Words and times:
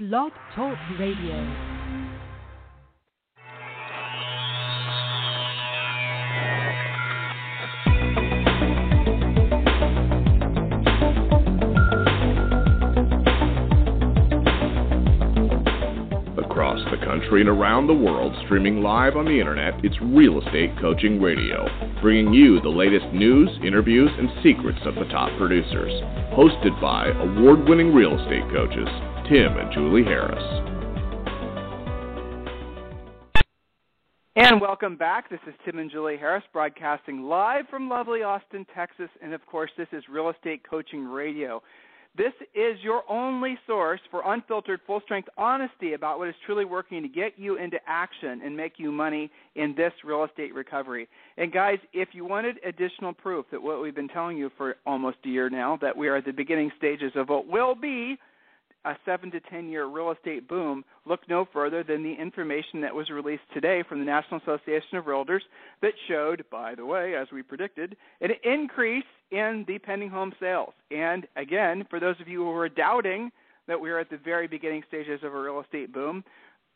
Blog 0.00 0.32
Talk 0.56 0.78
Radio. 0.98 1.70
across 16.38 16.80
the 16.90 16.96
country 17.04 17.40
and 17.42 17.48
around 17.48 17.86
the 17.86 17.92
world, 17.92 18.34
streaming 18.44 18.82
live 18.82 19.16
on 19.16 19.26
the 19.26 19.38
internet, 19.38 19.74
it's 19.84 19.96
Real 20.00 20.40
Estate 20.40 20.70
Coaching 20.80 21.20
Radio, 21.20 21.68
bringing 22.00 22.32
you 22.32 22.60
the 22.60 22.68
latest 22.68 23.06
news, 23.12 23.50
interviews, 23.62 24.10
and 24.18 24.30
secrets 24.42 24.80
of 24.86 24.94
the 24.94 25.04
top 25.12 25.30
producers. 25.36 25.92
Hosted 26.32 26.80
by 26.80 27.08
award 27.08 27.68
winning 27.68 27.94
real 27.94 28.18
estate 28.18 28.44
coaches, 28.52 28.88
Tim 29.30 29.58
and 29.58 29.72
Julie 29.72 30.02
Harris. 30.02 30.42
And 34.34 34.60
welcome 34.60 34.96
back. 34.96 35.30
This 35.30 35.38
is 35.46 35.54
Tim 35.64 35.78
and 35.78 35.88
Julie 35.88 36.16
Harris 36.16 36.42
broadcasting 36.52 37.22
live 37.22 37.66
from 37.70 37.88
lovely 37.88 38.24
Austin, 38.24 38.66
Texas. 38.74 39.08
And 39.22 39.32
of 39.32 39.46
course, 39.46 39.70
this 39.78 39.86
is 39.92 40.02
Real 40.10 40.30
Estate 40.30 40.68
Coaching 40.68 41.04
Radio. 41.04 41.62
This 42.18 42.32
is 42.56 42.76
your 42.82 43.04
only 43.08 43.56
source 43.68 44.00
for 44.10 44.22
unfiltered, 44.32 44.80
full 44.84 45.00
strength 45.04 45.28
honesty 45.38 45.92
about 45.92 46.18
what 46.18 46.28
is 46.28 46.34
truly 46.44 46.64
working 46.64 47.00
to 47.00 47.08
get 47.08 47.34
you 47.36 47.56
into 47.56 47.78
action 47.86 48.40
and 48.44 48.56
make 48.56 48.80
you 48.80 48.90
money 48.90 49.30
in 49.54 49.76
this 49.76 49.92
real 50.04 50.24
estate 50.24 50.52
recovery. 50.52 51.06
And 51.36 51.52
guys, 51.52 51.78
if 51.92 52.08
you 52.14 52.24
wanted 52.24 52.56
additional 52.66 53.12
proof 53.12 53.46
that 53.52 53.62
what 53.62 53.80
we've 53.80 53.94
been 53.94 54.08
telling 54.08 54.36
you 54.36 54.50
for 54.56 54.74
almost 54.84 55.18
a 55.24 55.28
year 55.28 55.48
now, 55.48 55.78
that 55.82 55.96
we 55.96 56.08
are 56.08 56.16
at 56.16 56.24
the 56.24 56.32
beginning 56.32 56.72
stages 56.76 57.12
of 57.14 57.28
what 57.28 57.46
will 57.46 57.76
be 57.76 58.16
a 58.84 58.94
seven 59.04 59.30
to 59.30 59.40
ten 59.40 59.68
year 59.68 59.86
real 59.86 60.10
estate 60.10 60.48
boom, 60.48 60.84
look 61.04 61.20
no 61.28 61.46
further 61.52 61.82
than 61.82 62.02
the 62.02 62.14
information 62.14 62.80
that 62.80 62.94
was 62.94 63.10
released 63.10 63.42
today 63.52 63.82
from 63.88 63.98
the 63.98 64.04
National 64.04 64.40
Association 64.40 64.96
of 64.96 65.04
Realtors 65.04 65.40
that 65.82 65.92
showed, 66.08 66.44
by 66.50 66.74
the 66.74 66.86
way, 66.86 67.14
as 67.14 67.28
we 67.32 67.42
predicted, 67.42 67.96
an 68.20 68.30
increase 68.42 69.04
in 69.30 69.64
the 69.68 69.78
pending 69.78 70.10
home 70.10 70.32
sales. 70.40 70.72
And 70.90 71.26
again, 71.36 71.84
for 71.90 72.00
those 72.00 72.16
of 72.20 72.28
you 72.28 72.40
who 72.40 72.50
are 72.52 72.68
doubting 72.68 73.30
that 73.68 73.80
we 73.80 73.90
are 73.90 73.98
at 73.98 74.10
the 74.10 74.18
very 74.18 74.48
beginning 74.48 74.82
stages 74.88 75.20
of 75.22 75.34
a 75.34 75.40
real 75.40 75.60
estate 75.60 75.92
boom, 75.92 76.24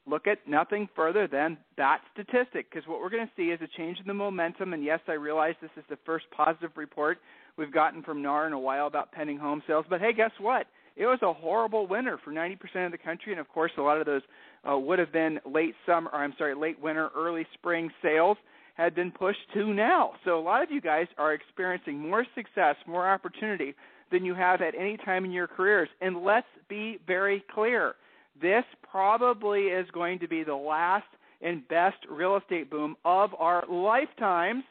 look 0.07 0.27
at 0.27 0.47
nothing 0.47 0.89
further 0.95 1.27
than 1.27 1.57
that 1.77 2.01
statistic 2.13 2.71
because 2.71 2.87
what 2.87 3.01
we're 3.01 3.11
going 3.11 3.27
to 3.27 3.33
see 3.37 3.51
is 3.51 3.61
a 3.63 3.79
change 3.79 3.99
in 3.99 4.07
the 4.07 4.15
momentum. 4.15 4.75
And 4.75 4.85
yes, 4.85 5.01
I 5.09 5.13
realize 5.13 5.55
this 5.61 5.71
is 5.77 5.85
the 5.89 5.99
first 6.05 6.27
positive 6.37 6.71
report 6.77 7.19
we've 7.57 7.73
gotten 7.73 8.03
from 8.03 8.23
NAR 8.23 8.47
in 8.47 8.53
a 8.53 8.59
while 8.59 8.87
about 8.87 9.13
pending 9.13 9.39
home 9.39 9.63
sales. 9.67 9.87
But 9.89 10.01
hey, 10.01 10.13
guess 10.13 10.33
what? 10.39 10.67
It 10.97 11.07
was 11.07 11.19
a 11.23 11.33
horrible 11.33 11.87
winter 11.87 12.19
for 12.25 12.33
90% 12.33 12.87
of 12.87 12.93
the 12.93 12.99
country, 12.99 13.33
and 13.33 13.41
of 13.41 13.49
course, 13.49 13.73
a 13.79 13.83
lot 13.83 13.99
of 13.99 14.07
those 14.07 14.23
uh, 14.69 14.79
would 14.79 14.99
have 14.99 15.13
been 15.13 15.41
late 15.45 15.75
summer, 15.87 16.11
or 16.13 16.21
I'm 16.21 16.35
sorry, 16.39 16.55
late 16.55 16.81
winter, 16.81 17.11
early 17.17 17.47
spring 17.55 17.91
sales 18.03 18.37
had 18.75 18.95
been 18.95 19.11
pushed 19.11 19.53
to 19.55 19.73
now. 19.73 20.13
So 20.25 20.39
a 20.39 20.43
lot 20.43 20.63
of 20.63 20.71
you 20.71 20.81
guys 20.81 21.07
are 21.19 21.33
experiencing 21.33 21.99
more 21.99 22.27
success, 22.35 22.77
more 22.87 23.09
opportunity 23.09 23.75
than 24.11 24.25
you 24.25 24.35
have 24.35 24.61
at 24.63 24.75
any 24.75 24.97
time 24.97 25.25
in 25.25 25.31
your 25.31 25.47
careers. 25.47 25.89
And 26.01 26.23
let's 26.23 26.47
be 26.69 26.99
very 27.07 27.45
clear. 27.53 27.95
This 28.41 28.65
probably 28.89 29.63
is 29.63 29.87
going 29.93 30.19
to 30.21 30.29
be 30.29 30.43
the 30.43 30.55
last 30.55 31.07
and 31.41 31.67
best 31.69 31.97
real 32.11 32.37
estate 32.37 32.71
boom 32.71 32.97
of 33.05 33.31
our 33.39 33.65
lifetimes. 33.69 34.65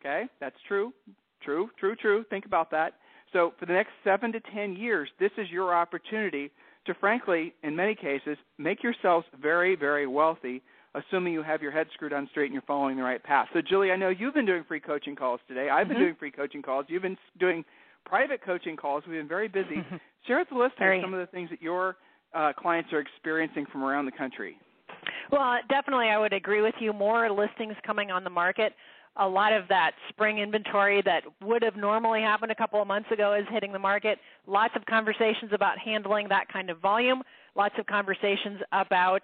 Okay? 0.00 0.24
That's 0.40 0.56
true. 0.68 0.92
True, 1.42 1.70
true, 1.78 1.96
true. 1.96 2.24
Think 2.30 2.46
about 2.46 2.70
that. 2.70 2.94
So 3.32 3.52
for 3.58 3.66
the 3.66 3.72
next 3.72 3.90
seven 4.04 4.32
to 4.32 4.40
ten 4.54 4.76
years, 4.76 5.08
this 5.18 5.30
is 5.38 5.48
your 5.50 5.74
opportunity 5.74 6.50
to, 6.86 6.94
frankly, 6.94 7.54
in 7.62 7.74
many 7.76 7.94
cases, 7.94 8.36
make 8.58 8.82
yourselves 8.82 9.26
very, 9.40 9.76
very 9.76 10.06
wealthy, 10.06 10.62
assuming 10.94 11.32
you 11.32 11.42
have 11.42 11.62
your 11.62 11.70
head 11.70 11.86
screwed 11.94 12.12
on 12.12 12.28
straight 12.30 12.46
and 12.46 12.52
you're 12.52 12.62
following 12.62 12.96
the 12.96 13.02
right 13.02 13.22
path. 13.22 13.48
So, 13.52 13.60
Julie, 13.62 13.90
I 13.90 13.96
know 13.96 14.08
you've 14.08 14.34
been 14.34 14.46
doing 14.46 14.64
free 14.66 14.80
coaching 14.80 15.16
calls 15.16 15.40
today. 15.48 15.68
I've 15.70 15.88
been 15.88 15.96
mm-hmm. 15.96 16.04
doing 16.04 16.16
free 16.18 16.30
coaching 16.30 16.62
calls. 16.62 16.86
You've 16.88 17.02
been 17.02 17.16
doing 17.38 17.64
private 18.04 18.42
coaching 18.44 18.76
calls. 18.76 19.04
We've 19.06 19.18
been 19.18 19.28
very 19.28 19.48
busy. 19.48 19.84
Share 20.26 20.38
with 20.38 20.48
the 20.50 20.56
listeners 20.56 21.02
some 21.02 21.14
of 21.14 21.20
the 21.20 21.26
things 21.26 21.50
that 21.50 21.62
your 21.62 21.96
uh, 22.34 22.52
clients 22.56 22.92
are 22.92 23.00
experiencing 23.00 23.66
from 23.70 23.82
around 23.84 24.06
the 24.06 24.12
country. 24.12 24.56
Well, 25.30 25.58
definitely, 25.68 26.06
I 26.06 26.18
would 26.18 26.32
agree 26.32 26.62
with 26.62 26.74
you. 26.80 26.92
More 26.92 27.30
listings 27.30 27.74
coming 27.86 28.10
on 28.10 28.24
the 28.24 28.30
market 28.30 28.74
a 29.16 29.28
lot 29.28 29.52
of 29.52 29.68
that 29.68 29.92
spring 30.08 30.38
inventory 30.38 31.02
that 31.02 31.22
would 31.42 31.62
have 31.62 31.76
normally 31.76 32.22
happened 32.22 32.50
a 32.50 32.54
couple 32.54 32.80
of 32.80 32.88
months 32.88 33.10
ago 33.10 33.34
is 33.34 33.44
hitting 33.50 33.72
the 33.72 33.78
market. 33.78 34.18
Lots 34.46 34.74
of 34.74 34.86
conversations 34.86 35.52
about 35.52 35.78
handling 35.78 36.28
that 36.28 36.48
kind 36.50 36.70
of 36.70 36.78
volume. 36.78 37.22
Lots 37.54 37.74
of 37.78 37.86
conversations 37.86 38.60
about, 38.72 39.20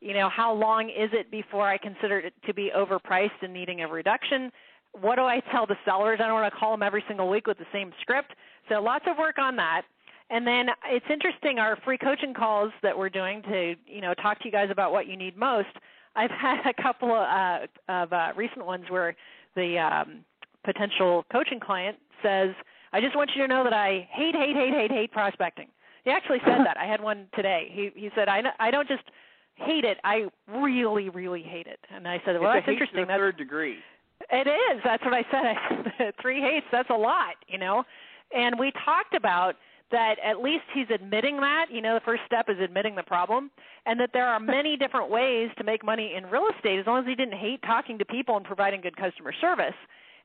you 0.00 0.14
know, 0.14 0.30
how 0.30 0.54
long 0.54 0.88
is 0.88 1.10
it 1.12 1.30
before 1.30 1.68
I 1.68 1.76
consider 1.76 2.18
it 2.20 2.32
to 2.46 2.54
be 2.54 2.70
overpriced 2.74 3.42
and 3.42 3.52
needing 3.52 3.82
a 3.82 3.88
reduction? 3.88 4.50
What 4.98 5.16
do 5.16 5.22
I 5.22 5.40
tell 5.52 5.66
the 5.66 5.76
sellers? 5.84 6.18
I 6.22 6.26
don't 6.26 6.40
want 6.40 6.52
to 6.52 6.58
call 6.58 6.70
them 6.70 6.82
every 6.82 7.04
single 7.06 7.28
week 7.28 7.46
with 7.46 7.58
the 7.58 7.66
same 7.72 7.92
script. 8.00 8.32
So 8.70 8.80
lots 8.80 9.04
of 9.06 9.18
work 9.18 9.38
on 9.38 9.56
that. 9.56 9.82
And 10.30 10.46
then 10.46 10.68
it's 10.86 11.06
interesting 11.10 11.58
our 11.58 11.76
free 11.84 11.98
coaching 11.98 12.32
calls 12.32 12.72
that 12.82 12.96
we're 12.96 13.10
doing 13.10 13.42
to, 13.42 13.74
you 13.86 14.00
know, 14.00 14.14
talk 14.14 14.38
to 14.40 14.46
you 14.46 14.50
guys 14.50 14.70
about 14.70 14.92
what 14.92 15.06
you 15.06 15.16
need 15.16 15.36
most 15.36 15.68
I've 16.16 16.30
had 16.30 16.66
a 16.66 16.82
couple 16.82 17.12
of, 17.12 17.26
uh, 17.26 17.92
of 17.92 18.12
uh, 18.12 18.32
recent 18.36 18.66
ones 18.66 18.86
where 18.88 19.14
the 19.54 19.78
um, 19.78 20.24
potential 20.64 21.24
coaching 21.30 21.60
client 21.60 21.98
says, 22.22 22.50
"I 22.92 23.00
just 23.00 23.14
want 23.14 23.30
you 23.34 23.42
to 23.42 23.48
know 23.48 23.64
that 23.64 23.72
I 23.72 24.08
hate, 24.10 24.34
hate, 24.34 24.56
hate, 24.56 24.72
hate, 24.72 24.90
hate 24.90 25.12
prospecting." 25.12 25.68
He 26.04 26.10
actually 26.10 26.38
said 26.44 26.60
that. 26.64 26.76
I 26.78 26.86
had 26.86 27.02
one 27.02 27.26
today. 27.34 27.68
He 27.70 27.90
he 27.94 28.10
said, 28.14 28.28
"I 28.28 28.42
I 28.58 28.70
don't 28.70 28.88
just 28.88 29.04
hate 29.56 29.84
it. 29.84 29.98
I 30.04 30.26
really, 30.48 31.08
really 31.08 31.42
hate 31.42 31.66
it." 31.66 31.80
And 31.94 32.08
I 32.08 32.20
said, 32.24 32.40
"Well, 32.40 32.52
it's 32.52 32.66
that's 32.66 32.72
interesting. 32.72 33.00
To 33.00 33.06
the 33.06 33.12
third 33.12 33.36
degree." 33.36 33.78
It 34.30 34.46
is. 34.48 34.80
That's 34.82 35.04
what 35.04 35.14
I 35.14 35.22
said. 35.30 35.44
I 35.44 35.92
said 35.98 36.14
three 36.22 36.40
hates. 36.40 36.66
That's 36.72 36.90
a 36.90 36.94
lot, 36.94 37.36
you 37.48 37.58
know. 37.58 37.84
And 38.34 38.58
we 38.58 38.72
talked 38.84 39.14
about 39.14 39.56
that 39.90 40.16
at 40.24 40.42
least 40.42 40.64
he's 40.74 40.86
admitting 40.92 41.36
that. 41.38 41.66
You 41.70 41.80
know, 41.80 41.94
the 41.94 42.00
first 42.00 42.22
step 42.26 42.48
is 42.48 42.56
admitting 42.60 42.96
the 42.96 43.02
problem, 43.02 43.50
and 43.84 43.98
that 44.00 44.10
there 44.12 44.26
are 44.26 44.40
many 44.56 44.76
different 44.76 45.10
ways 45.10 45.50
to 45.58 45.64
make 45.64 45.84
money 45.84 46.14
in 46.16 46.26
real 46.26 46.48
estate 46.56 46.78
as 46.78 46.86
long 46.86 47.00
as 47.00 47.06
he 47.06 47.14
didn't 47.14 47.38
hate 47.38 47.62
talking 47.62 47.98
to 47.98 48.04
people 48.04 48.36
and 48.36 48.44
providing 48.44 48.80
good 48.80 48.96
customer 48.96 49.32
service. 49.40 49.74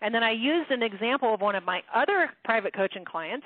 And 0.02 0.14
then 0.16 0.24
I 0.24 0.32
used 0.32 0.72
an 0.72 0.82
example 0.82 1.34
of 1.34 1.42
one 1.42 1.56
of 1.56 1.64
my 1.64 1.82
other 1.94 2.32
private 2.44 2.74
coaching 2.74 3.06
clients 3.06 3.46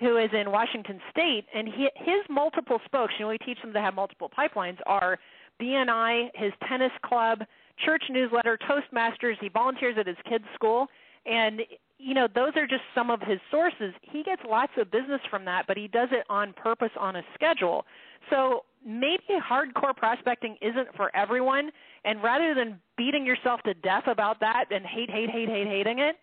who 0.00 0.16
is 0.16 0.30
in 0.32 0.50
Washington 0.50 1.00
State, 1.10 1.44
and 1.54 1.68
he, 1.68 1.88
his 1.94 2.24
multiple 2.28 2.80
spokes, 2.84 3.14
you 3.16 3.24
know, 3.24 3.28
we 3.28 3.38
teach 3.38 3.60
them 3.62 3.72
to 3.72 3.80
have 3.80 3.94
multiple 3.94 4.28
pipelines, 4.36 4.78
are 4.86 5.18
BNI, 5.60 6.30
his 6.34 6.52
tennis 6.68 6.90
club, 7.04 7.44
church 7.84 8.02
newsletter, 8.10 8.58
Toastmasters. 8.68 9.34
He 9.40 9.48
volunteers 9.48 9.96
at 9.98 10.06
his 10.06 10.16
kids' 10.28 10.44
school. 10.54 10.88
And 11.26 11.60
you 12.04 12.12
know, 12.12 12.28
those 12.34 12.52
are 12.56 12.66
just 12.66 12.82
some 12.94 13.10
of 13.10 13.20
his 13.22 13.38
sources. 13.50 13.94
He 14.02 14.22
gets 14.22 14.42
lots 14.46 14.72
of 14.76 14.90
business 14.90 15.22
from 15.30 15.46
that, 15.46 15.64
but 15.66 15.78
he 15.78 15.88
does 15.88 16.08
it 16.12 16.26
on 16.28 16.52
purpose 16.52 16.90
on 17.00 17.16
a 17.16 17.22
schedule. 17.34 17.86
So 18.28 18.64
maybe 18.84 19.22
hardcore 19.40 19.96
prospecting 19.96 20.56
isn't 20.60 20.94
for 20.96 21.14
everyone. 21.16 21.70
And 22.04 22.22
rather 22.22 22.54
than 22.54 22.78
beating 22.98 23.24
yourself 23.24 23.62
to 23.62 23.72
death 23.72 24.04
about 24.06 24.38
that 24.40 24.66
and 24.70 24.84
hate, 24.84 25.10
hate, 25.10 25.30
hate, 25.30 25.48
hate, 25.48 25.66
hating 25.66 26.00
it, 26.00 26.16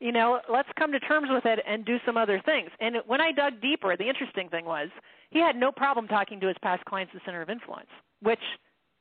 you 0.00 0.10
know, 0.10 0.40
let's 0.50 0.68
come 0.78 0.90
to 0.92 1.00
terms 1.00 1.28
with 1.30 1.44
it 1.44 1.58
and 1.68 1.84
do 1.84 1.98
some 2.06 2.16
other 2.16 2.40
things. 2.44 2.70
And 2.80 2.96
when 3.06 3.20
I 3.20 3.32
dug 3.32 3.60
deeper, 3.60 3.94
the 3.94 4.08
interesting 4.08 4.48
thing 4.48 4.64
was 4.64 4.88
he 5.28 5.38
had 5.38 5.54
no 5.54 5.70
problem 5.70 6.08
talking 6.08 6.40
to 6.40 6.48
his 6.48 6.56
past 6.62 6.82
clients 6.86 7.12
the 7.12 7.20
center 7.26 7.42
of 7.42 7.50
influence, 7.50 7.88
which 8.22 8.40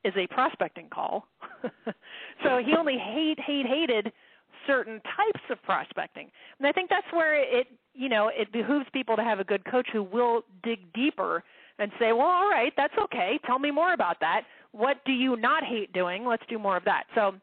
is 0.04 0.14
a 0.18 0.28
prospecting 0.28 0.90
call. 0.94 1.28
so 2.44 2.58
he 2.58 2.76
only 2.78 2.98
hate, 2.98 3.40
hate, 3.40 3.66
hated 3.66 4.12
certain 4.68 5.02
types 5.02 5.44
of 5.50 5.62
prospecting. 5.64 6.30
And 6.60 6.68
I 6.68 6.72
think 6.72 6.90
that's 6.90 7.08
where 7.12 7.36
it, 7.36 7.68
you 7.94 8.10
know, 8.10 8.30
it 8.34 8.52
behooves 8.52 8.86
people 8.94 9.16
to 9.16 9.24
have 9.24 9.40
a 9.40 9.44
good 9.44 9.64
coach 9.66 9.88
who 9.92 10.04
will 10.04 10.44
dig 10.64 10.80
deeper 10.94 11.44
and 11.80 11.92
say, 12.00 12.12
well, 12.14 12.28
all 12.28 12.50
right, 12.50 12.72
that's 12.78 12.94
okay. 13.04 13.40
Tell 13.46 13.60
me 13.60 13.72
more 13.72 13.94
about 13.94 14.20
that. 14.22 14.42
What 14.72 14.98
do 15.06 15.12
you 15.12 15.36
not 15.36 15.64
hate 15.64 15.94
doing? 15.94 16.26
Let's 16.26 16.44
do 16.50 16.60
more 16.60 16.78
of 16.78 16.86
that. 16.86 17.04
So, 17.16 17.34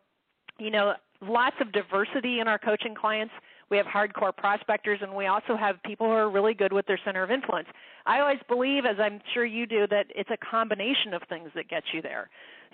you 0.59 0.71
know, 0.71 0.95
lots 1.21 1.57
of 1.61 1.73
diversity 1.73 2.41
in 2.41 2.49
our 2.49 2.59
coaching 2.59 2.95
clients. 2.95 3.33
We 3.71 3.79
have 3.79 3.87
hardcore 3.87 4.37
prospectors, 4.37 4.99
and 5.01 5.15
we 5.15 5.27
also 5.27 5.57
have 5.57 5.83
people 5.83 6.07
who 6.07 6.13
are 6.13 6.31
really 6.31 6.53
good 6.53 6.75
with 6.75 6.87
their 6.87 7.01
center 7.07 7.23
of 7.23 7.31
influence. 7.31 7.69
I 8.05 8.21
always 8.21 8.41
believe, 8.47 8.85
as 8.85 8.97
I'm 9.01 9.21
sure 9.33 9.47
you 9.47 9.67
do, 9.67 9.87
that 9.87 10.07
it's 10.15 10.29
a 10.31 10.37
combination 10.37 11.15
of 11.15 11.23
things 11.29 11.49
that 11.55 11.69
gets 11.69 11.87
you 11.95 12.03
there. 12.03 12.29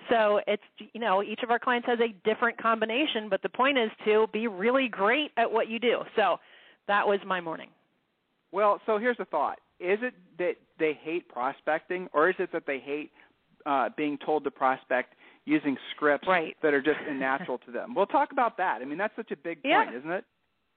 So 0.09 0.39
it's 0.47 0.63
you 0.93 0.99
know 0.99 1.23
each 1.23 1.41
of 1.43 1.51
our 1.51 1.59
clients 1.59 1.87
has 1.87 1.99
a 1.99 2.13
different 2.27 2.61
combination, 2.61 3.29
but 3.29 3.41
the 3.41 3.49
point 3.49 3.77
is 3.77 3.89
to 4.05 4.27
be 4.31 4.47
really 4.47 4.87
great 4.87 5.31
at 5.37 5.51
what 5.51 5.67
you 5.69 5.79
do. 5.79 6.01
So 6.15 6.37
that 6.87 7.07
was 7.07 7.19
my 7.25 7.41
morning. 7.41 7.69
Well, 8.51 8.81
so 8.85 8.97
here's 8.97 9.17
the 9.17 9.25
thought: 9.25 9.59
Is 9.79 9.99
it 10.01 10.13
that 10.37 10.55
they 10.79 10.97
hate 11.01 11.27
prospecting, 11.29 12.07
or 12.13 12.29
is 12.29 12.35
it 12.39 12.51
that 12.51 12.63
they 12.65 12.79
hate 12.79 13.11
uh, 13.65 13.89
being 13.97 14.17
told 14.25 14.43
to 14.45 14.51
prospect 14.51 15.15
using 15.45 15.77
scripts 15.95 16.27
right. 16.27 16.55
that 16.61 16.73
are 16.73 16.81
just 16.81 16.99
unnatural 17.07 17.57
to 17.65 17.71
them? 17.71 17.93
We'll 17.95 18.05
talk 18.05 18.31
about 18.31 18.57
that. 18.57 18.79
I 18.81 18.85
mean, 18.85 18.97
that's 18.97 19.15
such 19.15 19.31
a 19.31 19.37
big 19.37 19.59
yeah. 19.63 19.85
point, 19.85 19.97
isn't 19.97 20.11
it? 20.11 20.25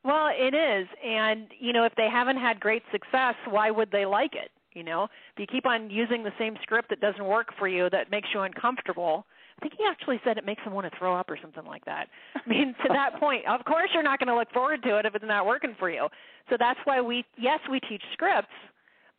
Well, 0.05 0.31
it 0.35 0.55
is, 0.55 0.89
and 1.05 1.47
you 1.61 1.73
know, 1.73 1.85
if 1.85 1.95
they 1.97 2.09
haven't 2.11 2.39
had 2.39 2.59
great 2.59 2.83
success, 2.91 3.35
why 3.49 3.71
would 3.71 3.91
they 3.93 4.05
like 4.05 4.35
it? 4.35 4.51
You 4.75 4.85
know, 4.85 5.05
if 5.05 5.39
you 5.39 5.47
keep 5.47 5.67
on 5.67 5.91
using 5.91 6.23
the 6.23 6.33
same 6.39 6.57
script 6.63 6.91
that 6.91 7.01
doesn't 7.01 7.25
work 7.25 7.49
for 7.59 7.69
you, 7.69 7.89
that 7.91 8.11
makes 8.11 8.29
you 8.35 8.41
uncomfortable. 8.41 9.27
I 9.59 9.61
think 9.63 9.75
he 9.79 9.85
actually 9.89 10.21
said 10.25 10.39
it 10.39 10.45
makes 10.45 10.63
him 10.63 10.73
want 10.73 10.91
to 10.91 10.99
throw 10.99 11.17
up 11.17 11.29
or 11.31 11.39
something 11.41 11.65
like 11.65 11.85
that. 11.85 12.09
I 12.35 12.49
mean, 12.49 12.75
to 12.83 12.89
that 12.89 13.15
point, 13.21 13.47
of 13.47 13.65
course 13.65 13.91
you're 13.93 14.03
not 14.03 14.19
going 14.19 14.29
to 14.29 14.37
look 14.37 14.51
forward 14.53 14.83
to 14.83 14.99
it 14.99 15.07
if 15.07 15.15
it's 15.15 15.25
not 15.27 15.47
working 15.47 15.77
for 15.79 15.91
you. 15.91 16.09
So 16.51 16.57
that's 16.59 16.81
why 16.85 17.01
we, 17.01 17.25
yes, 17.39 17.61
we 17.71 17.81
teach 17.81 18.03
scripts, 18.13 18.49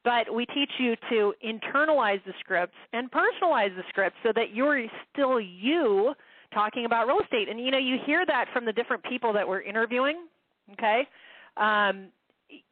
but 0.03 0.33
we 0.33 0.45
teach 0.47 0.71
you 0.79 0.95
to 1.09 1.33
internalize 1.45 2.23
the 2.25 2.33
scripts 2.39 2.75
and 2.91 3.09
personalize 3.11 3.75
the 3.75 3.83
scripts 3.89 4.17
so 4.23 4.31
that 4.35 4.53
you're 4.53 4.85
still 5.13 5.39
you 5.39 6.13
talking 6.53 6.85
about 6.85 7.07
real 7.07 7.19
estate. 7.23 7.47
And 7.49 7.59
you 7.59 7.71
know, 7.71 7.77
you 7.77 7.97
hear 8.06 8.25
that 8.25 8.45
from 8.53 8.65
the 8.65 8.73
different 8.73 9.03
people 9.03 9.33
that 9.33 9.47
we're 9.47 9.61
interviewing. 9.61 10.25
Okay, 10.73 11.07
um, 11.57 12.07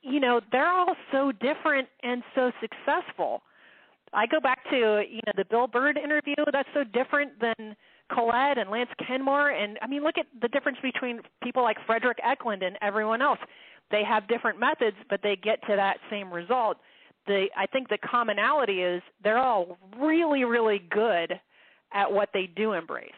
you 0.01 0.19
know, 0.19 0.41
they're 0.51 0.71
all 0.71 0.95
so 1.11 1.31
different 1.31 1.87
and 2.03 2.23
so 2.35 2.51
successful. 2.59 3.43
I 4.13 4.27
go 4.27 4.39
back 4.39 4.63
to 4.69 5.03
you 5.09 5.21
know 5.25 5.33
the 5.37 5.45
Bill 5.49 5.67
Bird 5.67 5.97
interview. 5.97 6.35
That's 6.51 6.67
so 6.73 6.83
different 6.83 7.31
than 7.39 7.75
Colette 8.11 8.57
and 8.57 8.69
Lance 8.69 8.89
Kenmore. 9.07 9.49
And 9.49 9.77
I 9.81 9.87
mean, 9.87 10.03
look 10.03 10.17
at 10.17 10.25
the 10.41 10.49
difference 10.49 10.79
between 10.81 11.21
people 11.41 11.63
like 11.63 11.77
Fredrik 11.87 12.17
Eklund 12.23 12.63
and 12.63 12.77
everyone 12.81 13.21
else. 13.21 13.39
They 13.89 14.03
have 14.03 14.27
different 14.27 14.59
methods, 14.59 14.97
but 15.09 15.21
they 15.23 15.35
get 15.35 15.61
to 15.67 15.75
that 15.75 15.97
same 16.09 16.31
result. 16.31 16.77
The 17.27 17.47
I 17.55 17.67
think 17.67 17.89
the 17.89 17.97
commonality 17.99 18.81
is 18.81 19.01
they're 19.23 19.37
all 19.37 19.77
really, 19.97 20.43
really 20.43 20.81
good 20.89 21.39
at 21.93 22.11
what 22.11 22.29
they 22.33 22.49
do 22.55 22.73
embrace. 22.73 23.11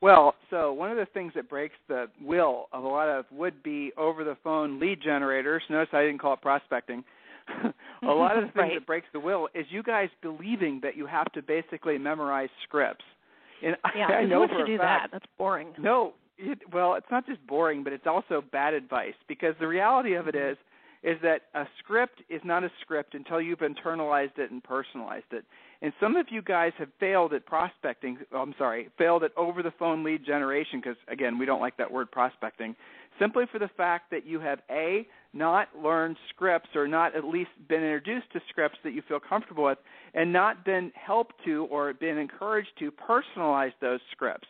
Well, 0.00 0.34
so 0.48 0.72
one 0.72 0.90
of 0.90 0.96
the 0.96 1.06
things 1.12 1.32
that 1.34 1.48
breaks 1.48 1.74
the 1.88 2.06
will 2.22 2.68
of 2.72 2.84
a 2.84 2.88
lot 2.88 3.08
of 3.08 3.26
would-be 3.30 3.92
over-the-phone 3.98 4.80
lead 4.80 5.00
generators. 5.02 5.62
Notice 5.68 5.88
I 5.92 6.02
didn't 6.02 6.20
call 6.20 6.34
it 6.34 6.40
prospecting. 6.40 7.04
a 8.02 8.06
lot 8.06 8.38
of 8.38 8.44
the 8.44 8.52
things 8.52 8.56
right. 8.56 8.74
that 8.74 8.86
breaks 8.86 9.06
the 9.12 9.20
will 9.20 9.48
is 9.54 9.66
you 9.68 9.82
guys 9.82 10.08
believing 10.22 10.80
that 10.82 10.96
you 10.96 11.06
have 11.06 11.30
to 11.32 11.42
basically 11.42 11.98
memorize 11.98 12.48
scripts. 12.62 13.04
And 13.62 13.76
yeah, 13.96 14.06
I, 14.08 14.12
I 14.12 14.24
know 14.24 14.42
who 14.42 14.48
for 14.48 14.54
wants 14.54 14.68
to 14.68 14.76
do 14.76 14.78
fact, 14.78 15.12
that? 15.12 15.18
That's 15.20 15.32
boring. 15.36 15.68
No, 15.78 16.14
it, 16.38 16.58
well, 16.72 16.94
it's 16.94 17.10
not 17.10 17.26
just 17.26 17.46
boring, 17.46 17.84
but 17.84 17.92
it's 17.92 18.06
also 18.06 18.42
bad 18.52 18.72
advice 18.72 19.14
because 19.28 19.54
the 19.60 19.68
reality 19.68 20.14
of 20.14 20.28
it 20.28 20.34
Mm-hmm. 20.34 20.52
is 20.52 20.58
is 21.02 21.16
that 21.22 21.42
a 21.54 21.64
script 21.78 22.22
is 22.28 22.42
not 22.44 22.62
a 22.62 22.70
script 22.82 23.14
until 23.14 23.40
you've 23.40 23.60
internalized 23.60 24.38
it 24.38 24.50
and 24.50 24.62
personalized 24.62 25.32
it. 25.32 25.46
And 25.82 25.92
some 25.98 26.16
of 26.16 26.26
you 26.30 26.42
guys 26.42 26.72
have 26.78 26.88
failed 26.98 27.32
at 27.32 27.46
prospecting. 27.46 28.18
Oh, 28.32 28.38
I'm 28.38 28.54
sorry, 28.58 28.90
failed 28.98 29.24
at 29.24 29.32
over 29.36 29.62
the 29.62 29.72
phone 29.78 30.04
lead 30.04 30.26
generation 30.26 30.80
because 30.80 30.96
again, 31.08 31.38
we 31.38 31.46
don't 31.46 31.60
like 31.60 31.76
that 31.78 31.90
word 31.90 32.10
prospecting. 32.10 32.76
Simply 33.18 33.44
for 33.50 33.58
the 33.58 33.70
fact 33.76 34.10
that 34.10 34.26
you 34.26 34.40
have 34.40 34.60
a 34.70 35.06
not 35.32 35.68
learned 35.76 36.16
scripts 36.30 36.70
or 36.74 36.86
not 36.86 37.16
at 37.16 37.24
least 37.24 37.50
been 37.68 37.82
introduced 37.82 38.30
to 38.32 38.40
scripts 38.50 38.78
that 38.84 38.92
you 38.92 39.02
feel 39.08 39.20
comfortable 39.20 39.64
with, 39.64 39.78
and 40.14 40.32
not 40.32 40.64
been 40.64 40.92
helped 40.94 41.34
to 41.44 41.64
or 41.70 41.92
been 41.94 42.18
encouraged 42.18 42.70
to 42.78 42.92
personalize 42.92 43.72
those 43.80 44.00
scripts. 44.12 44.48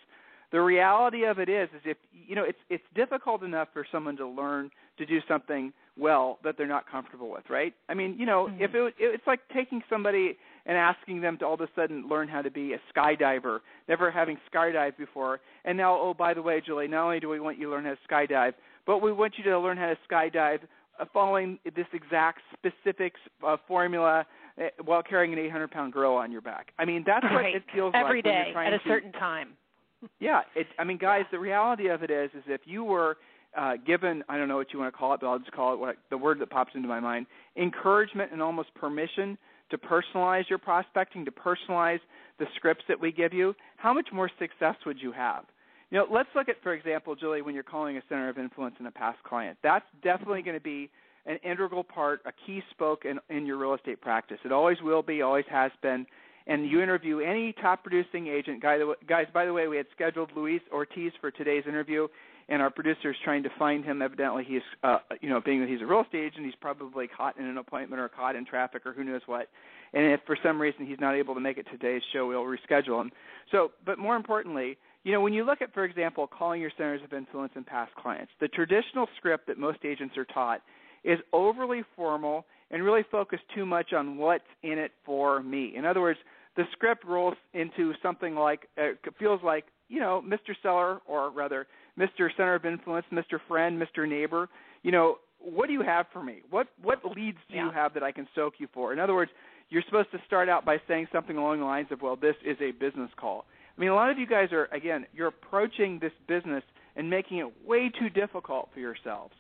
The 0.53 0.61
reality 0.61 1.25
of 1.25 1.39
it 1.39 1.49
is, 1.49 1.69
is 1.77 1.83
if 1.85 1.97
you 2.13 2.35
know, 2.35 2.45
it's 2.45 2.59
it's 2.69 2.85
difficult 2.95 3.45
enough 3.45 3.69
for 3.73 3.87
someone 3.93 4.17
to 4.17 4.27
learn 4.27 4.71
to 4.99 5.07
do 5.07 5.21
something 5.29 5.73
well 5.99 6.39
that 6.45 6.57
they're 6.57 6.67
not 6.67 6.91
comfortable 6.91 7.31
with, 7.31 7.45
right? 7.51 7.75
I 7.89 7.95
mean, 7.95 8.17
you 8.19 8.27
know, 8.27 8.47
Mm-hmm. 8.47 8.63
if 8.63 8.75
it, 8.75 8.95
it's 8.99 9.27
like 9.27 9.41
taking 9.55 9.83
somebody 9.91 10.37
and 10.67 10.77
asking 10.77 11.21
them 11.21 11.37
to 11.39 11.47
all 11.47 11.55
of 11.55 11.61
a 11.61 11.69
sudden 11.75 12.09
learn 12.09 12.29
how 12.29 12.43
to 12.43 12.51
be 12.51 12.75
a 12.75 12.79
skydiver, 12.95 13.61
never 13.89 14.11
having 14.11 14.37
skydived 14.53 14.97
before, 14.97 15.41
and 15.65 15.77
now, 15.77 15.99
oh, 15.99 16.15
by 16.15 16.35
the 16.35 16.43
way, 16.43 16.61
Julie, 16.65 16.89
not 16.89 17.05
only 17.05 17.21
do 17.21 17.29
we 17.29 17.41
want 17.41 17.59
you 17.59 17.65
to 17.67 17.71
learn 17.71 17.85
how 17.85 17.91
to 17.91 17.99
skydive, 18.11 18.53
but 18.87 18.99
we 19.03 19.13
want 19.13 19.35
you 19.37 19.45
to 19.45 19.59
learn 19.59 19.77
how 19.77 19.87
to 19.89 19.99
skydive 20.11 20.61
uh, 20.99 21.05
following 21.13 21.59
this 21.65 21.87
exact 21.93 22.41
specific 22.53 23.15
uh, 23.47 23.57
formula 23.67 24.27
uh, 24.61 24.65
while 24.85 25.03
carrying 25.03 25.33
an 25.33 25.39
800-pound 25.39 25.93
girl 25.93 26.15
on 26.15 26.31
your 26.31 26.41
back. 26.41 26.73
I 26.79 26.85
mean, 26.85 27.05
that's 27.07 27.25
what 27.33 27.45
it 27.45 27.63
feels 27.75 27.93
every 27.95 28.19
like 28.19 28.25
when 28.27 28.35
day 28.35 28.53
at 28.57 28.73
a 28.73 28.79
to 28.79 28.85
certain 28.87 29.13
time. 29.13 29.51
yeah, 30.21 30.43
it, 30.55 30.67
I 30.79 30.85
mean, 30.85 30.99
guys, 30.99 31.25
the 31.31 31.39
reality 31.39 31.89
of 31.89 32.03
it 32.03 32.11
is, 32.11 32.31
is 32.35 32.43
if 32.47 32.63
you 32.65 32.85
were 32.85 33.17
uh, 33.57 33.73
given, 33.87 34.23
I 34.29 34.37
don't 34.37 34.49
know 34.49 34.57
what 34.57 34.73
you 34.73 34.79
want 34.79 34.93
to 34.93 34.99
call 34.99 35.15
it, 35.15 35.21
but 35.21 35.29
I'll 35.29 35.39
just 35.39 35.53
call 35.53 35.75
it 35.75 35.81
what 35.81 35.97
the 36.11 36.19
word 36.19 36.39
that 36.41 36.51
pops 36.51 36.73
into 36.75 36.89
my 36.89 37.01
mind: 37.01 37.27
encouragement 37.57 38.33
and 38.33 38.41
almost 38.41 38.73
permission 38.75 39.37
to 39.71 39.79
personalize 39.79 40.49
your 40.49 40.59
prospecting, 40.59 41.25
to 41.25 41.31
personalize 41.31 42.01
the 42.39 42.47
scripts 42.57 42.85
that 42.89 43.01
we 43.01 43.13
give 43.13 43.33
you. 43.33 43.55
How 43.77 43.93
much 43.93 44.09
more 44.13 44.31
success 44.39 44.75
would 44.87 45.01
you 45.01 45.13
have? 45.13 45.45
You 45.91 45.99
know, 45.99 46.07
let's 46.11 46.29
look 46.35 46.49
at, 46.49 46.57
for 46.63 46.73
example, 46.73 47.17
Julie, 47.17 47.43
when 47.43 47.55
you're 47.55 47.65
calling 47.65 47.97
a 47.97 48.03
center 48.09 48.29
of 48.29 48.39
influence 48.39 48.77
in 48.79 48.87
a 48.87 48.91
past 48.91 49.19
client. 49.25 49.59
That's 49.63 49.85
definitely 50.03 50.43
going 50.43 50.57
to 50.57 50.63
be 50.63 50.89
an 51.27 51.39
integral 51.45 51.85
part, 51.85 52.21
a 52.27 52.33
key 52.47 52.63
spoke 52.71 53.05
in, 53.05 53.19
in 53.35 53.45
your 53.45 53.59
real 53.59 53.75
estate 53.75 54.01
practice. 54.01 54.39
It 54.45 54.53
always 54.53 54.79
will 54.83 55.03
be, 55.03 55.23
always 55.23 55.45
has 55.51 55.73
been. 55.83 56.07
And 56.47 56.69
you 56.69 56.81
interview 56.83 57.21
any 57.21 57.53
top 57.53 57.83
producing 57.83 58.27
agent. 58.27 58.63
Guy, 58.63 58.79
guys, 59.09 59.27
by 59.33 59.45
the 59.45 59.53
way, 59.53 59.69
we 59.69 59.77
had 59.77 59.87
scheduled 59.95 60.31
Luis 60.35 60.63
Ortiz 60.73 61.13
for 61.21 61.31
today's 61.31 61.65
interview, 61.67 62.09
and 62.49 62.61
our 62.61 62.71
producer 62.71 63.11
is 63.11 63.17
trying 63.23 63.43
to 63.43 63.51
find 63.59 63.85
him. 63.85 64.03
Evidently, 64.03 64.45
he's, 64.47 64.63
uh, 64.83 64.99
you 65.21 65.29
know, 65.29 65.41
being 65.41 65.61
that 65.61 65.69
he's 65.69 65.83
a 65.83 65.87
real 65.87 66.01
estate 66.01 66.25
agent, 66.25 66.45
he's 66.45 66.55
probably 66.61 67.07
caught 67.07 67.39
in 67.39 67.45
an 67.45 67.59
appointment 67.59 68.01
or 68.01 68.09
caught 68.09 68.37
in 68.37 68.45
traffic 68.45 68.87
or 68.87 68.93
who 68.93 69.05
knows 69.05 69.23
what. 69.27 69.49
And 69.93 70.05
if 70.07 70.21
for 70.27 70.37
some 70.43 70.61
reason 70.61 70.87
he's 70.87 71.01
not 71.01 71.15
able 71.15 71.35
to 71.35 71.41
make 71.41 71.59
it 71.59 71.67
today's 71.71 72.03
show, 72.13 72.27
we'll 72.27 72.45
reschedule 72.45 73.01
him. 73.01 73.13
So, 73.51 73.73
but 73.85 73.99
more 73.99 74.17
importantly, 74.17 74.79
you 75.05 75.13
know, 75.13 75.21
when 75.21 75.33
you 75.33 75.45
look 75.45 75.63
at, 75.63 75.73
for 75.73 75.85
example, 75.85 76.27
calling 76.27 76.61
your 76.61 76.71
centers 76.77 77.03
of 77.03 77.13
influence 77.13 77.53
and 77.55 77.67
past 77.67 77.95
clients, 77.95 78.33
the 78.41 78.49
traditional 78.49 79.09
script 79.17 79.47
that 79.47 79.59
most 79.59 79.79
agents 79.85 80.17
are 80.17 80.27
taught 80.27 80.63
is 81.05 81.19
overly 81.33 81.83
formal 81.97 82.45
and 82.71 82.85
really 82.85 83.05
focus 83.11 83.41
too 83.55 83.67
much 83.67 83.93
on 83.93 84.17
what's 84.17 84.45
in 84.63 84.79
it 84.79 84.93
for 85.05 85.43
me. 85.43 85.75
In 85.77 85.85
other 85.85 86.01
words, 86.01 86.19
the 86.57 86.65
script 86.73 87.05
rolls 87.05 87.35
into 87.55 87.93
something 88.03 88.35
like 88.35 88.69
uh, 88.79 88.89
feels 89.19 89.41
like 89.43 89.65
you 89.89 90.01
know 90.01 90.23
Mr. 90.27 90.55
Seller 90.63 91.01
or 91.07 91.31
rather 91.31 91.67
Mr. 91.99 92.29
Center 92.37 92.55
of 92.55 92.65
Influence, 92.65 93.07
Mr. 93.13 93.39
Friend, 93.49 93.81
Mr. 93.81 94.09
Neighbor. 94.09 94.49
You 94.83 94.93
know, 94.93 95.19
what 95.39 95.67
do 95.67 95.73
you 95.73 95.83
have 95.83 96.07
for 96.13 96.23
me? 96.23 96.41
What 96.51 96.69
what 96.83 97.05
leads 97.05 97.39
do 97.49 97.57
Yeah. 97.57 97.67
you 97.67 97.71
have 97.73 97.95
that 97.95 98.03
I 98.03 98.13
can 98.13 98.29
soak 98.35 98.55
you 98.59 98.69
for? 98.73 98.93
In 98.93 98.99
other 98.99 99.15
words, 99.15 99.31
you're 99.69 99.83
supposed 99.83 100.11
to 100.13 100.19
start 100.27 100.49
out 100.49 100.65
by 100.65 100.81
saying 100.89 101.09
something 101.13 101.37
along 101.37 101.61
the 101.61 101.65
lines 101.65 101.89
of, 101.93 102.03
well, 102.03 102.17
this 102.17 102.35
is 102.45 102.57
a 102.61 102.73
business 102.73 103.11
call. 103.17 103.45
I 103.77 103.81
mean, 103.81 103.91
a 103.91 103.95
lot 103.95 104.11
of 104.11 104.19
you 104.19 104.27
guys 104.27 104.53
are 104.53 104.67
again, 104.73 105.07
you're 105.15 105.29
approaching 105.29 105.99
this 106.01 106.13
business 106.27 106.65
and 106.97 107.09
making 107.09 107.39
it 107.39 107.67
way 107.67 107.89
too 107.89 108.11
difficult 108.11 108.69
for 108.75 108.81
yourselves. 108.81 109.33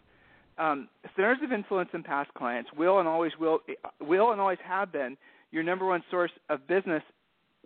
Um, 0.58 0.88
centers 1.16 1.38
of 1.42 1.52
influence 1.52 1.90
and 1.92 2.04
past 2.04 2.32
clients 2.34 2.70
will 2.76 2.98
and 2.98 3.08
always 3.08 3.32
will 3.40 3.60
will 4.00 4.32
and 4.32 4.40
always 4.40 4.58
have 4.64 4.92
been 4.92 5.16
your 5.50 5.62
number 5.62 5.86
one 5.86 6.02
source 6.10 6.32
of 6.48 6.66
business 6.66 7.02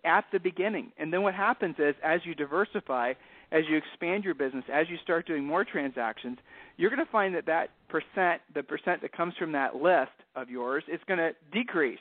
at 0.05 0.25
the 0.33 0.39
beginning. 0.39 0.93
And 0.99 1.13
then 1.13 1.23
what 1.23 1.35
happens 1.35 1.77
is 1.79 1.95
as 2.05 2.21
you 2.25 2.35
diversify, 2.35 3.15
as 3.53 3.63
you 3.69 3.77
expand 3.77 4.25
your 4.25 4.35
business, 4.35 4.65
as 4.73 4.87
you 4.89 4.97
start 5.03 5.27
doing 5.27 5.45
more 5.45 5.65
transactions, 5.65 6.39
you're 6.77 6.91
going 6.91 7.05
to 7.05 7.11
find 7.11 7.35
that 7.35 7.47
that 7.47 7.71
percent, 7.89 8.43
the 8.55 8.63
percent 8.63 9.01
that 9.03 9.13
comes 9.13 9.35
from 9.39 9.53
that 9.53 9.77
list 9.77 10.13
of 10.37 10.51
yours, 10.51 10.85
is 10.93 11.01
going 11.07 11.19
to 11.19 11.33
decrease. 11.53 11.99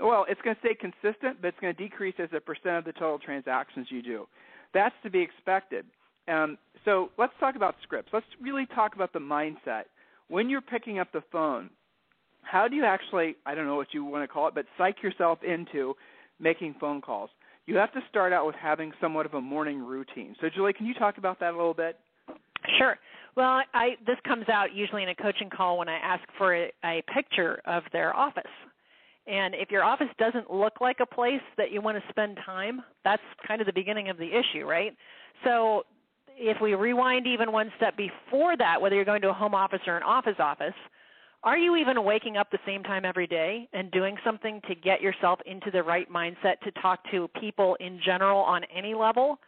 Well, 0.00 0.26
it's 0.28 0.40
going 0.42 0.56
to 0.56 0.60
stay 0.60 0.74
consistent, 0.74 1.40
but 1.40 1.48
it's 1.48 1.60
going 1.60 1.74
to 1.74 1.82
decrease 1.82 2.14
as 2.18 2.28
a 2.36 2.40
percent 2.40 2.76
of 2.76 2.84
the 2.84 2.92
total 2.92 3.18
transactions 3.18 3.86
you 3.90 4.02
do. 4.02 4.26
That's 4.74 4.94
to 5.04 5.10
be 5.10 5.20
expected. 5.20 5.86
Um, 6.28 6.58
so 6.84 7.10
let's 7.18 7.32
talk 7.40 7.56
about 7.56 7.76
scripts. 7.82 8.10
Let's 8.12 8.26
really 8.40 8.66
talk 8.74 8.94
about 8.94 9.12
the 9.12 9.18
mindset. 9.18 9.84
When 10.28 10.50
you're 10.50 10.60
picking 10.60 10.98
up 10.98 11.12
the 11.12 11.22
phone, 11.30 11.70
how 12.42 12.68
do 12.68 12.76
you 12.76 12.84
actually, 12.84 13.36
I 13.44 13.54
don't 13.54 13.66
know 13.66 13.76
what 13.76 13.88
you 13.92 14.04
want 14.04 14.22
to 14.24 14.28
call 14.32 14.48
it, 14.48 14.54
but 14.54 14.66
psych 14.78 15.02
yourself 15.02 15.38
into 15.42 15.94
making 16.40 16.76
phone 16.80 17.00
calls? 17.00 17.30
You 17.66 17.76
have 17.76 17.92
to 17.92 18.00
start 18.08 18.32
out 18.32 18.46
with 18.46 18.54
having 18.54 18.92
somewhat 19.00 19.26
of 19.26 19.34
a 19.34 19.40
morning 19.40 19.80
routine. 19.84 20.36
So, 20.40 20.48
Julie, 20.54 20.72
can 20.72 20.86
you 20.86 20.94
talk 20.94 21.18
about 21.18 21.40
that 21.40 21.52
a 21.52 21.56
little 21.56 21.74
bit? 21.74 21.98
Sure. 22.78 22.96
Well, 23.36 23.62
I 23.74 23.90
this 24.06 24.16
comes 24.26 24.48
out 24.48 24.74
usually 24.74 25.02
in 25.02 25.10
a 25.10 25.14
coaching 25.14 25.50
call 25.50 25.76
when 25.78 25.88
I 25.88 25.98
ask 25.98 26.22
for 26.38 26.54
a, 26.54 26.72
a 26.84 27.02
picture 27.14 27.60
of 27.66 27.82
their 27.92 28.16
office. 28.16 28.44
And 29.26 29.54
if 29.54 29.70
your 29.70 29.82
office 29.82 30.08
doesn't 30.18 30.50
look 30.50 30.80
like 30.80 30.98
a 31.00 31.06
place 31.06 31.42
that 31.58 31.72
you 31.72 31.80
want 31.80 31.98
to 31.98 32.08
spend 32.08 32.38
time, 32.46 32.80
that's 33.04 33.22
kind 33.46 33.60
of 33.60 33.66
the 33.66 33.72
beginning 33.72 34.08
of 34.08 34.16
the 34.16 34.28
issue, 34.28 34.64
right? 34.64 34.96
So 35.44 35.82
if 36.36 36.58
we 36.60 36.74
rewind 36.74 37.26
even 37.26 37.52
one 37.52 37.72
step 37.76 37.96
before 37.96 38.56
that, 38.56 38.80
whether 38.80 38.94
you're 38.94 39.04
going 39.04 39.22
to 39.22 39.30
a 39.30 39.34
home 39.34 39.54
office 39.54 39.80
or 39.86 39.96
an 39.96 40.02
office 40.02 40.36
office, 40.38 40.74
are 41.42 41.56
you 41.56 41.76
even 41.76 42.02
waking 42.04 42.36
up 42.36 42.50
the 42.50 42.58
same 42.66 42.82
time 42.82 43.04
every 43.04 43.26
day 43.26 43.68
and 43.72 43.90
doing 43.90 44.16
something 44.24 44.60
to 44.68 44.74
get 44.74 45.00
yourself 45.00 45.38
into 45.46 45.70
the 45.70 45.82
right 45.82 46.10
mindset 46.10 46.60
to 46.64 46.70
talk 46.82 47.00
to 47.10 47.28
people 47.40 47.76
in 47.80 48.00
general 48.04 48.40
on 48.40 48.62
any 48.76 48.94
level? 48.94 49.38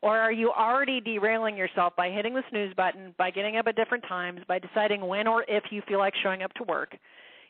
Or 0.00 0.18
are 0.18 0.32
you 0.32 0.50
already 0.50 1.00
derailing 1.00 1.56
yourself 1.56 1.94
by 1.96 2.10
hitting 2.10 2.34
the 2.34 2.42
snooze 2.50 2.74
button, 2.74 3.14
by 3.18 3.30
getting 3.30 3.56
up 3.56 3.66
at 3.68 3.76
different 3.76 4.04
times, 4.08 4.40
by 4.48 4.58
deciding 4.58 5.06
when 5.06 5.28
or 5.28 5.44
if 5.46 5.64
you 5.70 5.82
feel 5.86 5.98
like 5.98 6.14
showing 6.22 6.42
up 6.42 6.52
to 6.54 6.64
work? 6.64 6.96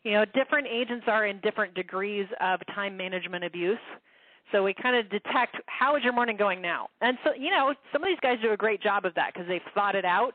You 0.03 0.13
know, 0.13 0.25
different 0.35 0.67
agents 0.67 1.05
are 1.07 1.27
in 1.27 1.39
different 1.41 1.75
degrees 1.75 2.27
of 2.41 2.61
time 2.75 2.97
management 2.97 3.45
abuse. 3.45 3.79
So 4.51 4.63
we 4.63 4.75
kind 4.75 4.97
of 4.97 5.09
detect 5.11 5.57
how 5.67 5.97
is 5.97 6.03
your 6.03 6.13
morning 6.13 6.37
going 6.37 6.61
now? 6.61 6.89
And 7.01 7.17
so, 7.25 7.31
you 7.39 7.51
know, 7.51 7.73
some 7.93 8.03
of 8.03 8.09
these 8.09 8.21
guys 8.21 8.39
do 8.43 8.53
a 8.53 8.57
great 8.57 8.83
job 8.83 9.05
of 9.05 9.15
that 9.15 9.33
because 9.33 9.49
they've 9.49 9.61
thought 9.75 9.95
it 9.95 10.05
out. 10.05 10.33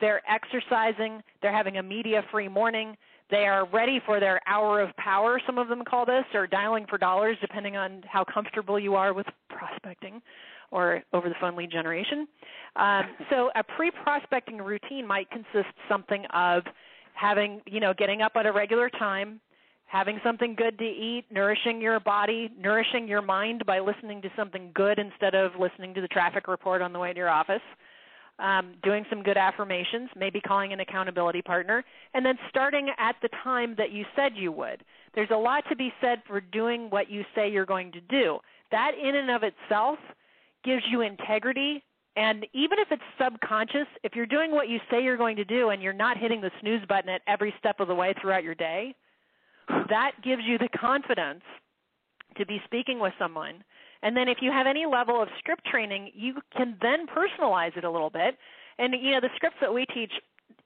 They're 0.00 0.22
exercising, 0.30 1.22
they're 1.42 1.52
having 1.52 1.78
a 1.78 1.82
media 1.82 2.22
free 2.30 2.48
morning, 2.48 2.96
They 3.30 3.46
are 3.46 3.66
ready 3.66 4.00
for 4.06 4.20
their 4.20 4.40
hour 4.46 4.80
of 4.80 4.96
power, 4.96 5.40
some 5.46 5.58
of 5.58 5.68
them 5.68 5.82
call 5.84 6.06
this, 6.06 6.24
or 6.32 6.46
dialing 6.46 6.86
for 6.88 6.96
dollars, 6.96 7.36
depending 7.40 7.76
on 7.76 8.02
how 8.08 8.24
comfortable 8.24 8.78
you 8.78 8.94
are 8.94 9.12
with 9.12 9.26
prospecting 9.50 10.22
or 10.70 11.02
over 11.12 11.28
the 11.28 11.34
phone 11.40 11.56
lead 11.56 11.70
generation. 11.70 12.26
Um, 12.76 13.02
so 13.30 13.50
a 13.54 13.62
pre-prospecting 13.62 14.58
routine 14.58 15.06
might 15.06 15.30
consist 15.30 15.74
something 15.88 16.24
of 16.32 16.62
having, 17.14 17.60
you 17.66 17.80
know, 17.80 17.92
getting 17.96 18.22
up 18.22 18.32
at 18.36 18.46
a 18.46 18.52
regular 18.52 18.88
time, 18.88 19.40
having 19.88 20.20
something 20.22 20.54
good 20.54 20.78
to 20.78 20.84
eat, 20.84 21.24
nourishing 21.30 21.80
your 21.80 21.98
body, 21.98 22.50
nourishing 22.60 23.08
your 23.08 23.22
mind 23.22 23.64
by 23.66 23.80
listening 23.80 24.20
to 24.20 24.28
something 24.36 24.70
good 24.74 24.98
instead 24.98 25.34
of 25.34 25.52
listening 25.58 25.94
to 25.94 26.02
the 26.02 26.08
traffic 26.08 26.46
report 26.46 26.82
on 26.82 26.92
the 26.92 26.98
way 26.98 27.12
to 27.12 27.18
your 27.18 27.30
office. 27.30 27.62
Um, 28.38 28.74
doing 28.84 29.04
some 29.10 29.24
good 29.24 29.36
affirmations, 29.36 30.10
maybe 30.14 30.40
calling 30.40 30.72
an 30.72 30.78
accountability 30.78 31.42
partner, 31.42 31.84
and 32.14 32.24
then 32.24 32.38
starting 32.50 32.88
at 32.96 33.16
the 33.20 33.28
time 33.42 33.74
that 33.78 33.90
you 33.90 34.04
said 34.14 34.32
you 34.36 34.52
would. 34.52 34.84
There's 35.14 35.30
a 35.32 35.36
lot 35.36 35.64
to 35.70 35.74
be 35.74 35.92
said 36.00 36.22
for 36.24 36.40
doing 36.40 36.88
what 36.88 37.10
you 37.10 37.24
say 37.34 37.50
you're 37.50 37.66
going 37.66 37.90
to 37.92 38.00
do. 38.02 38.38
That, 38.70 38.92
in 39.02 39.16
and 39.16 39.30
of 39.30 39.42
itself, 39.42 39.98
gives 40.64 40.82
you 40.88 41.00
integrity. 41.00 41.82
And 42.14 42.46
even 42.52 42.78
if 42.78 42.88
it's 42.92 43.02
subconscious, 43.20 43.88
if 44.04 44.14
you're 44.14 44.26
doing 44.26 44.52
what 44.52 44.68
you 44.68 44.78
say 44.88 45.02
you're 45.02 45.16
going 45.16 45.36
to 45.36 45.44
do 45.44 45.70
and 45.70 45.82
you're 45.82 45.92
not 45.92 46.16
hitting 46.16 46.40
the 46.40 46.52
snooze 46.60 46.84
button 46.88 47.08
at 47.08 47.22
every 47.26 47.52
step 47.58 47.80
of 47.80 47.88
the 47.88 47.94
way 47.94 48.14
throughout 48.20 48.44
your 48.44 48.54
day, 48.54 48.94
that 49.88 50.12
gives 50.22 50.42
you 50.46 50.58
the 50.58 50.68
confidence 50.78 51.42
to 52.36 52.46
be 52.46 52.60
speaking 52.64 53.00
with 53.00 53.12
someone. 53.18 53.64
And 54.02 54.16
then 54.16 54.28
if 54.28 54.38
you 54.40 54.50
have 54.52 54.66
any 54.66 54.86
level 54.86 55.20
of 55.20 55.28
script 55.38 55.64
training, 55.66 56.12
you 56.14 56.34
can 56.56 56.76
then 56.80 57.06
personalize 57.06 57.76
it 57.76 57.84
a 57.84 57.90
little 57.90 58.10
bit. 58.10 58.36
And 58.78 58.94
you 59.00 59.10
know, 59.12 59.20
the 59.20 59.30
scripts 59.36 59.58
that 59.60 59.72
we 59.72 59.86
teach, 59.86 60.12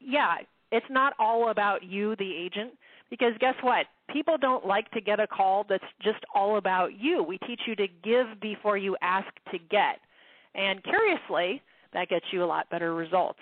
yeah, 0.00 0.36
it's 0.70 0.86
not 0.90 1.14
all 1.18 1.50
about 1.50 1.82
you 1.82 2.14
the 2.16 2.34
agent 2.34 2.72
because 3.10 3.32
guess 3.40 3.54
what? 3.62 3.86
People 4.10 4.36
don't 4.38 4.66
like 4.66 4.90
to 4.90 5.00
get 5.00 5.20
a 5.20 5.26
call 5.26 5.64
that's 5.68 5.84
just 6.02 6.18
all 6.34 6.56
about 6.56 6.98
you. 6.98 7.22
We 7.22 7.38
teach 7.38 7.60
you 7.66 7.74
to 7.76 7.86
give 8.02 8.40
before 8.40 8.76
you 8.76 8.96
ask 9.00 9.28
to 9.50 9.58
get. 9.58 10.00
And 10.54 10.82
curiously, 10.84 11.62
that 11.94 12.08
gets 12.08 12.26
you 12.32 12.44
a 12.44 12.46
lot 12.46 12.68
better 12.70 12.94
results. 12.94 13.38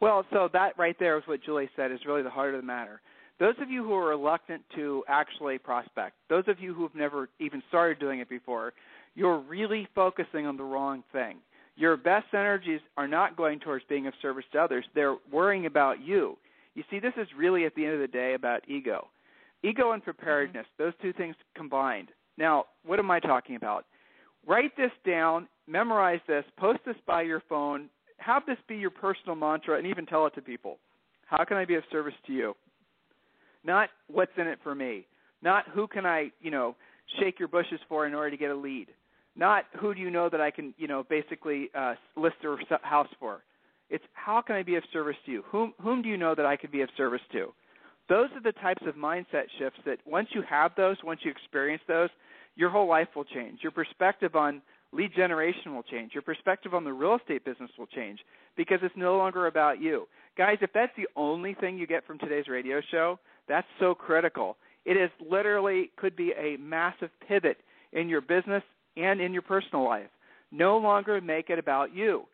Well, 0.00 0.24
so 0.32 0.48
that 0.52 0.78
right 0.78 0.96
there 0.98 1.16
is 1.16 1.24
what 1.26 1.42
Julie 1.42 1.70
said 1.76 1.90
is 1.90 2.00
really 2.06 2.22
the 2.22 2.30
heart 2.30 2.54
of 2.54 2.60
the 2.60 2.66
matter. 2.66 3.00
Those 3.38 3.54
of 3.60 3.70
you 3.70 3.84
who 3.84 3.92
are 3.94 4.08
reluctant 4.08 4.62
to 4.76 5.04
actually 5.08 5.58
prospect, 5.58 6.16
those 6.28 6.44
of 6.48 6.58
you 6.58 6.72
who 6.72 6.82
have 6.82 6.94
never 6.94 7.28
even 7.38 7.62
started 7.68 7.98
doing 7.98 8.20
it 8.20 8.28
before, 8.28 8.72
you're 9.14 9.40
really 9.40 9.86
focusing 9.94 10.46
on 10.46 10.56
the 10.56 10.64
wrong 10.64 11.04
thing. 11.12 11.38
Your 11.76 11.98
best 11.98 12.32
energies 12.32 12.80
are 12.96 13.06
not 13.06 13.36
going 13.36 13.60
towards 13.60 13.84
being 13.88 14.06
of 14.06 14.14
service 14.22 14.44
to 14.52 14.58
others. 14.58 14.86
They're 14.94 15.16
worrying 15.30 15.66
about 15.66 16.00
you. 16.02 16.38
You 16.74 16.82
see, 16.90 16.98
this 16.98 17.12
is 17.16 17.28
really 17.36 17.66
at 17.66 17.74
the 17.74 17.84
end 17.84 17.94
of 17.94 18.00
the 18.00 18.06
day 18.06 18.34
about 18.34 18.66
ego. 18.68 19.08
Ego 19.62 19.92
and 19.92 20.02
preparedness, 20.02 20.66
mm-hmm. 20.66 20.84
those 20.84 20.92
two 21.02 21.12
things 21.12 21.36
combined. 21.54 22.08
Now, 22.38 22.64
what 22.84 22.98
am 22.98 23.10
I 23.10 23.20
talking 23.20 23.56
about? 23.56 23.84
Write 24.46 24.76
this 24.76 24.90
down, 25.06 25.48
memorize 25.66 26.20
this, 26.28 26.44
post 26.58 26.80
this 26.86 26.96
by 27.06 27.22
your 27.22 27.42
phone, 27.48 27.88
have 28.18 28.44
this 28.46 28.58
be 28.68 28.76
your 28.76 28.90
personal 28.90 29.34
mantra, 29.34 29.76
and 29.76 29.86
even 29.86 30.06
tell 30.06 30.26
it 30.26 30.34
to 30.34 30.42
people. 30.42 30.78
How 31.26 31.44
can 31.44 31.56
I 31.56 31.64
be 31.64 31.74
of 31.74 31.82
service 31.90 32.14
to 32.26 32.32
you? 32.32 32.54
Not 33.66 33.90
what's 34.06 34.32
in 34.38 34.46
it 34.46 34.58
for 34.62 34.74
me. 34.74 35.06
Not 35.42 35.64
who 35.74 35.86
can 35.86 36.06
I, 36.06 36.30
you 36.40 36.50
know, 36.50 36.76
shake 37.20 37.38
your 37.38 37.48
bushes 37.48 37.80
for 37.88 38.06
in 38.06 38.14
order 38.14 38.30
to 38.30 38.36
get 38.36 38.50
a 38.50 38.54
lead. 38.54 38.86
Not 39.34 39.64
who 39.78 39.94
do 39.94 40.00
you 40.00 40.10
know 40.10 40.28
that 40.30 40.40
I 40.40 40.50
can, 40.50 40.72
you 40.78 40.86
know, 40.86 41.04
basically 41.10 41.68
uh, 41.74 41.94
list 42.16 42.36
a 42.44 42.86
house 42.86 43.08
for. 43.18 43.42
It's 43.90 44.04
how 44.14 44.40
can 44.40 44.56
I 44.56 44.62
be 44.62 44.76
of 44.76 44.84
service 44.92 45.16
to 45.26 45.32
you? 45.32 45.44
Whom 45.50 45.74
whom 45.80 46.02
do 46.02 46.08
you 46.08 46.16
know 46.16 46.34
that 46.34 46.46
I 46.46 46.56
could 46.56 46.72
be 46.72 46.80
of 46.80 46.88
service 46.96 47.20
to? 47.32 47.52
Those 48.08 48.28
are 48.34 48.42
the 48.42 48.52
types 48.52 48.82
of 48.86 48.94
mindset 48.94 49.44
shifts 49.58 49.80
that 49.84 49.98
once 50.06 50.28
you 50.32 50.42
have 50.48 50.72
those, 50.76 50.96
once 51.04 51.20
you 51.24 51.30
experience 51.30 51.82
those, 51.88 52.08
your 52.54 52.70
whole 52.70 52.88
life 52.88 53.08
will 53.14 53.24
change. 53.24 53.60
Your 53.62 53.72
perspective 53.72 54.36
on 54.36 54.62
lead 54.92 55.10
generation 55.14 55.74
will 55.74 55.82
change. 55.82 56.12
Your 56.14 56.22
perspective 56.22 56.72
on 56.72 56.84
the 56.84 56.92
real 56.92 57.16
estate 57.16 57.44
business 57.44 57.70
will 57.76 57.86
change 57.86 58.20
because 58.56 58.78
it's 58.82 58.96
no 58.96 59.18
longer 59.18 59.46
about 59.46 59.80
you. 59.80 60.06
Guys, 60.38 60.58
if 60.60 60.70
that's 60.72 60.92
the 60.96 61.08
only 61.16 61.54
thing 61.54 61.78
you 61.78 61.86
get 61.86 62.06
from 62.06 62.18
today's 62.18 62.48
radio 62.48 62.80
show, 62.90 63.18
that's 63.48 63.66
so 63.80 63.94
critical. 63.94 64.56
It 64.84 64.96
is 64.96 65.10
literally 65.28 65.90
could 65.96 66.16
be 66.16 66.32
a 66.38 66.56
massive 66.58 67.10
pivot 67.26 67.58
in 67.92 68.08
your 68.08 68.20
business 68.20 68.62
and 68.96 69.20
in 69.20 69.32
your 69.32 69.42
personal 69.42 69.84
life. 69.84 70.08
No 70.52 70.78
longer 70.78 71.20
make 71.20 71.50
it 71.50 71.58
about 71.58 71.94
you. 71.94 72.24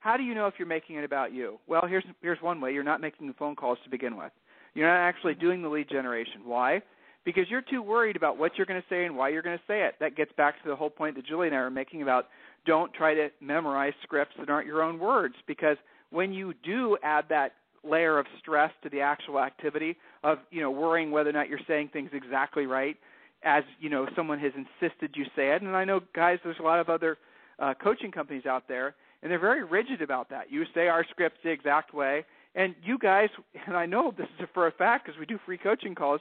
How 0.00 0.16
do 0.16 0.22
you 0.22 0.34
know 0.34 0.46
if 0.46 0.54
you're 0.58 0.66
making 0.66 0.96
it 0.96 1.04
about 1.04 1.32
you? 1.32 1.58
Well, 1.66 1.82
here's 1.88 2.04
here's 2.22 2.40
one 2.40 2.60
way. 2.60 2.72
You're 2.72 2.82
not 2.82 3.00
making 3.00 3.26
the 3.26 3.34
phone 3.34 3.54
calls 3.54 3.78
to 3.84 3.90
begin 3.90 4.16
with. 4.16 4.32
You're 4.74 4.88
not 4.88 5.06
actually 5.06 5.34
doing 5.34 5.62
the 5.62 5.68
lead 5.68 5.88
generation. 5.88 6.42
Why? 6.44 6.80
Because 7.24 7.44
you're 7.50 7.62
too 7.62 7.82
worried 7.82 8.16
about 8.16 8.38
what 8.38 8.52
you're 8.56 8.66
going 8.66 8.80
to 8.80 8.88
say 8.88 9.04
and 9.04 9.16
why 9.16 9.28
you're 9.28 9.42
going 9.42 9.58
to 9.58 9.64
say 9.66 9.82
it. 9.84 9.94
That 10.00 10.16
gets 10.16 10.32
back 10.36 10.62
to 10.62 10.68
the 10.68 10.76
whole 10.76 10.88
point 10.88 11.16
that 11.16 11.26
Julie 11.26 11.48
and 11.48 11.56
I 11.56 11.60
are 11.60 11.70
making 11.70 12.02
about 12.02 12.28
don't 12.66 12.92
try 12.94 13.14
to 13.14 13.28
memorize 13.40 13.92
scripts 14.02 14.34
that 14.38 14.48
aren't 14.48 14.66
your 14.66 14.82
own 14.82 14.98
words 14.98 15.34
because 15.46 15.76
when 16.10 16.32
you 16.32 16.54
do 16.64 16.96
add 17.02 17.26
that 17.28 17.52
layer 17.82 18.18
of 18.18 18.26
stress 18.38 18.70
to 18.82 18.88
the 18.88 19.00
actual 19.00 19.40
activity 19.40 19.96
of, 20.22 20.38
you 20.50 20.60
know, 20.60 20.70
worrying 20.70 21.10
whether 21.10 21.30
or 21.30 21.32
not 21.32 21.48
you're 21.48 21.60
saying 21.66 21.90
things 21.92 22.10
exactly 22.12 22.66
right 22.66 22.96
as, 23.42 23.64
you 23.80 23.88
know, 23.88 24.06
someone 24.14 24.38
has 24.38 24.52
insisted 24.54 25.14
you 25.14 25.24
say 25.34 25.50
it. 25.54 25.62
And 25.62 25.74
I 25.74 25.84
know 25.84 26.00
guys 26.14 26.38
there's 26.44 26.58
a 26.60 26.62
lot 26.62 26.78
of 26.78 26.88
other 26.88 27.16
uh, 27.58 27.74
coaching 27.82 28.10
companies 28.10 28.46
out 28.46 28.68
there 28.68 28.94
and 29.22 29.30
they're 29.30 29.38
very 29.38 29.64
rigid 29.64 30.02
about 30.02 30.30
that. 30.30 30.50
You 30.50 30.64
say 30.74 30.88
our 30.88 31.04
script 31.10 31.38
the 31.42 31.50
exact 31.50 31.92
way, 31.92 32.24
and 32.54 32.74
you 32.82 32.98
guys, 32.98 33.28
and 33.66 33.76
I 33.76 33.86
know 33.86 34.12
this 34.16 34.26
is 34.38 34.48
for 34.54 34.66
a 34.66 34.72
fact 34.72 35.06
because 35.06 35.18
we 35.18 35.26
do 35.26 35.38
free 35.44 35.58
coaching 35.58 35.94
calls, 35.94 36.20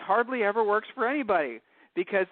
hardly 0.00 0.42
ever 0.42 0.64
works 0.64 0.88
for 0.94 1.06
anybody 1.06 1.60
because 1.94 2.26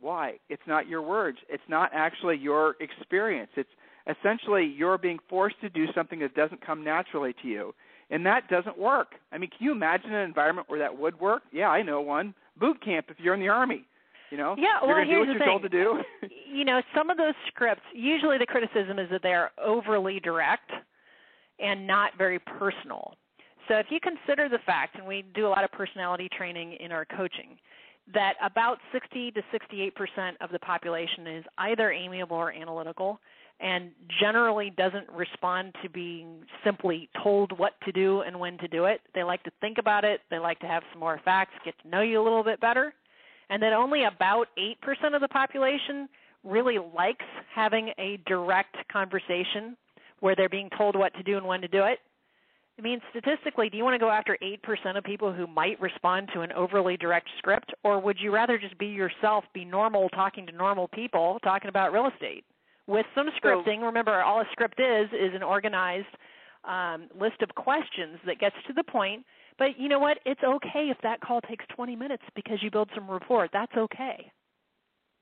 why? 0.00 0.34
It's 0.48 0.62
not 0.66 0.86
your 0.86 1.02
words. 1.02 1.38
It's 1.48 1.62
not 1.68 1.90
actually 1.94 2.36
your 2.36 2.76
experience. 2.80 3.50
It's 3.56 3.70
essentially 4.06 4.64
you're 4.64 4.98
being 4.98 5.18
forced 5.28 5.60
to 5.60 5.68
do 5.68 5.86
something 5.94 6.18
that 6.20 6.34
doesn't 6.34 6.64
come 6.64 6.84
naturally 6.84 7.34
to 7.42 7.48
you. 7.48 7.74
And 8.10 8.24
that 8.26 8.48
doesn't 8.48 8.78
work. 8.78 9.14
I 9.32 9.38
mean, 9.38 9.50
can 9.50 9.66
you 9.66 9.72
imagine 9.72 10.12
an 10.12 10.24
environment 10.24 10.68
where 10.68 10.78
that 10.78 10.98
would 10.98 11.18
work? 11.18 11.42
Yeah, 11.52 11.68
I 11.68 11.82
know 11.82 12.00
one. 12.00 12.34
Boot 12.58 12.82
camp 12.84 13.06
if 13.08 13.18
you're 13.18 13.34
in 13.34 13.40
the 13.40 13.48
army. 13.48 13.84
You 14.30 14.38
know, 14.38 14.56
yeah, 14.58 14.80
well, 14.82 14.96
you're 14.96 15.04
here's 15.04 15.26
the 15.26 15.32
you're 15.32 15.38
thing. 15.38 15.48
told 15.48 15.62
to 15.62 15.68
do. 15.68 16.02
you 16.52 16.64
know, 16.64 16.82
some 16.94 17.08
of 17.08 17.16
those 17.16 17.34
scripts, 17.48 17.82
usually 17.94 18.36
the 18.36 18.46
criticism 18.46 18.98
is 18.98 19.08
that 19.10 19.22
they 19.22 19.32
are 19.32 19.52
overly 19.64 20.18
direct 20.18 20.70
and 21.60 21.86
not 21.86 22.12
very 22.18 22.38
personal. 22.40 23.14
So 23.68 23.76
if 23.76 23.86
you 23.90 24.00
consider 24.00 24.48
the 24.48 24.58
fact, 24.66 24.96
and 24.96 25.06
we 25.06 25.24
do 25.34 25.46
a 25.46 25.48
lot 25.48 25.64
of 25.64 25.70
personality 25.72 26.28
training 26.36 26.74
in 26.80 26.90
our 26.92 27.04
coaching, 27.04 27.56
that 28.12 28.34
about 28.44 28.78
60 28.92 29.30
to 29.32 29.42
68 29.50 29.94
percent 29.94 30.36
of 30.40 30.50
the 30.50 30.58
population 30.58 31.26
is 31.26 31.44
either 31.58 31.92
amiable 31.92 32.36
or 32.36 32.52
analytical, 32.52 33.20
and 33.60 33.90
generally 34.20 34.70
doesn't 34.76 35.08
respond 35.10 35.74
to 35.82 35.88
being 35.88 36.44
simply 36.64 37.08
told 37.22 37.56
what 37.58 37.72
to 37.84 37.92
do 37.92 38.20
and 38.22 38.38
when 38.38 38.58
to 38.58 38.68
do 38.68 38.84
it. 38.84 39.00
They 39.14 39.22
like 39.22 39.42
to 39.44 39.52
think 39.60 39.78
about 39.78 40.04
it. 40.04 40.20
They 40.30 40.38
like 40.38 40.58
to 40.60 40.66
have 40.66 40.82
some 40.92 41.00
more 41.00 41.20
facts, 41.24 41.52
get 41.64 41.74
to 41.82 41.88
know 41.88 42.02
you 42.02 42.20
a 42.20 42.24
little 42.24 42.44
bit 42.44 42.60
better 42.60 42.92
and 43.50 43.62
that 43.62 43.72
only 43.72 44.04
about 44.04 44.48
8% 44.58 45.14
of 45.14 45.20
the 45.20 45.28
population 45.28 46.08
really 46.42 46.78
likes 46.78 47.24
having 47.54 47.92
a 47.98 48.18
direct 48.26 48.76
conversation 48.90 49.76
where 50.20 50.34
they're 50.34 50.48
being 50.48 50.70
told 50.76 50.96
what 50.96 51.14
to 51.14 51.22
do 51.22 51.36
and 51.36 51.46
when 51.46 51.60
to 51.60 51.68
do 51.68 51.84
it. 51.84 51.98
I 52.78 52.82
mean, 52.82 53.00
statistically, 53.10 53.70
do 53.70 53.76
you 53.76 53.84
want 53.84 53.94
to 53.94 53.98
go 53.98 54.10
after 54.10 54.36
8% 54.42 54.98
of 54.98 55.04
people 55.04 55.32
who 55.32 55.46
might 55.46 55.80
respond 55.80 56.30
to 56.34 56.40
an 56.40 56.50
overly 56.52 56.96
direct 56.96 57.28
script, 57.38 57.72
or 57.84 58.00
would 58.00 58.18
you 58.18 58.32
rather 58.32 58.58
just 58.58 58.76
be 58.78 58.86
yourself, 58.86 59.44
be 59.54 59.64
normal, 59.64 60.08
talking 60.08 60.44
to 60.46 60.52
normal 60.52 60.88
people, 60.88 61.38
talking 61.44 61.68
about 61.68 61.92
real 61.92 62.08
estate? 62.12 62.44
With 62.86 63.06
some 63.14 63.28
scripting, 63.42 63.80
so, 63.80 63.86
remember, 63.86 64.22
all 64.22 64.40
a 64.40 64.44
script 64.52 64.78
is 64.78 65.08
is 65.12 65.34
an 65.34 65.42
organized 65.42 66.06
um, 66.64 67.08
list 67.18 67.40
of 67.42 67.54
questions 67.54 68.18
that 68.26 68.38
gets 68.38 68.56
to 68.66 68.72
the 68.72 68.84
point 68.84 69.24
but 69.58 69.78
you 69.78 69.88
know 69.88 69.98
what? 69.98 70.18
It's 70.24 70.42
okay 70.42 70.90
if 70.90 70.96
that 71.02 71.20
call 71.20 71.40
takes 71.40 71.64
20 71.74 71.94
minutes 71.94 72.22
because 72.34 72.58
you 72.60 72.70
build 72.70 72.90
some 72.94 73.10
rapport. 73.10 73.48
That's 73.52 73.74
okay. 73.76 74.30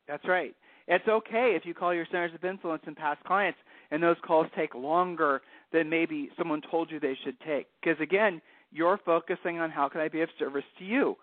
That's 0.08 0.26
right. 0.26 0.54
It's 0.88 1.06
okay 1.06 1.54
if 1.56 1.64
you 1.64 1.74
call 1.74 1.94
your 1.94 2.06
centers 2.06 2.34
of 2.34 2.44
influence 2.44 2.82
and 2.86 2.96
past 2.96 3.22
clients 3.24 3.58
and 3.90 4.02
those 4.02 4.16
calls 4.26 4.46
take 4.56 4.74
longer 4.74 5.42
than 5.72 5.88
maybe 5.88 6.30
someone 6.36 6.60
told 6.70 6.90
you 6.90 6.98
they 6.98 7.16
should 7.24 7.38
take. 7.40 7.66
Because 7.80 8.00
again, 8.00 8.40
you're 8.72 8.98
focusing 9.04 9.58
on 9.58 9.70
how 9.70 9.88
can 9.88 10.00
I 10.00 10.08
be 10.08 10.22
of 10.22 10.28
service 10.38 10.64
to 10.78 10.84
you. 10.84 11.16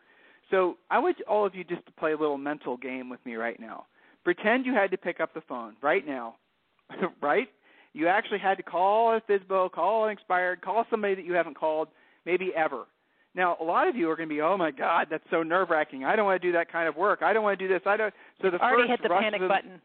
So 0.49 0.77
I 0.89 0.99
want 0.99 1.17
all 1.27 1.45
of 1.45 1.55
you 1.55 1.63
just 1.63 1.85
to 1.87 1.91
play 1.93 2.13
a 2.13 2.17
little 2.17 2.37
mental 2.37 2.77
game 2.77 3.09
with 3.09 3.23
me 3.25 3.35
right 3.35 3.59
now. 3.59 3.85
Pretend 4.23 4.65
you 4.65 4.73
had 4.73 4.91
to 4.91 4.97
pick 4.97 5.19
up 5.19 5.33
the 5.33 5.41
phone 5.41 5.75
right 5.81 6.05
now, 6.05 6.35
right? 7.21 7.47
You 7.93 8.07
actually 8.07 8.39
had 8.39 8.57
to 8.57 8.63
call 8.63 9.15
a 9.15 9.21
FSBO, 9.21 9.71
call 9.71 10.05
an 10.05 10.11
expired, 10.11 10.61
call 10.61 10.85
somebody 10.89 11.15
that 11.15 11.25
you 11.25 11.33
haven't 11.33 11.55
called 11.55 11.87
maybe 12.25 12.51
ever, 12.55 12.85
now, 13.35 13.57
a 13.61 13.63
lot 13.63 13.87
of 13.87 13.95
you 13.95 14.09
are 14.09 14.15
going 14.15 14.27
to 14.27 14.33
be, 14.33 14.41
oh 14.41 14.57
my 14.57 14.71
God, 14.71 15.07
that's 15.09 15.23
so 15.29 15.43
nerve 15.43 15.69
wracking. 15.69 16.03
I 16.03 16.15
don't 16.15 16.25
want 16.25 16.41
to 16.41 16.47
do 16.47 16.51
that 16.53 16.71
kind 16.71 16.87
of 16.87 16.95
work. 16.95 17.21
I 17.21 17.31
don't 17.31 17.43
want 17.43 17.59
to 17.59 17.67
do 17.67 17.71
this. 17.71 17.81
I 17.85 17.95
don't. 17.95 18.13
So 18.41 18.49
the 18.49 18.59
already 18.59 18.89
hit 18.89 19.01
the 19.03 19.09
panic 19.09 19.41
of, 19.41 19.49
button. 19.49 19.79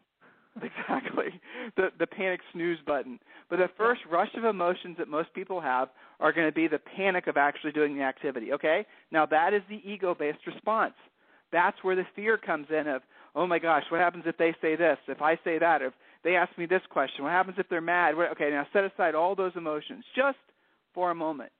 exactly. 0.62 1.40
The 1.76 1.90
the 1.98 2.06
panic 2.06 2.40
snooze 2.52 2.78
button. 2.86 3.20
But 3.50 3.58
the 3.58 3.68
first 3.76 4.00
rush 4.10 4.30
of 4.36 4.44
emotions 4.44 4.96
that 4.98 5.08
most 5.08 5.32
people 5.34 5.60
have 5.60 5.90
are 6.20 6.32
going 6.32 6.48
to 6.48 6.52
be 6.52 6.68
the 6.68 6.78
panic 6.78 7.26
of 7.26 7.36
actually 7.36 7.72
doing 7.72 7.96
the 7.96 8.02
activity. 8.02 8.52
Okay? 8.54 8.86
Now 9.12 9.26
that 9.26 9.52
is 9.52 9.62
the 9.68 9.82
ego-based 9.88 10.46
response. 10.46 10.94
That's 11.52 11.76
where 11.82 11.94
the 11.94 12.06
fear 12.16 12.38
comes 12.38 12.66
in 12.70 12.88
of, 12.88 13.02
oh 13.34 13.46
my 13.46 13.58
gosh, 13.58 13.84
what 13.90 14.00
happens 14.00 14.24
if 14.26 14.36
they 14.36 14.54
say 14.60 14.76
this? 14.76 14.98
If 15.08 15.22
I 15.22 15.36
say 15.44 15.58
that? 15.58 15.82
If 15.82 15.92
they 16.22 16.36
ask 16.36 16.56
me 16.56 16.66
this 16.66 16.82
question? 16.90 17.24
What 17.24 17.32
happens 17.32 17.56
if 17.58 17.68
they're 17.68 17.80
mad? 17.80 18.14
Okay, 18.14 18.50
now 18.50 18.66
set 18.72 18.84
aside 18.84 19.14
all 19.14 19.34
those 19.34 19.52
emotions 19.56 20.04
just 20.16 20.38
for 20.94 21.10
a 21.10 21.14
moment. 21.14 21.50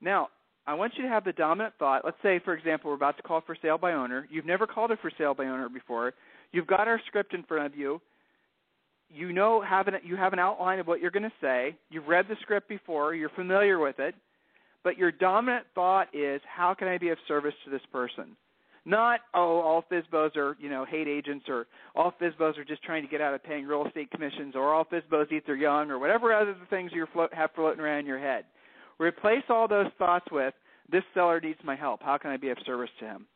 Now, 0.00 0.28
I 0.66 0.74
want 0.74 0.94
you 0.96 1.02
to 1.02 1.08
have 1.08 1.24
the 1.24 1.32
dominant 1.32 1.74
thought. 1.78 2.04
Let's 2.04 2.16
say, 2.22 2.40
for 2.44 2.54
example, 2.54 2.90
we're 2.90 2.96
about 2.96 3.16
to 3.16 3.22
call 3.22 3.40
for 3.44 3.56
sale 3.60 3.78
by 3.78 3.92
owner. 3.92 4.26
You've 4.30 4.46
never 4.46 4.66
called 4.66 4.90
it 4.90 4.98
for 5.02 5.10
sale 5.18 5.34
by 5.34 5.44
owner 5.44 5.68
before. 5.68 6.14
You've 6.52 6.66
got 6.66 6.88
our 6.88 7.00
script 7.06 7.34
in 7.34 7.42
front 7.42 7.66
of 7.66 7.78
you. 7.78 8.00
You 9.08 9.32
know 9.32 9.60
have 9.60 9.88
an, 9.88 9.94
you 10.04 10.16
have 10.16 10.32
an 10.32 10.38
outline 10.38 10.78
of 10.78 10.86
what 10.86 11.00
you're 11.00 11.10
going 11.10 11.24
to 11.24 11.32
say. 11.40 11.76
You've 11.90 12.08
read 12.08 12.26
the 12.28 12.36
script 12.40 12.68
before. 12.68 13.14
You're 13.14 13.28
familiar 13.30 13.78
with 13.78 13.98
it. 13.98 14.14
But 14.84 14.96
your 14.98 15.12
dominant 15.12 15.66
thought 15.74 16.08
is, 16.14 16.40
how 16.44 16.74
can 16.74 16.88
I 16.88 16.98
be 16.98 17.10
of 17.10 17.18
service 17.28 17.54
to 17.64 17.70
this 17.70 17.82
person? 17.92 18.36
Not, 18.84 19.20
oh, 19.32 19.60
all 19.60 19.84
FSBOs 19.90 20.36
are, 20.36 20.56
you 20.58 20.68
know, 20.68 20.84
hate 20.84 21.06
agents 21.06 21.46
or 21.48 21.66
all 21.94 22.12
FSBOs 22.20 22.58
are 22.58 22.64
just 22.64 22.82
trying 22.82 23.02
to 23.02 23.08
get 23.08 23.20
out 23.20 23.32
of 23.32 23.42
paying 23.44 23.64
real 23.64 23.86
estate 23.86 24.10
commissions 24.10 24.54
or 24.56 24.74
all 24.74 24.84
FSBOs 24.84 25.30
eat 25.30 25.46
their 25.46 25.56
young 25.56 25.90
or 25.90 25.98
whatever 25.98 26.32
other 26.32 26.56
things 26.68 26.90
you 26.92 27.06
float, 27.12 27.32
have 27.32 27.50
floating 27.54 27.80
around 27.80 28.00
in 28.00 28.06
your 28.06 28.18
head. 28.18 28.44
Replace 28.98 29.44
all 29.48 29.68
those 29.68 29.86
thoughts 29.98 30.26
with, 30.32 30.54
this 30.90 31.04
seller 31.14 31.40
needs 31.40 31.60
my 31.64 31.76
help. 31.76 32.02
How 32.02 32.18
can 32.18 32.30
I 32.30 32.36
be 32.36 32.50
of 32.50 32.58
service 32.66 32.90
to 32.98 33.06
him? 33.06 33.26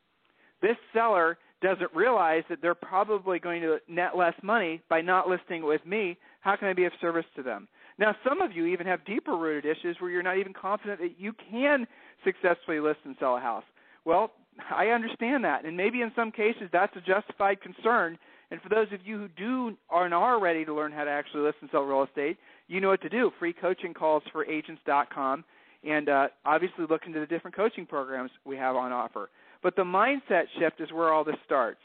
This 0.61 0.75
seller 0.93 1.37
doesn't 1.61 1.93
realize 1.95 2.43
that 2.49 2.61
they're 2.61 2.75
probably 2.75 3.39
going 3.39 3.61
to 3.61 3.77
net 3.87 4.17
less 4.17 4.35
money 4.43 4.81
by 4.89 5.01
not 5.01 5.27
listing 5.27 5.63
with 5.63 5.83
me. 5.85 6.17
How 6.41 6.55
can 6.55 6.67
I 6.67 6.73
be 6.73 6.85
of 6.85 6.91
service 7.01 7.25
to 7.35 7.43
them? 7.43 7.67
Now, 7.97 8.15
some 8.27 8.41
of 8.41 8.51
you 8.51 8.65
even 8.65 8.85
have 8.85 9.03
deeper 9.05 9.35
rooted 9.35 9.65
issues 9.65 9.97
where 9.99 10.11
you're 10.11 10.21
not 10.21 10.37
even 10.37 10.53
confident 10.53 10.99
that 10.99 11.15
you 11.17 11.33
can 11.49 11.87
successfully 12.23 12.79
list 12.79 12.99
and 13.05 13.15
sell 13.19 13.37
a 13.37 13.39
house. 13.39 13.63
Well, 14.05 14.31
I 14.71 14.87
understand 14.87 15.43
that, 15.43 15.65
and 15.65 15.77
maybe 15.77 16.01
in 16.01 16.11
some 16.15 16.31
cases 16.31 16.69
that's 16.71 16.95
a 16.95 17.01
justified 17.01 17.61
concern. 17.61 18.17
And 18.49 18.61
for 18.61 18.69
those 18.69 18.87
of 18.93 19.05
you 19.05 19.17
who 19.17 19.27
do 19.27 19.77
are 19.89 20.05
and 20.05 20.13
are 20.13 20.39
ready 20.39 20.63
to 20.63 20.73
learn 20.73 20.91
how 20.91 21.03
to 21.03 21.11
actually 21.11 21.41
list 21.41 21.57
and 21.61 21.69
sell 21.69 21.81
real 21.81 22.03
estate, 22.03 22.37
you 22.67 22.79
know 22.79 22.89
what 22.89 23.01
to 23.01 23.09
do. 23.09 23.31
Free 23.39 23.53
coaching 23.53 23.93
calls 23.93 24.23
for 24.31 24.45
agents.com, 24.45 25.43
and 25.83 26.09
uh, 26.09 26.27
obviously 26.45 26.85
look 26.89 27.01
into 27.05 27.19
the 27.19 27.25
different 27.25 27.55
coaching 27.55 27.85
programs 27.85 28.31
we 28.45 28.55
have 28.55 28.75
on 28.75 28.91
offer. 28.91 29.29
But 29.61 29.75
the 29.75 29.83
mindset 29.83 30.45
shift 30.59 30.79
is 30.79 30.91
where 30.91 31.11
all 31.11 31.23
this 31.23 31.35
starts. 31.45 31.81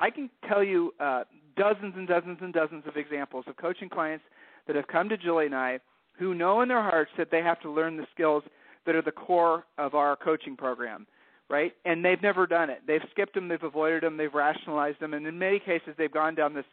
I 0.00 0.10
can 0.10 0.30
tell 0.48 0.62
you 0.62 0.94
uh, 1.00 1.24
dozens 1.56 1.94
and 1.96 2.08
dozens 2.08 2.38
and 2.40 2.54
dozens 2.54 2.84
of 2.86 2.96
examples 2.96 3.44
of 3.48 3.56
coaching 3.56 3.88
clients 3.88 4.24
that 4.66 4.76
have 4.76 4.86
come 4.86 5.08
to 5.08 5.16
Julie 5.16 5.46
and 5.46 5.54
I 5.54 5.80
who 6.18 6.34
know 6.34 6.62
in 6.62 6.68
their 6.68 6.82
hearts 6.82 7.10
that 7.16 7.30
they 7.30 7.42
have 7.42 7.60
to 7.60 7.70
learn 7.70 7.96
the 7.96 8.06
skills 8.12 8.42
that 8.86 8.94
are 8.94 9.02
the 9.02 9.12
core 9.12 9.64
of 9.76 9.94
our 9.94 10.16
coaching 10.16 10.56
program, 10.56 11.06
right? 11.48 11.72
And 11.84 12.04
they've 12.04 12.22
never 12.22 12.46
done 12.46 12.70
it. 12.70 12.82
They've 12.86 13.00
skipped 13.10 13.34
them, 13.34 13.48
they've 13.48 13.62
avoided 13.62 14.02
them, 14.02 14.16
they've 14.16 14.32
rationalized 14.32 15.00
them, 15.00 15.14
and 15.14 15.26
in 15.26 15.38
many 15.38 15.58
cases 15.58 15.94
they've 15.96 16.12
gone 16.12 16.34
down 16.34 16.54
this 16.54 16.64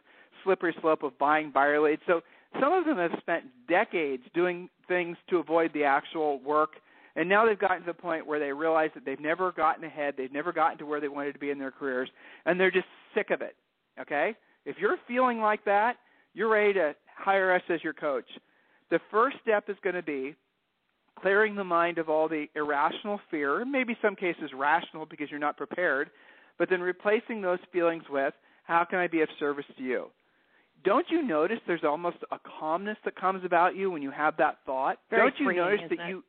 slippery 0.44 0.74
slope 0.80 1.02
of 1.02 1.18
buying 1.18 1.50
buyer 1.50 1.80
leads. 1.80 2.02
So 2.06 2.20
some 2.60 2.72
of 2.72 2.84
them 2.84 2.98
have 2.98 3.12
spent 3.20 3.44
decades 3.68 4.22
doing 4.34 4.68
things 4.88 5.16
to 5.30 5.38
avoid 5.38 5.72
the 5.72 5.84
actual 5.84 6.40
work 6.40 6.70
and 7.16 7.28
now 7.30 7.46
they've 7.46 7.58
gotten 7.58 7.80
to 7.80 7.86
the 7.86 7.94
point 7.94 8.26
where 8.26 8.38
they 8.38 8.52
realize 8.52 8.90
that 8.94 9.06
they've 9.06 9.18
never 9.18 9.50
gotten 9.50 9.84
ahead, 9.84 10.14
they've 10.16 10.32
never 10.32 10.52
gotten 10.52 10.78
to 10.78 10.86
where 10.86 11.00
they 11.00 11.08
wanted 11.08 11.32
to 11.32 11.38
be 11.38 11.50
in 11.50 11.58
their 11.58 11.70
careers, 11.70 12.10
and 12.44 12.60
they're 12.60 12.70
just 12.70 12.86
sick 13.14 13.30
of 13.30 13.40
it. 13.40 13.56
Okay? 13.98 14.36
If 14.66 14.76
you're 14.78 14.98
feeling 15.08 15.40
like 15.40 15.64
that, 15.64 15.96
you're 16.34 16.50
ready 16.50 16.74
to 16.74 16.94
hire 17.16 17.54
us 17.54 17.62
as 17.70 17.82
your 17.82 17.94
coach. 17.94 18.26
The 18.90 19.00
first 19.10 19.36
step 19.42 19.64
is 19.68 19.76
going 19.82 19.96
to 19.96 20.02
be 20.02 20.36
clearing 21.20 21.54
the 21.54 21.64
mind 21.64 21.98
of 21.98 22.08
all 22.08 22.28
the 22.28 22.46
irrational 22.54 23.20
fear, 23.30 23.64
maybe 23.64 23.96
some 24.02 24.16
cases 24.16 24.50
rational 24.54 25.06
because 25.06 25.30
you're 25.30 25.40
not 25.40 25.56
prepared, 25.56 26.10
but 26.58 26.68
then 26.70 26.80
replacing 26.80 27.42
those 27.42 27.58
feelings 27.72 28.04
with 28.10 28.34
how 28.64 28.84
can 28.84 28.98
I 28.98 29.06
be 29.06 29.22
of 29.22 29.28
service 29.38 29.64
to 29.76 29.82
you? 29.82 30.06
Don't 30.84 31.06
you 31.10 31.22
notice 31.22 31.58
there's 31.66 31.84
almost 31.84 32.18
a 32.30 32.38
calmness 32.58 32.98
that 33.04 33.16
comes 33.16 33.44
about 33.44 33.76
you 33.76 33.90
when 33.90 34.02
you 34.02 34.10
have 34.10 34.36
that 34.36 34.58
thought? 34.66 34.98
Very 35.10 35.30
Don't 35.30 35.40
you 35.40 35.46
freeing, 35.46 35.60
notice 35.60 35.80
that 35.88 35.98
it? 36.00 36.08
you 36.08 36.22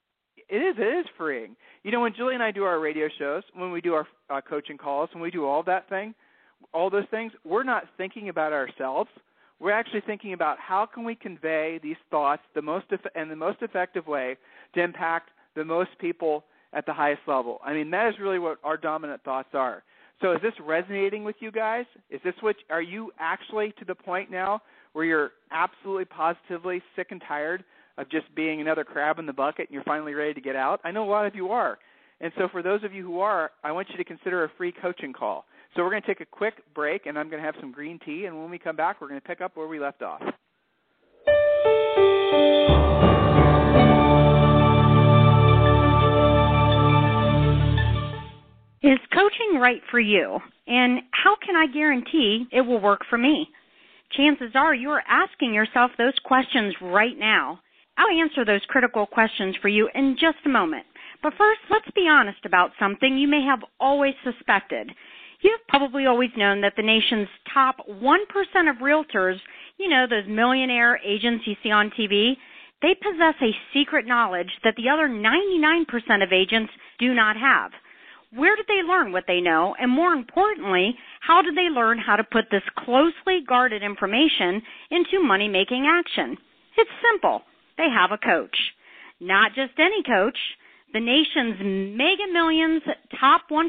it 0.50 0.56
is. 0.56 0.76
It 0.78 1.00
is 1.00 1.06
freeing. 1.18 1.56
You 1.84 1.92
know, 1.92 2.00
when 2.02 2.14
Julie 2.16 2.34
and 2.34 2.44
I 2.44 2.52
do 2.52 2.64
our 2.64 2.80
radio 2.80 3.08
shows, 3.20 3.44
when 3.54 3.72
we 3.72 3.82
do 3.82 3.94
our 3.94 4.08
uh, 4.30 4.42
coaching 4.42 4.78
calls, 4.78 5.10
when 5.14 5.22
we 5.22 5.32
do 5.32 5.46
all 5.46 5.62
that 5.64 5.90
thing, 5.90 6.14
all 6.74 6.90
those 6.90 7.06
things, 7.12 7.32
we're 7.44 7.64
not 7.64 7.84
thinking 7.98 8.30
about 8.30 8.54
ourselves. 8.54 9.10
We're 9.60 9.72
actually 9.72 10.02
thinking 10.06 10.34
about 10.34 10.58
how 10.60 10.86
can 10.86 11.04
we 11.04 11.16
convey 11.16 11.80
these 11.82 11.96
thoughts 12.12 12.44
the 12.54 12.62
most 12.62 12.86
and 13.16 13.32
the 13.32 13.36
most 13.36 13.62
effective 13.62 14.06
way 14.08 14.38
to 14.76 14.84
impact 14.84 15.30
the 15.56 15.66
most 15.66 15.90
people 16.00 16.44
at 16.74 16.86
the 16.86 16.94
highest 16.94 17.22
level. 17.28 17.60
I 17.66 17.74
mean, 17.74 17.90
that 17.92 18.08
is 18.10 18.16
really 18.22 18.40
what 18.40 18.60
our 18.64 18.78
dominant 18.78 19.24
thoughts 19.24 19.50
are. 19.54 19.84
So, 20.22 20.32
is 20.32 20.42
this 20.42 20.54
resonating 20.64 21.24
with 21.24 21.36
you 21.40 21.52
guys? 21.52 21.86
Is 22.10 22.20
this 22.24 22.34
what 22.42 22.56
are 22.70 22.82
you 22.82 23.12
actually 23.20 23.74
to 23.80 23.86
the 23.86 23.96
point 23.96 24.32
now 24.32 24.62
where 24.94 25.06
you're 25.06 25.32
absolutely 25.52 26.06
positively 26.06 26.82
sick 26.96 27.08
and 27.12 27.22
tired 27.28 27.64
of 27.98 28.10
just 28.10 28.34
being 28.36 28.62
another 28.62 28.84
crab 28.84 29.20
in 29.20 29.26
the 29.26 29.34
bucket 29.34 29.68
and 29.68 29.74
you're 29.74 29.84
finally 29.84 30.14
ready 30.14 30.34
to 30.34 30.42
get 30.42 30.56
out? 30.56 30.80
I 30.84 30.92
know 30.92 31.04
a 31.04 31.10
lot 31.10 31.26
of 31.26 31.36
you 31.36 31.50
are. 31.50 31.78
And 32.20 32.32
so 32.36 32.48
for 32.52 32.64
those 32.64 32.84
of 32.84 32.94
you 32.94 33.04
who 33.04 33.20
are, 33.20 33.52
I 33.64 33.72
want 33.72 33.90
you 33.92 33.98
to 33.98 34.04
consider 34.04 34.44
a 34.44 34.50
free 34.58 34.74
coaching 34.82 35.14
call. 35.14 35.46
So 35.78 35.84
we're 35.84 35.92
going 35.92 36.02
to 36.02 36.08
take 36.08 36.22
a 36.22 36.26
quick 36.26 36.56
break 36.74 37.06
and 37.06 37.20
I'm 37.20 37.30
going 37.30 37.40
to 37.40 37.46
have 37.46 37.54
some 37.60 37.72
green 37.72 38.00
tea 38.04 38.26
and 38.26 38.36
when 38.36 38.50
we 38.50 38.58
come 38.58 38.76
back 38.76 39.00
we're 39.00 39.10
going 39.10 39.22
to 39.22 39.28
pick 39.28 39.42
up 39.42 39.56
where 39.56 39.68
we 39.68 39.80
left 39.80 40.02
off. 40.02 40.24
Is 48.82 48.98
coaching 49.14 49.60
right 49.60 49.82
for 49.92 50.00
you? 50.00 50.40
And 50.66 51.02
how 51.12 51.36
can 51.46 51.56
I 51.56 51.68
guarantee 51.72 52.48
it 52.52 52.62
will 52.62 52.82
work 52.82 53.02
for 53.08 53.20
me? 53.20 53.48
Chances 54.14 54.54
are 54.56 54.74
you 54.74 54.90
are 54.90 55.04
asking 55.08 55.54
yourself 55.54 55.92
those 56.00 56.18
questions 56.24 56.74
right 56.82 57.20
now. 57.20 57.60
I'll 58.00 58.20
answer 58.20 58.44
those 58.44 58.66
critical 58.68 59.06
questions 59.06 59.56
for 59.62 59.68
you 59.68 59.90
in 59.94 60.16
just 60.20 60.38
a 60.44 60.50
moment. 60.50 60.88
But 61.22 61.34
first, 61.38 61.60
let's 61.70 61.92
be 61.96 62.08
honest 62.10 62.46
about 62.46 62.72
something 62.80 63.16
you 63.16 63.28
may 63.28 63.44
have 63.44 63.60
always 63.80 64.14
suspected. 64.24 64.92
You've 65.42 65.68
probably 65.68 66.06
always 66.06 66.32
known 66.36 66.62
that 66.62 66.74
the 66.76 66.84
nation's 66.84 67.28
top 67.54 67.78
1% 67.88 68.70
of 68.70 68.78
realtors, 68.78 69.38
you 69.78 69.88
know, 69.88 70.06
those 70.10 70.28
millionaire 70.28 71.00
agents 71.06 71.46
you 71.46 71.56
see 71.62 71.70
on 71.70 71.92
TV, 71.92 72.34
they 72.82 72.96
possess 72.96 73.36
a 73.42 73.56
secret 73.74 74.06
knowledge 74.06 74.50
that 74.64 74.76
the 74.78 74.90
other 74.90 75.08
99% 75.08 76.24
of 76.24 76.32
agents 76.32 76.72
do 77.00 77.14
not 77.14 77.36
have. 77.38 77.72
Where 78.36 78.56
did 78.56 78.66
they 78.68 78.86
learn 78.88 79.12
what 79.12 79.24
they 79.28 79.40
know? 79.40 79.76
And 79.80 79.90
more 79.90 80.12
importantly, 80.12 80.96
how 81.22 81.42
did 81.42 81.56
they 81.56 81.70
learn 81.74 81.98
how 81.98 82.16
to 82.18 82.24
put 82.24 82.46
this 82.52 82.64
closely 82.78 83.42
guarded 83.48 83.84
information 83.84 84.62
into 84.92 85.24
money 85.24 85.48
making 85.48 85.88
action? 85.88 86.38
It's 86.78 86.90
simple. 87.12 87.44
They 87.78 87.88
have 87.90 88.12
a 88.12 88.18
coach. 88.18 88.56
Not 89.20 89.54
just 89.56 89.80
any 89.80 90.04
coach. 90.04 90.38
The 90.94 91.00
nation's 91.00 91.58
mega 91.98 92.32
millions, 92.32 92.82
top 93.20 93.44
1% 93.52 93.68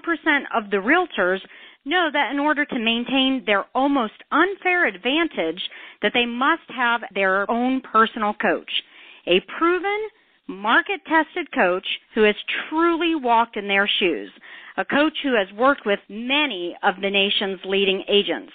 of 0.54 0.70
the 0.70 0.76
realtors 0.76 1.40
know 1.84 2.08
that 2.12 2.30
in 2.32 2.38
order 2.38 2.64
to 2.64 2.78
maintain 2.78 3.42
their 3.44 3.64
almost 3.74 4.14
unfair 4.30 4.86
advantage 4.86 5.60
that 6.02 6.12
they 6.14 6.26
must 6.26 6.62
have 6.68 7.02
their 7.14 7.50
own 7.50 7.80
personal 7.80 8.34
coach. 8.34 8.70
A 9.26 9.40
proven, 9.58 10.08
market 10.46 11.00
tested 11.06 11.52
coach 11.52 11.86
who 12.14 12.22
has 12.22 12.36
truly 12.68 13.14
walked 13.14 13.56
in 13.56 13.68
their 13.68 13.88
shoes. 13.98 14.30
A 14.76 14.84
coach 14.84 15.14
who 15.22 15.34
has 15.34 15.52
worked 15.58 15.84
with 15.84 15.98
many 16.08 16.76
of 16.82 16.94
the 17.02 17.10
nation's 17.10 17.60
leading 17.64 18.04
agents. 18.08 18.52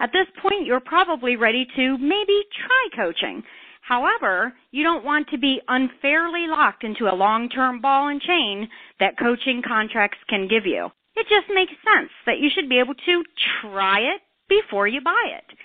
At 0.00 0.10
this 0.12 0.26
point, 0.40 0.64
you're 0.64 0.80
probably 0.80 1.36
ready 1.36 1.66
to 1.76 1.98
maybe 1.98 2.42
try 2.66 3.04
coaching. 3.04 3.42
However, 3.90 4.54
you 4.70 4.84
don't 4.84 5.04
want 5.04 5.26
to 5.30 5.38
be 5.38 5.60
unfairly 5.66 6.46
locked 6.46 6.84
into 6.84 7.08
a 7.08 7.18
long-term 7.18 7.80
ball 7.80 8.06
and 8.06 8.22
chain 8.22 8.68
that 9.00 9.18
coaching 9.18 9.62
contracts 9.66 10.18
can 10.28 10.46
give 10.46 10.64
you. 10.64 10.90
It 11.16 11.26
just 11.28 11.52
makes 11.52 11.72
sense 11.82 12.10
that 12.24 12.38
you 12.38 12.50
should 12.54 12.68
be 12.68 12.78
able 12.78 12.94
to 12.94 13.24
try 13.60 13.98
it 13.98 14.20
before 14.48 14.86
you 14.86 15.00
buy 15.00 15.34
it. 15.34 15.56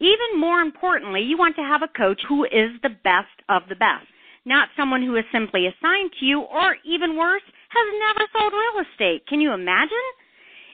Even 0.00 0.40
more 0.40 0.60
importantly, 0.60 1.20
you 1.20 1.36
want 1.36 1.54
to 1.56 1.68
have 1.68 1.82
a 1.82 1.98
coach 1.98 2.22
who 2.26 2.44
is 2.44 2.80
the 2.82 2.96
best 3.04 3.36
of 3.50 3.68
the 3.68 3.76
best, 3.76 4.08
not 4.46 4.70
someone 4.74 5.02
who 5.02 5.16
is 5.16 5.24
simply 5.30 5.66
assigned 5.66 6.12
to 6.18 6.24
you 6.24 6.40
or 6.40 6.76
even 6.82 7.18
worse, 7.18 7.44
has 7.44 8.00
never 8.08 8.24
sold 8.32 8.54
real 8.54 8.86
estate. 8.88 9.26
Can 9.26 9.42
you 9.42 9.52
imagine? 9.52 10.08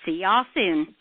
See 0.06 0.22
y'all 0.22 0.46
soon. 0.54 0.96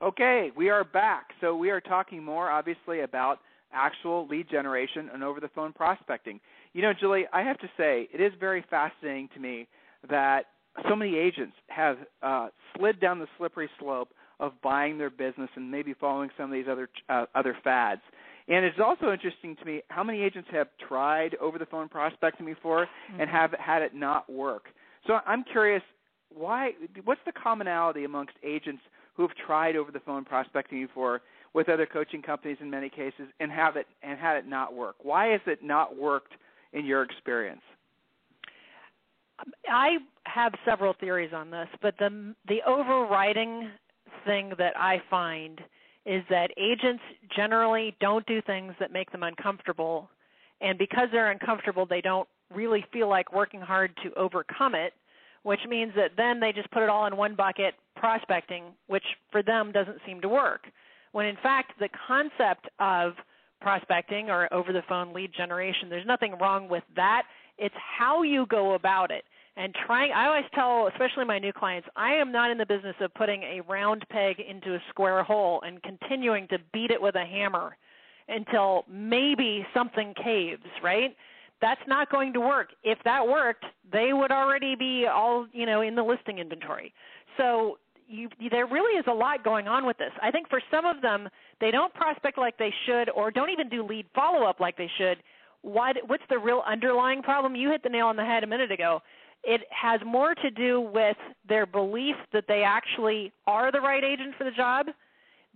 Okay, 0.00 0.52
we 0.56 0.70
are 0.70 0.84
back. 0.84 1.30
So 1.40 1.56
we 1.56 1.70
are 1.70 1.80
talking 1.80 2.22
more, 2.22 2.48
obviously, 2.48 3.00
about 3.00 3.40
actual 3.72 4.28
lead 4.28 4.48
generation 4.48 5.10
and 5.12 5.24
over 5.24 5.40
the 5.40 5.48
phone 5.48 5.72
prospecting. 5.72 6.38
You 6.74 6.82
know, 6.82 6.92
Julie, 6.98 7.24
I 7.32 7.42
have 7.42 7.58
to 7.58 7.68
say, 7.76 8.08
it 8.14 8.20
is 8.20 8.32
very 8.38 8.64
fascinating 8.70 9.28
to 9.34 9.40
me 9.40 9.66
that 10.08 10.44
so 10.88 10.94
many 10.94 11.16
agents 11.16 11.56
have 11.68 11.98
uh, 12.22 12.50
slid 12.76 13.00
down 13.00 13.18
the 13.18 13.26
slippery 13.36 13.68
slope 13.80 14.10
of 14.38 14.52
buying 14.62 14.96
their 14.96 15.10
business 15.10 15.50
and 15.56 15.68
maybe 15.70 15.92
following 15.98 16.30
some 16.36 16.46
of 16.46 16.52
these 16.52 16.66
other 16.70 16.88
uh, 17.08 17.24
other 17.34 17.56
fads. 17.64 18.02
And 18.48 18.64
it's 18.64 18.78
also 18.84 19.12
interesting 19.12 19.56
to 19.56 19.64
me 19.64 19.82
how 19.88 20.04
many 20.04 20.22
agents 20.22 20.48
have 20.52 20.68
tried 20.88 21.34
over 21.40 21.58
the 21.58 21.66
phone 21.66 21.88
prospecting 21.88 22.46
before 22.46 22.86
mm-hmm. 22.86 23.20
and 23.20 23.30
have 23.30 23.52
had 23.58 23.82
it 23.82 23.94
not 23.94 24.30
work. 24.30 24.66
So 25.06 25.18
I'm 25.26 25.44
curious, 25.44 25.82
why? 26.32 26.72
What's 27.04 27.20
the 27.26 27.32
commonality 27.32 28.04
amongst 28.04 28.34
agents 28.44 28.82
who 29.14 29.22
have 29.22 29.36
tried 29.46 29.76
over 29.76 29.90
the 29.90 30.00
phone 30.00 30.24
prospecting 30.24 30.86
before 30.86 31.22
with 31.54 31.68
other 31.68 31.86
coaching 31.86 32.22
companies 32.22 32.58
in 32.60 32.70
many 32.70 32.88
cases 32.88 33.28
and 33.40 33.50
have 33.50 33.76
it 33.76 33.86
and 34.02 34.18
had 34.18 34.36
it 34.36 34.46
not 34.46 34.74
work? 34.74 34.96
Why 35.02 35.28
has 35.28 35.40
it 35.46 35.62
not 35.62 35.96
worked 35.96 36.32
in 36.72 36.84
your 36.84 37.02
experience? 37.02 37.62
I 39.68 39.98
have 40.24 40.52
several 40.64 40.94
theories 40.98 41.32
on 41.34 41.50
this, 41.50 41.68
but 41.82 41.94
the 41.98 42.34
the 42.48 42.60
overriding 42.66 43.70
thing 44.24 44.52
that 44.58 44.76
I 44.76 45.02
find 45.10 45.60
is 46.06 46.22
that 46.30 46.50
agents 46.56 47.02
generally 47.34 47.96
don't 48.00 48.24
do 48.26 48.40
things 48.40 48.72
that 48.78 48.92
make 48.92 49.10
them 49.10 49.24
uncomfortable. 49.24 50.08
And 50.60 50.78
because 50.78 51.08
they're 51.10 51.32
uncomfortable, 51.32 51.84
they 51.84 52.00
don't 52.00 52.28
really 52.54 52.86
feel 52.92 53.08
like 53.08 53.32
working 53.32 53.60
hard 53.60 53.90
to 54.04 54.14
overcome 54.14 54.76
it, 54.76 54.92
which 55.42 55.60
means 55.68 55.92
that 55.96 56.12
then 56.16 56.38
they 56.38 56.52
just 56.52 56.70
put 56.70 56.82
it 56.82 56.88
all 56.88 57.06
in 57.06 57.16
one 57.16 57.34
bucket, 57.34 57.74
prospecting, 57.96 58.64
which 58.86 59.02
for 59.32 59.42
them 59.42 59.72
doesn't 59.72 59.98
seem 60.06 60.20
to 60.20 60.28
work. 60.28 60.62
When 61.10 61.26
in 61.26 61.36
fact, 61.42 61.72
the 61.80 61.88
concept 62.06 62.68
of 62.78 63.14
prospecting 63.60 64.30
or 64.30 64.52
over 64.54 64.72
the 64.72 64.82
phone 64.88 65.12
lead 65.12 65.32
generation, 65.36 65.88
there's 65.88 66.06
nothing 66.06 66.36
wrong 66.40 66.68
with 66.68 66.84
that. 66.94 67.22
It's 67.58 67.74
how 67.98 68.22
you 68.22 68.46
go 68.46 68.74
about 68.74 69.10
it 69.10 69.24
and 69.56 69.74
trying 69.86 70.12
i 70.12 70.26
always 70.26 70.44
tell 70.54 70.88
especially 70.88 71.24
my 71.24 71.38
new 71.38 71.52
clients 71.52 71.88
i 71.96 72.12
am 72.12 72.32
not 72.32 72.50
in 72.50 72.58
the 72.58 72.66
business 72.66 72.96
of 73.00 73.12
putting 73.14 73.42
a 73.42 73.60
round 73.62 74.04
peg 74.10 74.40
into 74.40 74.74
a 74.74 74.82
square 74.88 75.22
hole 75.22 75.62
and 75.66 75.82
continuing 75.82 76.46
to 76.48 76.58
beat 76.72 76.90
it 76.90 77.00
with 77.00 77.14
a 77.14 77.24
hammer 77.24 77.76
until 78.28 78.84
maybe 78.90 79.66
something 79.74 80.14
caves 80.22 80.62
right 80.82 81.16
that's 81.60 81.80
not 81.86 82.10
going 82.10 82.32
to 82.32 82.40
work 82.40 82.70
if 82.84 82.98
that 83.04 83.26
worked 83.26 83.64
they 83.92 84.12
would 84.12 84.30
already 84.30 84.74
be 84.74 85.06
all 85.06 85.46
you 85.52 85.66
know 85.66 85.80
in 85.80 85.94
the 85.94 86.02
listing 86.02 86.38
inventory 86.38 86.92
so 87.36 87.78
you, 88.08 88.28
there 88.50 88.66
really 88.66 88.98
is 88.98 89.04
a 89.08 89.12
lot 89.12 89.44
going 89.44 89.68
on 89.68 89.86
with 89.86 89.98
this. 89.98 90.12
I 90.22 90.30
think 90.30 90.48
for 90.48 90.60
some 90.70 90.84
of 90.84 91.02
them, 91.02 91.28
they 91.60 91.70
don't 91.70 91.92
prospect 91.94 92.38
like 92.38 92.56
they 92.58 92.72
should, 92.86 93.10
or 93.10 93.30
don't 93.30 93.50
even 93.50 93.68
do 93.68 93.82
lead 93.82 94.06
follow 94.14 94.46
up 94.46 94.60
like 94.60 94.76
they 94.76 94.90
should. 94.96 95.18
What, 95.62 95.96
what's 96.06 96.22
the 96.28 96.38
real 96.38 96.62
underlying 96.66 97.22
problem? 97.22 97.56
You 97.56 97.70
hit 97.70 97.82
the 97.82 97.88
nail 97.88 98.06
on 98.06 98.16
the 98.16 98.24
head 98.24 98.44
a 98.44 98.46
minute 98.46 98.70
ago 98.70 99.02
it 99.46 99.62
has 99.70 100.00
more 100.04 100.34
to 100.34 100.50
do 100.50 100.80
with 100.80 101.16
their 101.48 101.66
belief 101.66 102.16
that 102.32 102.44
they 102.48 102.64
actually 102.64 103.32
are 103.46 103.70
the 103.70 103.80
right 103.80 104.02
agent 104.02 104.34
for 104.36 104.42
the 104.42 104.50
job. 104.50 104.86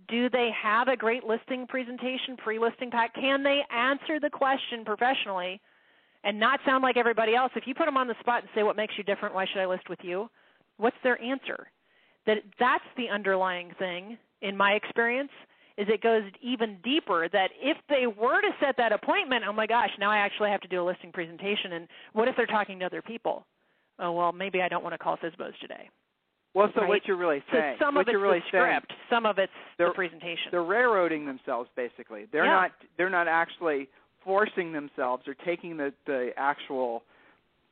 Do 0.07 0.29
they 0.29 0.49
have 0.63 0.87
a 0.87 0.95
great 0.95 1.25
listing 1.25 1.67
presentation, 1.67 2.37
pre 2.37 2.57
listing 2.57 2.89
pack? 2.89 3.13
Can 3.13 3.43
they 3.43 3.59
answer 3.69 4.19
the 4.19 4.29
question 4.29 4.85
professionally 4.85 5.59
and 6.23 6.39
not 6.39 6.61
sound 6.65 6.83
like 6.83 6.95
everybody 6.95 7.35
else? 7.35 7.51
If 7.55 7.67
you 7.67 7.75
put 7.75 7.85
them 7.85 7.97
on 7.97 8.07
the 8.07 8.15
spot 8.21 8.43
and 8.43 8.49
say, 8.55 8.63
What 8.63 8.77
makes 8.77 8.93
you 8.97 9.03
different? 9.03 9.35
Why 9.35 9.45
should 9.45 9.61
I 9.61 9.65
list 9.65 9.89
with 9.89 9.99
you? 10.01 10.29
What's 10.77 10.97
their 11.03 11.21
answer? 11.21 11.67
That 12.25 12.37
that's 12.59 12.83
the 12.95 13.09
underlying 13.09 13.71
thing 13.77 14.17
in 14.41 14.55
my 14.55 14.71
experience 14.71 15.31
is 15.77 15.87
it 15.89 16.01
goes 16.01 16.23
even 16.41 16.77
deeper 16.83 17.27
that 17.31 17.49
if 17.61 17.77
they 17.89 18.07
were 18.07 18.39
to 18.39 18.51
set 18.59 18.77
that 18.77 18.91
appointment, 18.91 19.43
oh 19.47 19.53
my 19.53 19.67
gosh, 19.67 19.89
now 19.99 20.11
I 20.11 20.17
actually 20.17 20.49
have 20.49 20.61
to 20.61 20.67
do 20.67 20.81
a 20.81 20.85
listing 20.85 21.11
presentation 21.11 21.73
and 21.73 21.87
what 22.13 22.27
if 22.27 22.35
they're 22.37 22.45
talking 22.45 22.79
to 22.79 22.85
other 22.85 23.01
people? 23.01 23.45
Oh 24.01 24.11
well, 24.11 24.31
maybe 24.31 24.61
I 24.61 24.67
don't 24.67 24.83
want 24.83 24.93
to 24.93 24.97
call 24.97 25.17
FSBOs 25.17 25.57
today. 25.61 25.89
Well, 26.53 26.69
so 26.75 26.81
right? 26.81 26.89
what 26.89 27.05
you're 27.05 27.17
really 27.17 27.41
saying, 27.51 27.77
some 27.79 27.95
what 27.95 28.01
of 28.01 28.07
it's 28.09 28.21
really 28.21 28.39
the 28.39 28.47
script, 28.47 28.87
saying, 28.89 28.99
some 29.09 29.25
of 29.25 29.37
it's 29.37 29.53
the 29.77 29.91
presentation. 29.95 30.51
They're 30.51 30.63
railroading 30.63 31.25
themselves 31.25 31.69
basically. 31.75 32.25
They're 32.31 32.45
yeah. 32.45 32.51
not 32.51 32.71
they're 32.97 33.09
not 33.09 33.27
actually 33.27 33.87
forcing 34.23 34.73
themselves 34.73 35.27
or 35.27 35.33
taking 35.33 35.77
the 35.77 35.93
the 36.05 36.31
actual 36.35 37.03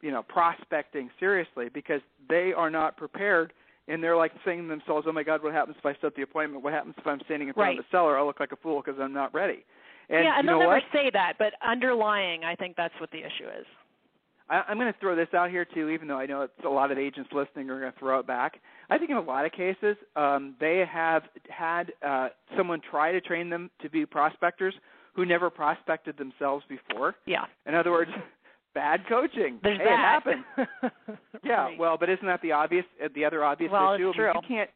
you 0.02 0.12
know 0.12 0.24
prospecting 0.24 1.10
seriously 1.20 1.68
because 1.74 2.02
they 2.30 2.54
are 2.56 2.70
not 2.70 2.96
prepared 2.96 3.52
and 3.90 4.04
they're 4.04 4.16
like 4.16 4.32
saying 4.46 4.62
to 4.62 4.68
themselves, 4.68 5.08
"Oh 5.10 5.12
my 5.12 5.24
God, 5.24 5.44
what 5.44 5.52
happens 5.52 5.76
if 5.78 5.86
I 5.86 5.96
set 6.00 6.16
the 6.16 6.22
appointment? 6.22 6.64
What 6.64 6.74
happens 6.74 6.96
if 6.98 7.06
I'm 7.06 7.20
standing 7.26 7.50
in 7.50 7.54
front 7.54 7.70
right. 7.70 7.80
of 7.80 7.84
the 7.84 7.90
seller? 7.92 8.18
I 8.18 8.24
look 8.24 8.40
like 8.40 8.52
a 8.54 8.58
fool 8.58 8.82
because 8.86 9.00
I'm 9.02 9.14
not 9.14 9.34
ready." 9.34 9.66
And 10.10 10.24
yeah, 10.24 10.38
and 10.38 10.46
you 10.46 10.52
they'll 10.52 10.60
never 10.60 10.76
what? 10.76 10.84
say 10.94 11.10
that, 11.12 11.34
but 11.38 11.54
underlying, 11.62 12.44
I 12.44 12.56
think 12.56 12.76
that's 12.78 12.94
what 13.00 13.12
the 13.12 13.20
issue 13.20 13.48
is. 13.60 13.66
I, 14.50 14.64
I'm 14.68 14.78
going 14.78 14.92
to 14.92 15.00
throw 15.00 15.16
this 15.16 15.28
out 15.34 15.50
here 15.50 15.66
too, 15.66 15.90
even 15.90 16.08
though 16.08 16.18
I 16.18 16.26
know 16.26 16.42
it's 16.42 16.54
a 16.66 16.70
lot 16.70 16.92
of 16.92 16.98
agents 16.98 17.30
listening 17.34 17.70
are 17.70 17.80
going 17.80 17.92
to 17.92 18.00
throw 18.00 18.20
it 18.20 18.28
back. 18.28 18.60
I 18.90 18.98
think 18.98 19.12
in 19.12 19.18
a 19.18 19.22
lot 19.22 19.46
of 19.46 19.52
cases, 19.52 19.96
um, 20.16 20.56
they 20.60 20.84
have 20.92 21.24
had 21.50 21.94
uh, 22.06 22.30
someone 22.58 22.82
try 22.90 23.12
to 23.12 23.22
train 23.22 23.50
them 23.50 23.70
to 23.82 23.90
be 23.90 24.06
prospectors 24.06 24.74
who 25.14 25.26
never 25.26 25.50
prospected 25.50 26.18
themselves 26.18 26.64
before. 26.70 27.16
Yeah. 27.26 27.46
In 27.66 27.76
other 27.76 27.92
words, 27.92 28.12
bad 28.74 29.02
coaching. 29.08 29.60
There's 29.62 29.78
hey, 29.78 29.86
that. 29.86 29.94
it 29.94 29.98
happened. 29.98 30.44
yeah. 31.44 31.52
Right. 31.52 31.80
Well, 31.80 31.98
but 32.00 32.10
isn't 32.10 32.26
that 32.26 32.42
the 32.42 32.52
obvious? 32.52 32.86
Uh, 33.04 33.10
the 33.14 33.26
other 33.26 33.44
obvious 33.44 33.72
well, 33.72 33.96
issue. 33.96 34.10
It's 34.10 34.18
I 34.20 34.22
mean, 34.22 34.32
true. 34.34 34.42
you 34.42 34.48
can't. 34.48 34.70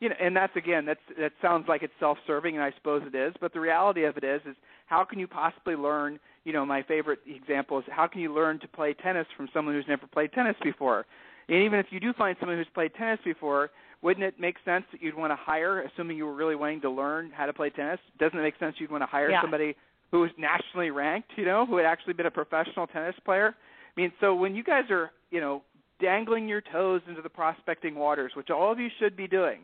You 0.00 0.08
know, 0.08 0.16
and 0.20 0.34
that's 0.34 0.56
again, 0.56 0.84
that's 0.84 1.00
that 1.16 1.30
sounds 1.40 1.66
like 1.68 1.84
it's 1.84 1.92
self-serving, 2.00 2.56
and 2.56 2.64
I 2.64 2.72
suppose 2.76 3.02
it 3.06 3.16
is. 3.16 3.34
But 3.40 3.52
the 3.52 3.60
reality 3.60 4.02
of 4.04 4.16
it 4.16 4.24
is, 4.24 4.40
is 4.46 4.56
how 4.86 5.04
can 5.04 5.20
you 5.20 5.28
possibly 5.28 5.76
learn 5.76 6.18
you 6.44 6.52
know, 6.52 6.64
my 6.66 6.82
favorite 6.82 7.20
example 7.26 7.78
is 7.78 7.84
how 7.90 8.06
can 8.06 8.20
you 8.20 8.34
learn 8.34 8.58
to 8.60 8.68
play 8.68 8.94
tennis 8.94 9.26
from 9.36 9.48
someone 9.52 9.74
who's 9.74 9.84
never 9.88 10.06
played 10.06 10.32
tennis 10.32 10.56
before? 10.62 11.06
And 11.48 11.62
even 11.62 11.78
if 11.78 11.86
you 11.90 12.00
do 12.00 12.12
find 12.12 12.36
someone 12.40 12.58
who's 12.58 12.66
played 12.74 12.94
tennis 12.94 13.20
before, 13.24 13.70
wouldn't 14.02 14.24
it 14.24 14.40
make 14.40 14.56
sense 14.64 14.84
that 14.92 15.00
you'd 15.00 15.16
want 15.16 15.30
to 15.30 15.36
hire, 15.36 15.82
assuming 15.82 16.16
you 16.16 16.26
were 16.26 16.34
really 16.34 16.56
wanting 16.56 16.80
to 16.82 16.90
learn 16.90 17.30
how 17.34 17.46
to 17.46 17.52
play 17.52 17.70
tennis? 17.70 18.00
Doesn't 18.18 18.38
it 18.38 18.42
make 18.42 18.58
sense 18.58 18.76
you'd 18.78 18.90
want 18.90 19.02
to 19.02 19.06
hire 19.06 19.30
yeah. 19.30 19.40
somebody 19.40 19.76
who 20.10 20.24
is 20.24 20.30
nationally 20.36 20.90
ranked, 20.90 21.30
you 21.36 21.44
know, 21.44 21.64
who 21.64 21.76
had 21.76 21.86
actually 21.86 22.12
been 22.12 22.26
a 22.26 22.30
professional 22.30 22.86
tennis 22.86 23.14
player? 23.24 23.54
I 23.96 24.00
mean, 24.00 24.12
so 24.20 24.34
when 24.34 24.54
you 24.54 24.64
guys 24.64 24.84
are, 24.90 25.10
you 25.30 25.40
know, 25.40 25.62
dangling 26.00 26.48
your 26.48 26.60
toes 26.60 27.00
into 27.08 27.22
the 27.22 27.28
prospecting 27.28 27.94
waters, 27.94 28.32
which 28.36 28.50
all 28.50 28.72
of 28.72 28.80
you 28.80 28.88
should 28.98 29.16
be 29.16 29.28
doing, 29.28 29.60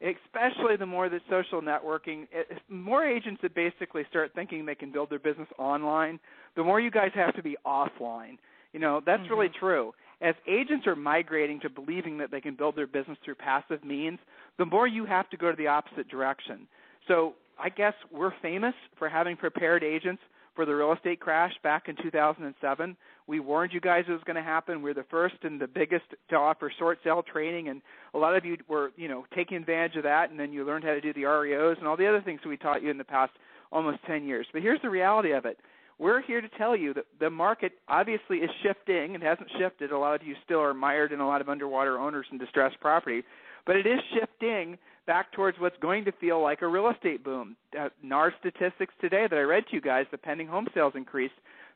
especially 0.00 0.76
the 0.76 0.86
more 0.86 1.08
that 1.08 1.20
social 1.28 1.60
networking, 1.60 2.26
more 2.68 3.04
agents 3.04 3.40
that 3.42 3.54
basically 3.54 4.04
start 4.08 4.32
thinking 4.34 4.64
they 4.64 4.74
can 4.74 4.92
build 4.92 5.10
their 5.10 5.18
business 5.18 5.48
online, 5.58 6.20
the 6.56 6.62
more 6.62 6.80
you 6.80 6.90
guys 6.90 7.10
have 7.14 7.34
to 7.34 7.42
be 7.42 7.56
offline. 7.66 8.38
You 8.72 8.80
know, 8.80 9.00
that's 9.04 9.22
mm-hmm. 9.22 9.32
really 9.32 9.50
true. 9.58 9.92
As 10.20 10.34
agents 10.48 10.86
are 10.86 10.96
migrating 10.96 11.60
to 11.60 11.70
believing 11.70 12.18
that 12.18 12.30
they 12.30 12.40
can 12.40 12.54
build 12.54 12.76
their 12.76 12.86
business 12.86 13.18
through 13.24 13.36
passive 13.36 13.84
means, 13.84 14.18
the 14.58 14.66
more 14.66 14.86
you 14.86 15.04
have 15.04 15.28
to 15.30 15.36
go 15.36 15.50
to 15.50 15.56
the 15.56 15.66
opposite 15.66 16.08
direction. 16.08 16.66
So 17.06 17.34
I 17.58 17.68
guess 17.68 17.94
we're 18.12 18.32
famous 18.42 18.74
for 18.98 19.08
having 19.08 19.36
prepared 19.36 19.82
agents 19.82 20.22
for 20.58 20.66
the 20.66 20.74
real 20.74 20.92
estate 20.92 21.20
crash 21.20 21.52
back 21.62 21.88
in 21.88 21.94
2007. 22.02 22.96
We 23.28 23.38
warned 23.38 23.72
you 23.72 23.78
guys 23.80 24.06
it 24.08 24.10
was 24.10 24.24
going 24.26 24.34
to 24.34 24.42
happen. 24.42 24.82
We're 24.82 24.92
the 24.92 25.04
first 25.08 25.36
and 25.42 25.60
the 25.60 25.68
biggest 25.68 26.06
to 26.30 26.34
offer 26.34 26.72
short 26.80 26.98
sale 27.04 27.22
training, 27.22 27.68
and 27.68 27.80
a 28.12 28.18
lot 28.18 28.34
of 28.34 28.44
you 28.44 28.56
were, 28.66 28.90
you 28.96 29.06
know, 29.06 29.24
taking 29.36 29.56
advantage 29.56 29.94
of 29.94 30.02
that. 30.02 30.30
And 30.30 30.40
then 30.40 30.52
you 30.52 30.64
learned 30.64 30.82
how 30.82 30.94
to 30.94 31.00
do 31.00 31.12
the 31.12 31.22
REOs 31.22 31.78
and 31.78 31.86
all 31.86 31.96
the 31.96 32.08
other 32.08 32.20
things 32.20 32.40
we 32.44 32.56
taught 32.56 32.82
you 32.82 32.90
in 32.90 32.98
the 32.98 33.04
past 33.04 33.30
almost 33.70 33.98
10 34.08 34.24
years. 34.24 34.48
But 34.52 34.62
here's 34.62 34.82
the 34.82 34.90
reality 34.90 35.30
of 35.30 35.44
it: 35.44 35.60
we're 35.96 36.22
here 36.22 36.40
to 36.40 36.48
tell 36.48 36.74
you 36.74 36.92
that 36.94 37.06
the 37.20 37.30
market 37.30 37.74
obviously 37.86 38.38
is 38.38 38.50
shifting. 38.60 39.14
It 39.14 39.22
hasn't 39.22 39.52
shifted. 39.60 39.92
A 39.92 39.98
lot 39.98 40.20
of 40.20 40.26
you 40.26 40.34
still 40.44 40.58
are 40.58 40.74
mired 40.74 41.12
in 41.12 41.20
a 41.20 41.26
lot 41.28 41.40
of 41.40 41.48
underwater 41.48 42.00
owners 42.00 42.26
and 42.32 42.40
distressed 42.40 42.80
property, 42.80 43.22
but 43.64 43.76
it 43.76 43.86
is 43.86 44.00
shifting 44.12 44.76
back 45.08 45.32
towards 45.32 45.58
what's 45.58 45.78
going 45.80 46.04
to 46.04 46.12
feel 46.12 46.40
like 46.40 46.60
a 46.60 46.68
real 46.68 46.90
estate 46.90 47.24
boom. 47.24 47.56
Uh, 47.76 47.88
NAR 48.02 48.32
statistics 48.38 48.92
today 49.00 49.26
that 49.28 49.38
I 49.38 49.42
read 49.42 49.64
to 49.68 49.74
you 49.74 49.80
guys, 49.80 50.04
the 50.10 50.18
pending 50.18 50.46
home 50.46 50.68
sales 50.74 50.92
increase, 50.94 51.32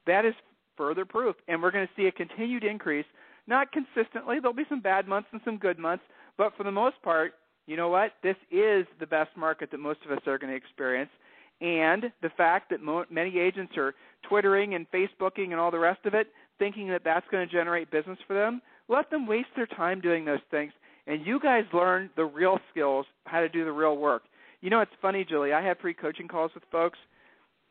that 0.07 0.27
is 0.27 0.35
further 0.77 1.07
proof. 1.07 1.35
And 1.49 1.61
we're 1.63 1.71
going 1.71 1.87
to 1.87 1.93
see 1.97 2.07
a 2.07 2.13
continued 2.13 2.63
increase, 2.63 3.07
not 3.47 3.73
consistently. 3.73 4.37
There'll 4.39 4.55
be 4.55 4.67
some 4.69 4.83
bad 4.83 5.09
months 5.09 5.31
and 5.33 5.41
some 5.47 5.57
good 5.57 5.79
months, 5.79 6.05
but 6.37 6.53
for 6.59 6.63
the 6.63 6.71
most 6.71 7.01
part, 7.03 7.33
you 7.67 7.77
know 7.77 7.89
what? 7.89 8.13
This 8.23 8.37
is 8.51 8.87
the 9.01 9.07
best 9.07 9.31
market 9.35 9.71
that 9.71 9.79
most 9.79 10.01
of 10.05 10.13
us 10.13 10.23
are 10.27 10.37
going 10.37 10.51
to 10.51 10.57
experience. 10.57 11.11
And 11.63 12.13
the 12.21 12.31
fact 12.37 12.69
that 12.69 12.83
mo- 12.83 13.07
many 13.11 13.39
agents 13.39 13.73
are 13.79 13.95
Twittering 14.29 14.75
and 14.75 14.87
Facebooking 14.91 15.53
and 15.53 15.55
all 15.55 15.71
the 15.71 15.79
rest 15.79 16.05
of 16.05 16.13
it, 16.13 16.27
thinking 16.59 16.89
that 16.91 17.03
that's 17.03 17.27
going 17.31 17.49
to 17.49 17.53
generate 17.53 17.91
business 17.91 18.19
for 18.27 18.35
them, 18.35 18.61
let 18.89 19.11
them 19.11 19.27
waste 19.27 19.49
their 19.57 19.67
time 19.67 20.03
doing 20.03 20.27
those 20.27 20.41
things. 20.51 20.73
And 21.07 21.27
you 21.27 21.41
guys 21.41 21.65
learn 21.73 22.11
the 22.17 22.25
real 22.25 22.59
skills, 22.71 23.07
how 23.25 23.41
to 23.41 23.49
do 23.49 23.65
the 23.65 23.73
real 23.73 23.97
work. 23.97 24.23
You 24.61 24.71
know, 24.71 24.81
it's 24.81 24.93
funny, 25.01 25.25
Julie. 25.29 25.53
I 25.53 25.63
have 25.63 25.79
free 25.79 25.95
coaching 25.95 26.29
calls 26.29 26.53
with 26.55 26.63
folks, 26.71 26.99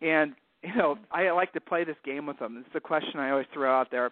and 0.01 0.33
you 0.63 0.75
know, 0.75 0.95
mm-hmm. 0.95 1.03
I 1.11 1.31
like 1.31 1.53
to 1.53 1.61
play 1.61 1.83
this 1.83 1.95
game 2.05 2.25
with 2.25 2.39
them. 2.39 2.63
It's 2.65 2.75
a 2.75 2.79
question 2.79 3.19
I 3.19 3.31
always 3.31 3.47
throw 3.53 3.71
out 3.73 3.89
there. 3.91 4.11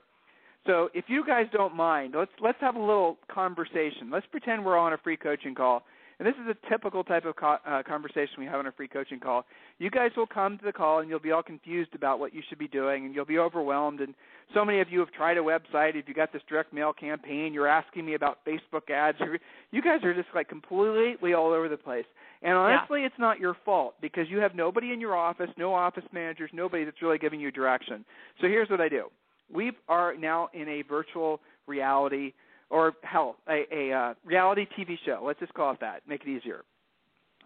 So 0.66 0.90
if 0.94 1.06
you 1.08 1.24
guys 1.26 1.46
don't 1.52 1.76
mind, 1.76 2.16
let's 2.18 2.32
let's 2.42 2.60
have 2.62 2.76
a 2.76 2.80
little 2.80 3.18
conversation. 3.32 4.10
Let's 4.12 4.26
pretend 4.28 4.66
we're 4.66 4.78
on 4.78 4.94
a 4.94 4.98
free 4.98 5.18
coaching 5.18 5.56
call, 5.56 5.84
and 6.20 6.28
this 6.28 6.36
is 6.36 6.50
a 6.50 6.70
typical 6.70 7.04
type 7.04 7.24
of 7.24 7.38
co- 7.38 7.58
uh, 7.66 7.82
conversation 7.84 8.36
we 8.40 8.46
have 8.46 8.56
on 8.56 8.68
a 8.68 8.72
free 8.74 8.90
coaching 8.90 9.22
call. 9.22 9.46
You 9.78 9.90
guys 9.90 10.12
will 10.18 10.28
come 10.28 10.58
to 10.58 10.66
the 10.66 10.74
call 10.74 11.00
and 11.00 11.10
you'll 11.10 11.20
be 11.20 11.32
all 11.32 11.42
confused 11.42 11.96
about 11.96 12.20
what 12.20 12.34
you 12.34 12.42
should 12.50 12.60
be 12.60 12.68
doing, 12.68 13.06
and 13.06 13.16
you'll 13.16 13.26
be 13.26 13.40
overwhelmed. 13.40 14.02
And 14.02 14.14
so 14.54 14.66
many 14.66 14.82
of 14.82 14.90
you 14.92 15.00
have 15.00 15.12
tried 15.12 15.38
a 15.38 15.42
website. 15.42 15.96
If 15.96 16.10
you 16.10 16.14
got 16.14 16.34
this 16.34 16.42
direct 16.50 16.74
mail 16.74 16.92
campaign, 16.92 17.54
you're 17.54 17.68
asking 17.68 18.06
me 18.06 18.16
about 18.16 18.40
Facebook 18.46 18.90
ads. 18.90 19.18
You 19.72 19.84
guys 19.84 20.04
are 20.04 20.16
just 20.16 20.30
like 20.34 20.50
completely 20.50 21.36
all 21.36 21.54
over 21.54 21.70
the 21.70 21.78
place. 21.78 22.06
And 22.42 22.54
honestly, 22.54 23.02
yeah. 23.02 23.06
it's 23.06 23.20
not 23.20 23.40
your 23.40 23.56
fault 23.64 23.94
because 24.02 24.26
you 24.28 24.40
have 24.40 24.56
nobody 24.56 24.94
in 24.94 25.00
your 25.00 25.16
office, 25.16 25.50
no 25.58 25.76
office 25.76 26.06
managers, 26.12 26.50
nobody 26.54 26.86
that's 26.86 27.00
really 27.04 27.20
giving 27.20 27.40
you 27.40 27.52
direction. 27.52 28.04
So 28.42 28.48
here's 28.48 28.68
what 28.68 28.82
I 28.82 28.90
do 28.90 29.06
we 29.54 29.72
are 29.88 30.16
now 30.16 30.50
in 30.54 30.68
a 30.68 30.82
virtual 30.84 31.40
reality 31.68 32.34
or 32.70 32.94
hell, 33.04 33.38
a, 33.48 33.66
a 33.72 33.92
uh, 33.92 34.14
reality 34.26 34.68
TV 34.78 34.98
show. 35.06 35.22
Let's 35.26 35.40
just 35.40 35.54
call 35.54 35.72
it 35.74 35.80
that. 35.82 36.02
Make 36.08 36.22
it 36.22 36.30
easier. 36.30 36.64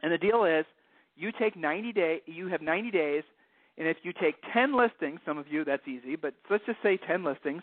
And 0.02 0.12
the 0.12 0.18
deal 0.18 0.44
is, 0.44 0.66
you 1.16 1.32
take 1.32 1.56
90 1.56 1.94
day. 1.94 2.22
You 2.26 2.48
have 2.48 2.62
90 2.62 2.92
days, 2.92 3.24
and 3.78 3.88
if 3.88 3.98
you 4.04 4.14
take 4.14 4.36
10 4.54 4.76
listings, 4.76 5.20
some 5.26 5.38
of 5.38 5.48
you 5.48 5.64
that's 5.64 5.88
easy, 5.88 6.16
but 6.16 6.34
let's 6.50 6.66
just 6.66 6.80
say 6.84 6.98
10 6.98 7.24
listings. 7.24 7.62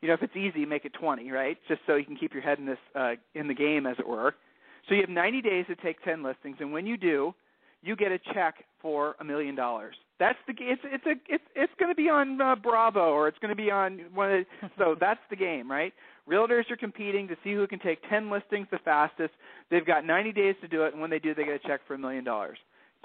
You 0.00 0.08
know, 0.08 0.14
if 0.14 0.22
it's 0.22 0.36
easy, 0.36 0.66
make 0.66 0.84
it 0.84 0.92
20, 0.94 1.30
right? 1.30 1.56
Just 1.68 1.80
so 1.86 1.94
you 1.96 2.04
can 2.04 2.16
keep 2.16 2.32
your 2.32 2.42
head 2.42 2.58
in 2.58 2.66
this 2.66 2.78
uh, 2.94 3.14
in 3.34 3.48
the 3.48 3.54
game, 3.54 3.86
as 3.86 3.96
it 3.98 4.06
were. 4.06 4.34
So 4.88 4.94
you 4.94 5.00
have 5.00 5.10
90 5.10 5.42
days 5.42 5.66
to 5.68 5.76
take 5.76 6.02
10 6.04 6.22
listings, 6.22 6.56
and 6.60 6.72
when 6.72 6.86
you 6.86 6.96
do, 6.96 7.34
you 7.82 7.96
get 7.96 8.12
a 8.12 8.18
check 8.18 8.64
for 8.80 9.16
a 9.20 9.24
million 9.24 9.54
dollars. 9.54 9.94
That's 10.18 10.38
the 10.46 10.54
it's 10.58 10.82
it's 10.84 11.06
a 11.06 11.14
it's 11.32 11.44
it's 11.54 11.72
going 11.78 11.90
to 11.90 11.94
be 11.94 12.08
on 12.08 12.40
uh, 12.40 12.56
Bravo 12.56 13.12
or 13.12 13.28
it's 13.28 13.38
going 13.38 13.50
to 13.50 13.60
be 13.60 13.70
on 13.70 14.00
one 14.14 14.32
of 14.32 14.46
the, 14.62 14.70
so 14.78 14.96
that's 14.98 15.20
the 15.30 15.36
game, 15.36 15.70
right? 15.70 15.92
Realtors 16.30 16.70
are 16.70 16.76
competing 16.76 17.28
to 17.28 17.36
see 17.44 17.52
who 17.54 17.66
can 17.66 17.78
take 17.78 17.98
10 18.10 18.30
listings 18.30 18.66
the 18.70 18.78
fastest. 18.84 19.32
They've 19.70 19.86
got 19.86 20.04
90 20.04 20.32
days 20.32 20.56
to 20.60 20.68
do 20.68 20.84
it, 20.84 20.92
and 20.92 21.00
when 21.00 21.10
they 21.10 21.18
do, 21.18 21.34
they 21.34 21.44
get 21.44 21.64
a 21.64 21.68
check 21.68 21.80
for 21.86 21.94
a 21.94 21.98
million 21.98 22.24
dollars, 22.24 22.58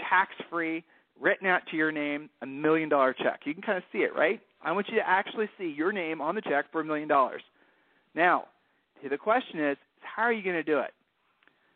tax 0.09 0.31
free, 0.49 0.83
written 1.19 1.47
out 1.47 1.61
to 1.69 1.77
your 1.77 1.91
name, 1.91 2.29
a 2.41 2.45
million 2.47 2.89
dollar 2.89 3.13
check. 3.13 3.41
You 3.45 3.53
can 3.53 3.61
kind 3.61 3.77
of 3.77 3.83
see 3.91 3.99
it, 3.99 4.15
right? 4.15 4.39
I 4.63 4.71
want 4.71 4.87
you 4.89 4.95
to 4.95 5.07
actually 5.07 5.49
see 5.57 5.73
your 5.75 5.91
name 5.91 6.19
on 6.21 6.35
the 6.35 6.41
check 6.41 6.71
for 6.71 6.81
a 6.81 6.85
million 6.85 7.07
dollars. 7.07 7.43
Now, 8.15 8.45
the 9.07 9.17
question 9.17 9.63
is, 9.63 9.77
how 10.01 10.23
are 10.23 10.33
you 10.33 10.43
going 10.43 10.55
to 10.55 10.63
do 10.63 10.79
it? 10.79 10.91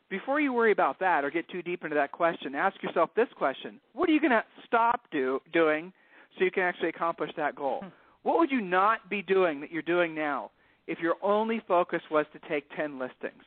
before 0.09 0.39
you 0.39 0.53
worry 0.53 0.71
about 0.71 0.99
that 0.99 1.23
or 1.23 1.31
get 1.31 1.49
too 1.49 1.61
deep 1.61 1.83
into 1.83 1.95
that 1.95 2.11
question, 2.11 2.55
ask 2.55 2.81
yourself 2.81 3.09
this 3.15 3.27
question: 3.37 3.79
What 3.93 4.09
are 4.09 4.11
you 4.11 4.19
going 4.19 4.31
to 4.31 4.43
stop 4.65 5.01
do, 5.11 5.39
doing 5.51 5.91
so 6.37 6.45
you 6.45 6.51
can 6.51 6.63
actually 6.63 6.89
accomplish 6.89 7.31
that 7.37 7.55
goal? 7.55 7.79
Hmm. 7.81 7.89
What 8.23 8.39
would 8.39 8.51
you 8.51 8.61
not 8.61 9.09
be 9.09 9.21
doing 9.21 9.61
that 9.61 9.71
you're 9.71 9.81
doing 9.81 10.15
now 10.15 10.51
if 10.87 10.99
your 10.99 11.15
only 11.21 11.61
focus 11.67 12.01
was 12.11 12.25
to 12.33 12.49
take 12.49 12.65
10 12.75 12.99
listings? 12.99 13.43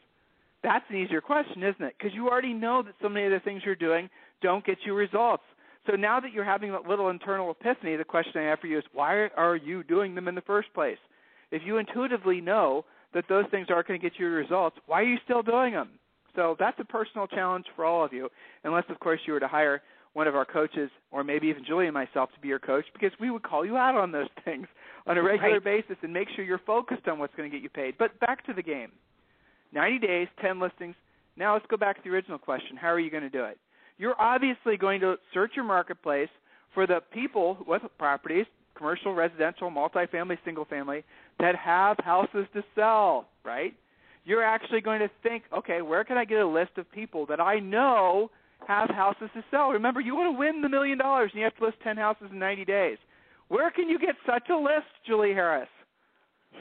That's 0.62 0.84
an 0.88 0.96
easier 0.96 1.20
question, 1.20 1.62
isn't 1.62 1.84
it? 1.84 1.94
Because 1.96 2.14
you 2.14 2.28
already 2.28 2.52
know 2.52 2.82
that 2.82 2.94
so 3.00 3.08
many 3.08 3.26
of 3.26 3.32
the 3.32 3.40
things 3.40 3.62
you're 3.64 3.76
doing 3.76 4.10
don't 4.42 4.64
get 4.64 4.78
you 4.84 4.94
results. 4.94 5.44
So 5.86 5.94
now 5.94 6.20
that 6.20 6.32
you're 6.32 6.44
having 6.44 6.72
that 6.72 6.88
little 6.88 7.08
internal 7.08 7.50
epiphany, 7.50 7.96
the 7.96 8.04
question 8.04 8.42
I 8.42 8.50
have 8.50 8.60
for 8.60 8.66
you 8.66 8.78
is 8.78 8.84
why 8.92 9.28
are 9.36 9.56
you 9.56 9.82
doing 9.84 10.14
them 10.14 10.28
in 10.28 10.34
the 10.34 10.42
first 10.42 10.72
place? 10.74 10.98
If 11.50 11.62
you 11.64 11.78
intuitively 11.78 12.40
know 12.40 12.84
that 13.14 13.24
those 13.28 13.44
things 13.50 13.68
aren't 13.70 13.88
going 13.88 14.00
to 14.00 14.06
get 14.06 14.18
you 14.18 14.28
results, 14.28 14.76
why 14.86 15.00
are 15.00 15.04
you 15.04 15.16
still 15.24 15.42
doing 15.42 15.72
them? 15.72 15.90
So 16.36 16.56
that's 16.58 16.78
a 16.78 16.84
personal 16.84 17.26
challenge 17.26 17.64
for 17.74 17.84
all 17.84 18.04
of 18.04 18.12
you, 18.12 18.28
unless, 18.64 18.84
of 18.90 19.00
course, 19.00 19.20
you 19.26 19.32
were 19.32 19.40
to 19.40 19.48
hire 19.48 19.82
one 20.12 20.28
of 20.28 20.36
our 20.36 20.44
coaches, 20.44 20.90
or 21.10 21.24
maybe 21.24 21.46
even 21.48 21.64
Julie 21.64 21.86
and 21.86 21.94
myself, 21.94 22.30
to 22.34 22.40
be 22.40 22.48
your 22.48 22.58
coach, 22.58 22.84
because 22.92 23.12
we 23.20 23.30
would 23.30 23.42
call 23.42 23.64
you 23.64 23.76
out 23.76 23.94
on 23.94 24.12
those 24.12 24.28
things 24.44 24.66
on 25.08 25.18
a 25.18 25.22
regular 25.22 25.54
right. 25.54 25.64
basis 25.64 25.96
and 26.02 26.12
make 26.12 26.28
sure 26.34 26.44
you're 26.44 26.60
focused 26.66 27.08
on 27.08 27.18
what's 27.18 27.34
going 27.34 27.50
to 27.50 27.56
get 27.56 27.62
you 27.62 27.68
paid. 27.68 27.94
But 27.98 28.18
back 28.20 28.44
to 28.46 28.52
the 28.52 28.62
game 28.62 28.90
90 29.72 29.98
days, 30.06 30.28
10 30.40 30.60
listings. 30.60 30.94
Now 31.36 31.54
let's 31.54 31.66
go 31.68 31.76
back 31.76 31.96
to 31.96 32.02
the 32.04 32.14
original 32.14 32.38
question 32.38 32.76
how 32.76 32.88
are 32.88 33.00
you 33.00 33.10
going 33.10 33.22
to 33.22 33.30
do 33.30 33.44
it? 33.44 33.58
You're 33.98 34.20
obviously 34.20 34.76
going 34.76 35.00
to 35.00 35.16
search 35.34 35.52
your 35.56 35.64
marketplace 35.64 36.28
for 36.74 36.86
the 36.86 37.00
people 37.12 37.58
with 37.66 37.82
properties, 37.98 38.46
commercial, 38.76 39.14
residential, 39.14 39.70
multifamily, 39.70 40.38
single 40.44 40.64
family, 40.64 41.02
that 41.40 41.56
have 41.56 41.96
houses 42.04 42.46
to 42.54 42.62
sell, 42.76 43.26
right? 43.44 43.74
you're 44.28 44.44
actually 44.44 44.82
going 44.82 45.00
to 45.00 45.10
think, 45.22 45.44
okay, 45.56 45.80
where 45.80 46.04
can 46.04 46.18
I 46.18 46.26
get 46.26 46.38
a 46.38 46.46
list 46.46 46.72
of 46.76 46.90
people 46.92 47.24
that 47.26 47.40
I 47.40 47.60
know 47.60 48.30
have 48.66 48.90
houses 48.90 49.30
to 49.34 49.42
sell? 49.50 49.70
Remember, 49.70 50.02
you 50.02 50.14
want 50.14 50.34
to 50.34 50.38
win 50.38 50.60
the 50.60 50.68
million 50.68 50.98
dollars 50.98 51.30
and 51.32 51.38
you 51.38 51.44
have 51.44 51.56
to 51.56 51.64
list 51.64 51.78
10 51.82 51.96
houses 51.96 52.28
in 52.30 52.38
90 52.38 52.66
days. 52.66 52.98
Where 53.48 53.70
can 53.70 53.88
you 53.88 53.98
get 53.98 54.14
such 54.26 54.48
a 54.50 54.56
list, 54.56 54.86
Julie 55.06 55.32
Harris? 55.32 55.68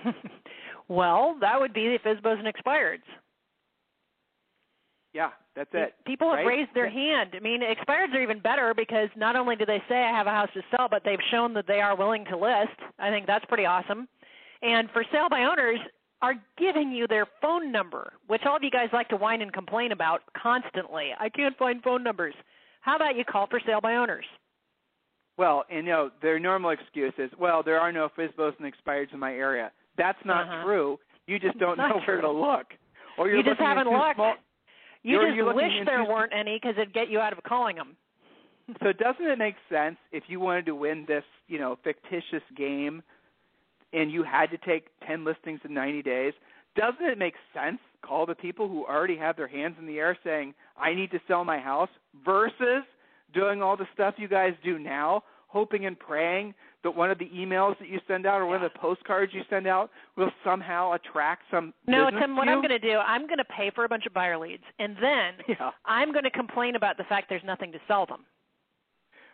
well, 0.88 1.38
that 1.42 1.60
would 1.60 1.74
be 1.74 1.88
the 1.88 2.10
FSBOs 2.10 2.40
and 2.40 2.48
expireds. 2.48 3.02
Yeah, 5.14 5.30
that's 5.56 5.70
it. 5.74 5.96
People 6.06 6.30
have 6.30 6.46
right? 6.46 6.48
raised 6.48 6.70
their 6.76 6.90
hand. 6.90 7.32
I 7.36 7.40
mean, 7.40 7.62
expireds 7.62 8.14
are 8.14 8.22
even 8.22 8.40
better 8.40 8.74
because 8.76 9.10
not 9.16 9.36
only 9.36 9.56
do 9.56 9.66
they 9.66 9.82
say 9.90 9.96
I 9.96 10.16
have 10.16 10.28
a 10.28 10.32
house 10.32 10.50
to 10.54 10.62
sell, 10.76 10.88
but 10.90 11.02
they've 11.04 11.20
shown 11.32 11.54
that 11.56 11.66
they 11.68 11.82
are 11.82 11.96
willing 11.96 12.26
to 12.26 12.38
list. 12.38 12.78
I 13.00 13.10
think 13.10 13.26
that's 13.26 13.46
pretty 13.46 13.66
awesome. 13.66 14.08
And 14.62 14.90
for 14.92 15.04
sale 15.12 15.28
by 15.30 15.44
owners, 15.44 15.80
are 16.22 16.36
giving 16.58 16.92
you 16.92 17.08
their 17.08 17.28
phone 17.42 17.72
number, 17.72 18.14
which 18.28 18.42
all 18.46 18.56
of 18.56 18.64
you 18.64 18.72
guys 18.72 18.90
like 18.92 19.08
to 19.10 19.16
whine 19.16 19.42
and 19.42 19.54
complain 19.54 19.92
about 19.92 20.22
constantly. 20.36 21.12
I 21.20 21.30
can't 21.30 21.58
find 21.58 21.82
phone 21.84 22.04
numbers. 22.04 22.34
How 22.82 22.96
about 22.96 23.16
you 23.16 23.24
call 23.24 23.48
for 23.48 23.62
sale 23.66 23.82
by 23.82 23.96
owners? 23.96 24.26
Well, 25.38 25.66
and 25.70 25.86
you 25.86 25.92
know, 25.92 26.10
their 26.22 26.40
normal 26.40 26.72
excuse 26.72 27.14
is, 27.18 27.30
well, 27.40 27.62
there 27.64 27.80
are 27.80 27.92
no 27.92 28.10
FSBOs 28.18 28.54
and 28.60 28.72
expireds 28.72 29.14
in 29.14 29.20
my 29.20 29.34
area. 29.34 29.72
That's 29.98 30.18
not 30.26 30.48
uh-huh. 30.48 30.64
true. 30.66 31.00
You 31.28 31.40
just 31.40 31.60
don't 31.60 31.78
know 31.78 32.02
true. 32.06 32.16
where 32.16 32.22
to 32.22 32.32
look. 32.32 32.68
Or 33.18 33.28
you're 33.28 33.38
you 33.38 33.44
just 33.44 33.60
haven't 33.60 33.88
looked. 33.88 34.16
Small, 34.16 34.36
you 35.04 35.20
just 35.20 35.56
wish 35.56 35.72
there 35.86 36.02
into, 36.02 36.12
weren't 36.12 36.34
any 36.34 36.60
because 36.62 36.76
it'd 36.78 36.94
get 36.94 37.10
you 37.10 37.20
out 37.20 37.34
of 37.34 37.44
calling 37.44 37.76
them. 37.76 37.96
so 38.84 38.92
doesn't 38.92 39.26
it 39.26 39.38
make 39.38 39.56
sense 39.70 39.98
if 40.12 40.24
you 40.28 40.40
wanted 40.40 40.66
to 40.66 40.76
win 40.76 41.06
this, 41.08 41.24
you 41.48 41.60
know, 41.60 41.78
fictitious 41.84 42.44
game– 42.56 43.04
and 43.94 44.12
you 44.12 44.24
had 44.24 44.48
to 44.52 44.58
take 44.58 44.88
10 45.08 45.24
listings 45.24 45.60
in 45.64 45.74
90 45.74 46.02
days, 46.04 46.34
doesn't 46.76 47.06
it 47.06 47.18
make 47.18 47.34
sense 47.54 47.80
call 48.06 48.26
the 48.26 48.36
people 48.36 48.68
who 48.68 48.86
already 48.86 49.18
have 49.18 49.36
their 49.36 49.48
hands 49.48 49.76
in 49.80 49.88
the 49.88 49.98
air 49.98 50.18
saying, 50.24 50.54
I 50.80 50.94
need 50.94 51.12
to 51.12 51.20
sell 51.28 51.44
my 51.44 51.60
house 51.60 51.90
versus 52.24 52.84
doing 53.34 53.62
all 53.62 53.78
the 53.78 53.88
stuff 53.94 54.16
you 54.18 54.28
guys 54.28 54.54
do 54.64 54.80
now, 54.80 55.24
hoping 55.48 55.86
and 55.86 55.98
praying 55.98 56.54
that 56.84 56.96
one 56.96 57.10
of 57.10 57.18
the 57.18 57.30
emails 57.36 57.78
that 57.80 57.90
you 57.90 58.00
send 58.08 58.26
out 58.26 58.40
or 58.40 58.46
one 58.46 58.62
of 58.64 58.72
the 58.72 58.80
postcards 58.80 59.34
you 59.34 59.42
send 59.50 59.68
out 59.68 59.90
will 60.16 60.32
somehow 60.44 60.94
attract 60.94 61.44
some 61.52 61.74
No, 61.88 62.10
Tim, 62.10 62.36
what? 62.36 62.48
I'm 62.48 62.60
going 62.60 62.70
to 62.70 62.80
do, 62.80 62.98
I'm 62.98 63.26
going 63.26 63.40
to 63.40 63.46
pay 63.46 63.72
for 63.74 63.84
a 63.84 63.90
bunch 63.90 64.06
of 64.06 64.14
buyer 64.14 64.38
leads 64.38 64.64
and 64.80 64.96
then 65.02 65.34
yeah. 65.48 65.72
I'm 65.86 66.12
going 66.12 66.24
to 66.24 66.32
complain 66.32 66.76
about 66.76 66.98
the 66.98 67.04
fact 67.06 67.28
there's 67.30 67.44
nothing 67.46 67.72
to 67.72 67.80
sell 67.88 68.06
them. 68.06 68.26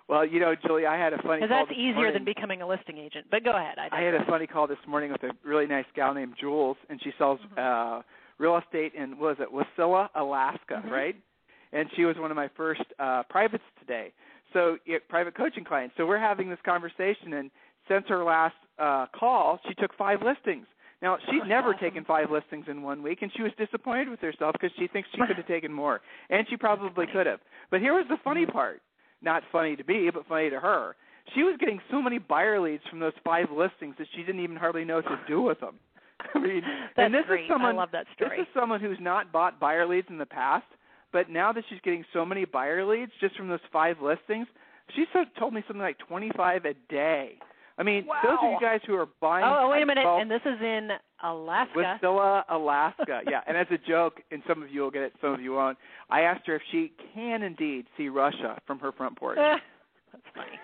Well, 0.10 0.26
you 0.26 0.40
know, 0.40 0.54
Julie, 0.66 0.86
I 0.86 0.98
had 0.98 1.14
a 1.14 1.22
funny 1.22 1.42
Because 1.42 1.50
call 1.50 1.66
that's 1.66 1.78
easier 1.78 1.94
morning. 1.94 2.14
than 2.14 2.26
becoming 2.26 2.62
a 2.62 2.68
listing 2.68 2.98
agent. 2.98 3.28
But 3.32 3.44
go 3.44 3.52
ahead. 3.56 3.78
I, 3.78 4.00
I 4.00 4.02
had 4.02 4.16
a 4.16 4.26
funny 4.26 4.48
call 4.48 4.68
this 4.68 4.78
morning 4.88 5.12
with 5.12 5.24
a 5.24 5.32
really 5.46 5.66
nice 5.66 5.86
gal 5.96 6.14
named 6.14 6.34
Jules, 6.40 6.78
and 6.90 7.00
she 7.02 7.12
sells 7.18 7.40
mm-hmm. 7.40 8.00
uh 8.00 8.02
real 8.38 8.58
estate 8.58 8.94
in 8.96 9.12
what 9.18 9.38
was 9.40 9.48
it 9.48 9.50
Wasilla, 9.54 10.10
Alaska, 10.16 10.76
mm-hmm. 10.76 10.90
right? 10.90 11.16
And 11.74 11.90
she 11.96 12.06
was 12.06 12.16
one 12.18 12.32
of 12.32 12.38
my 12.38 12.50
first 12.56 12.84
uh 13.00 13.24
privates 13.30 13.64
today. 13.80 14.14
So 14.54 14.78
it, 14.86 15.08
private 15.10 15.36
coaching 15.36 15.66
clients. 15.66 15.96
So 15.98 16.06
we're 16.06 16.20
having 16.20 16.50
this 16.50 16.60
conversation, 16.66 17.34
and 17.34 17.50
since 17.88 18.06
her 18.08 18.24
last 18.24 18.56
uh 18.80 19.08
call, 19.18 19.60
she 19.68 19.74
took 19.76 19.94
five 19.98 20.20
listings. 20.22 20.66
Now 21.02 21.18
she's 21.30 21.42
never 21.48 21.74
taken 21.74 22.06
five 22.06 22.32
listings 22.32 22.66
in 22.70 22.82
one 22.82 23.04
week, 23.04 23.24
and 23.24 23.32
she 23.36 23.42
was 23.44 23.52
disappointed 23.58 24.08
with 24.10 24.20
herself 24.22 24.54
because 24.54 24.72
she 24.80 24.88
thinks 24.88 25.10
she 25.14 25.22
could 25.28 25.36
have 25.38 25.48
taken 25.58 25.74
more, 25.74 26.00
and 26.30 26.46
she 26.50 26.56
probably 26.58 27.08
could 27.08 27.26
have. 27.26 27.40
But 27.72 27.82
here 27.82 27.94
was 27.94 28.06
the 28.10 28.18
funny 28.24 28.44
Mm-hmm. 28.46 28.52
part 28.52 28.82
not 29.22 29.42
funny 29.54 29.76
to 29.78 29.84
me, 29.86 30.10
but 30.14 30.26
funny 30.28 30.50
to 30.50 30.60
her. 30.60 30.96
she 31.34 31.44
was 31.44 31.56
getting 31.58 31.80
so 31.90 32.02
many 32.02 32.20
buyer 32.20 32.60
leads 32.60 32.84
from 32.90 33.00
those 33.00 33.14
five 33.24 33.48
listings 33.50 33.96
that 33.98 34.08
she 34.14 34.22
didn't 34.22 34.42
even 34.44 34.58
hardly 34.58 34.84
know 34.84 34.96
what 34.98 35.06
to 35.06 35.20
do 35.30 35.42
with 35.42 35.60
them. 35.62 35.76
I 36.36 36.40
mean, 36.40 36.62
That's 36.98 37.06
and 37.08 37.14
this 37.14 37.24
great. 37.26 37.44
is 37.46 37.48
someone 37.50 37.76
I 37.76 37.78
love 37.78 37.90
that 37.94 38.06
story. 38.16 38.38
this 38.38 38.46
is 38.48 38.54
someone 38.54 38.82
who's 38.82 38.98
not 39.00 39.32
bought 39.32 39.60
buyer 39.62 39.88
leads 39.88 40.08
in 40.10 40.18
the 40.18 40.26
past, 40.26 40.66
but 41.14 41.30
now 41.30 41.54
that 41.54 41.64
she's 41.70 41.80
getting 41.84 42.04
so 42.12 42.26
many 42.26 42.44
buyer 42.44 42.86
leads 42.86 43.12
just 43.22 43.38
from 43.38 43.48
those 43.48 43.60
five 43.72 43.98
listings, 44.02 44.48
she 44.96 45.06
told 45.40 45.54
me 45.54 45.64
something 45.68 45.82
like 45.82 45.98
25 46.00 46.66
a 46.66 46.74
day. 46.90 47.38
I 47.78 47.84
mean, 47.84 48.06
those 48.24 48.38
of 48.44 48.52
you 48.52 48.58
guys 48.62 48.82
who 48.86 48.96
are 48.96 49.08
buying 49.20 49.46
Oh, 49.48 49.70
wait 49.70 49.82
a 49.82 49.86
minute. 49.86 50.06
And 50.06 50.30
this 50.30 50.42
is 50.46 50.62
in 50.62 50.90
Alaska. 51.24 51.98
Wasilla, 52.04 52.44
Alaska. 52.50 53.22
yeah, 53.30 53.42
and 53.48 53.58
as 53.58 53.66
a 53.72 53.78
joke, 53.88 54.22
and 54.32 54.44
some 54.48 54.62
of 54.62 54.70
you 54.70 54.82
will 54.82 54.92
get 54.92 55.02
it, 55.02 55.14
some 55.22 55.34
of 55.34 55.42
you 55.42 55.54
won't. 55.54 55.78
I 56.10 56.22
asked 56.22 56.46
her 56.48 56.56
if 56.56 56.62
she 56.72 56.92
can 57.16 57.42
indeed 57.42 57.86
see 57.98 58.10
Russia 58.10 58.60
from 58.68 58.78
her 58.80 58.92
front 58.92 59.18
porch. 59.18 59.38
That's 60.12 60.24
funny. 60.36 60.60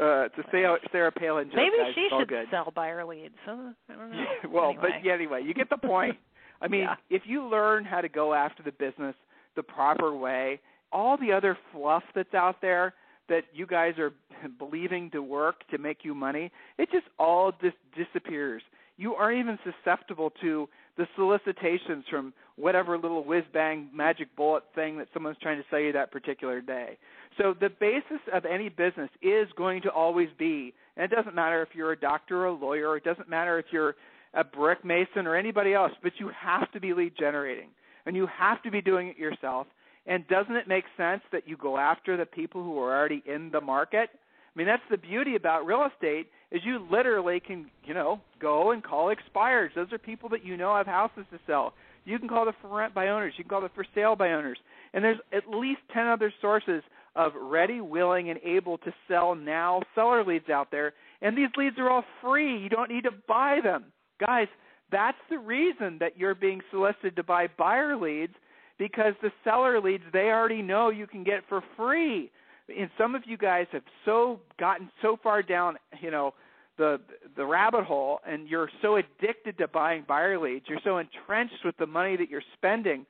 uh, 0.00 0.04
a 0.04 0.28
Sarah, 0.50 0.78
Sarah 0.92 1.12
Palin 1.12 1.48
joke. 1.48 1.56
Maybe 1.56 1.76
guys. 1.78 1.92
she 1.94 2.08
should 2.18 2.28
good. 2.28 2.46
sell 2.50 2.72
buyer 2.74 3.04
leads. 3.04 3.34
So, 3.44 3.52
I 3.88 3.94
don't 3.94 4.10
know. 4.12 4.24
well, 4.50 4.70
anyway. 4.70 4.82
but 4.82 4.90
yeah, 5.04 5.12
anyway, 5.12 5.42
you 5.44 5.52
get 5.52 5.68
the 5.68 5.76
point. 5.76 6.16
I 6.60 6.68
mean, 6.68 6.82
Yeah. 6.82 6.96
if 7.08 7.26
you 7.26 7.44
learn 7.44 7.84
how 7.84 8.00
to 8.00 8.08
go 8.08 8.34
after 8.34 8.62
the 8.62 8.72
business 8.72 9.14
the 9.54 9.62
proper 9.62 10.14
way, 10.14 10.60
all 10.92 11.16
the 11.16 11.32
other 11.32 11.56
fluff 11.72 12.04
that's 12.14 12.34
out 12.34 12.60
there 12.60 12.94
that 13.28 13.44
you 13.52 13.66
guys 13.66 13.98
are 13.98 14.12
believing 14.58 15.10
to 15.10 15.22
work 15.22 15.66
to 15.68 15.78
make 15.78 16.04
you 16.04 16.14
money, 16.14 16.50
it 16.78 16.90
just 16.90 17.06
all 17.18 17.52
just 17.52 17.76
disappears. 17.96 18.62
You 18.96 19.14
aren't 19.14 19.38
even 19.38 19.58
susceptible 19.64 20.30
to 20.42 20.68
the 20.98 21.06
solicitations 21.16 22.04
from 22.10 22.34
whatever 22.56 22.98
little 22.98 23.24
whiz 23.24 23.44
bang 23.52 23.88
magic 23.94 24.34
bullet 24.36 24.64
thing 24.74 24.98
that 24.98 25.08
someone's 25.14 25.38
trying 25.40 25.56
to 25.56 25.64
sell 25.70 25.78
you 25.80 25.92
that 25.92 26.10
particular 26.10 26.60
day. 26.60 26.98
So 27.38 27.54
the 27.58 27.70
basis 27.70 28.20
of 28.34 28.44
any 28.44 28.68
business 28.68 29.08
is 29.22 29.48
going 29.56 29.80
to 29.82 29.90
always 29.90 30.28
be, 30.38 30.74
and 30.96 31.10
it 31.10 31.14
doesn't 31.14 31.34
matter 31.34 31.62
if 31.62 31.70
you're 31.74 31.92
a 31.92 31.98
doctor 31.98 32.42
or 32.42 32.46
a 32.46 32.52
lawyer, 32.52 32.96
it 32.98 33.04
doesn't 33.04 33.30
matter 33.30 33.58
if 33.58 33.66
you're 33.70 33.94
a 34.34 34.44
brick 34.44 34.84
mason 34.84 35.26
or 35.26 35.36
anybody 35.36 35.74
else, 35.74 35.92
but 36.02 36.12
you 36.18 36.30
have 36.38 36.70
to 36.72 36.80
be 36.80 36.94
lead 36.94 37.12
generating 37.18 37.68
and 38.06 38.16
you 38.16 38.26
have 38.26 38.62
to 38.62 38.70
be 38.70 38.80
doing 38.80 39.08
it 39.08 39.18
yourself. 39.18 39.66
And 40.06 40.26
doesn't 40.28 40.56
it 40.56 40.66
make 40.66 40.84
sense 40.96 41.22
that 41.32 41.46
you 41.46 41.56
go 41.56 41.76
after 41.76 42.16
the 42.16 42.26
people 42.26 42.62
who 42.62 42.78
are 42.78 42.96
already 42.96 43.22
in 43.26 43.50
the 43.50 43.60
market? 43.60 44.08
I 44.12 44.58
mean, 44.58 44.66
that's 44.66 44.82
the 44.90 44.96
beauty 44.96 45.36
about 45.36 45.66
real 45.66 45.86
estate 45.92 46.28
is 46.50 46.62
you 46.64 46.84
literally 46.90 47.40
can, 47.40 47.70
you 47.84 47.94
know, 47.94 48.20
go 48.40 48.72
and 48.72 48.82
call 48.82 49.14
expireds. 49.14 49.74
Those 49.74 49.92
are 49.92 49.98
people 49.98 50.28
that 50.30 50.44
you 50.44 50.56
know 50.56 50.76
have 50.76 50.86
houses 50.86 51.24
to 51.30 51.38
sell. 51.46 51.74
You 52.04 52.18
can 52.18 52.28
call 52.28 52.46
the 52.46 52.52
for 52.60 52.68
rent 52.68 52.94
by 52.94 53.08
owners. 53.08 53.34
You 53.36 53.44
can 53.44 53.50
call 53.50 53.60
the 53.60 53.70
for 53.74 53.84
sale 53.94 54.16
by 54.16 54.32
owners. 54.32 54.58
And 54.92 55.04
there's 55.04 55.18
at 55.32 55.48
least 55.48 55.80
10 55.92 56.06
other 56.06 56.32
sources 56.40 56.82
of 57.14 57.32
ready, 57.40 57.80
willing, 57.80 58.30
and 58.30 58.40
able 58.42 58.78
to 58.78 58.92
sell 59.06 59.34
now 59.34 59.82
seller 59.94 60.24
leads 60.24 60.48
out 60.48 60.70
there. 60.70 60.94
And 61.22 61.36
these 61.36 61.50
leads 61.56 61.78
are 61.78 61.90
all 61.90 62.04
free. 62.20 62.58
You 62.58 62.68
don't 62.68 62.90
need 62.90 63.04
to 63.04 63.12
buy 63.28 63.58
them. 63.62 63.84
Guys, 64.24 64.48
that's 64.92 65.18
the 65.30 65.38
reason 65.38 65.98
that 66.00 66.18
you're 66.18 66.34
being 66.34 66.60
solicited 66.70 67.16
to 67.16 67.22
buy 67.22 67.48
buyer 67.58 67.96
leads 67.96 68.34
because 68.78 69.14
the 69.22 69.30
seller 69.44 69.80
leads 69.80 70.04
they 70.12 70.30
already 70.30 70.62
know 70.62 70.90
you 70.90 71.06
can 71.06 71.24
get 71.24 71.42
for 71.48 71.62
free. 71.76 72.30
And 72.68 72.90
some 72.96 73.14
of 73.14 73.22
you 73.26 73.36
guys 73.36 73.66
have 73.72 73.82
so 74.04 74.40
gotten 74.58 74.90
so 75.02 75.18
far 75.22 75.42
down, 75.42 75.76
you 76.00 76.10
know, 76.10 76.34
the 76.78 77.00
the 77.36 77.44
rabbit 77.44 77.84
hole 77.84 78.20
and 78.26 78.48
you're 78.48 78.70
so 78.80 78.96
addicted 78.96 79.58
to 79.58 79.68
buying 79.68 80.04
buyer 80.08 80.38
leads, 80.38 80.66
you're 80.68 80.80
so 80.84 80.98
entrenched 80.98 81.64
with 81.64 81.76
the 81.78 81.86
money 81.86 82.16
that 82.16 82.30
you're 82.30 82.42
spending, 82.56 83.04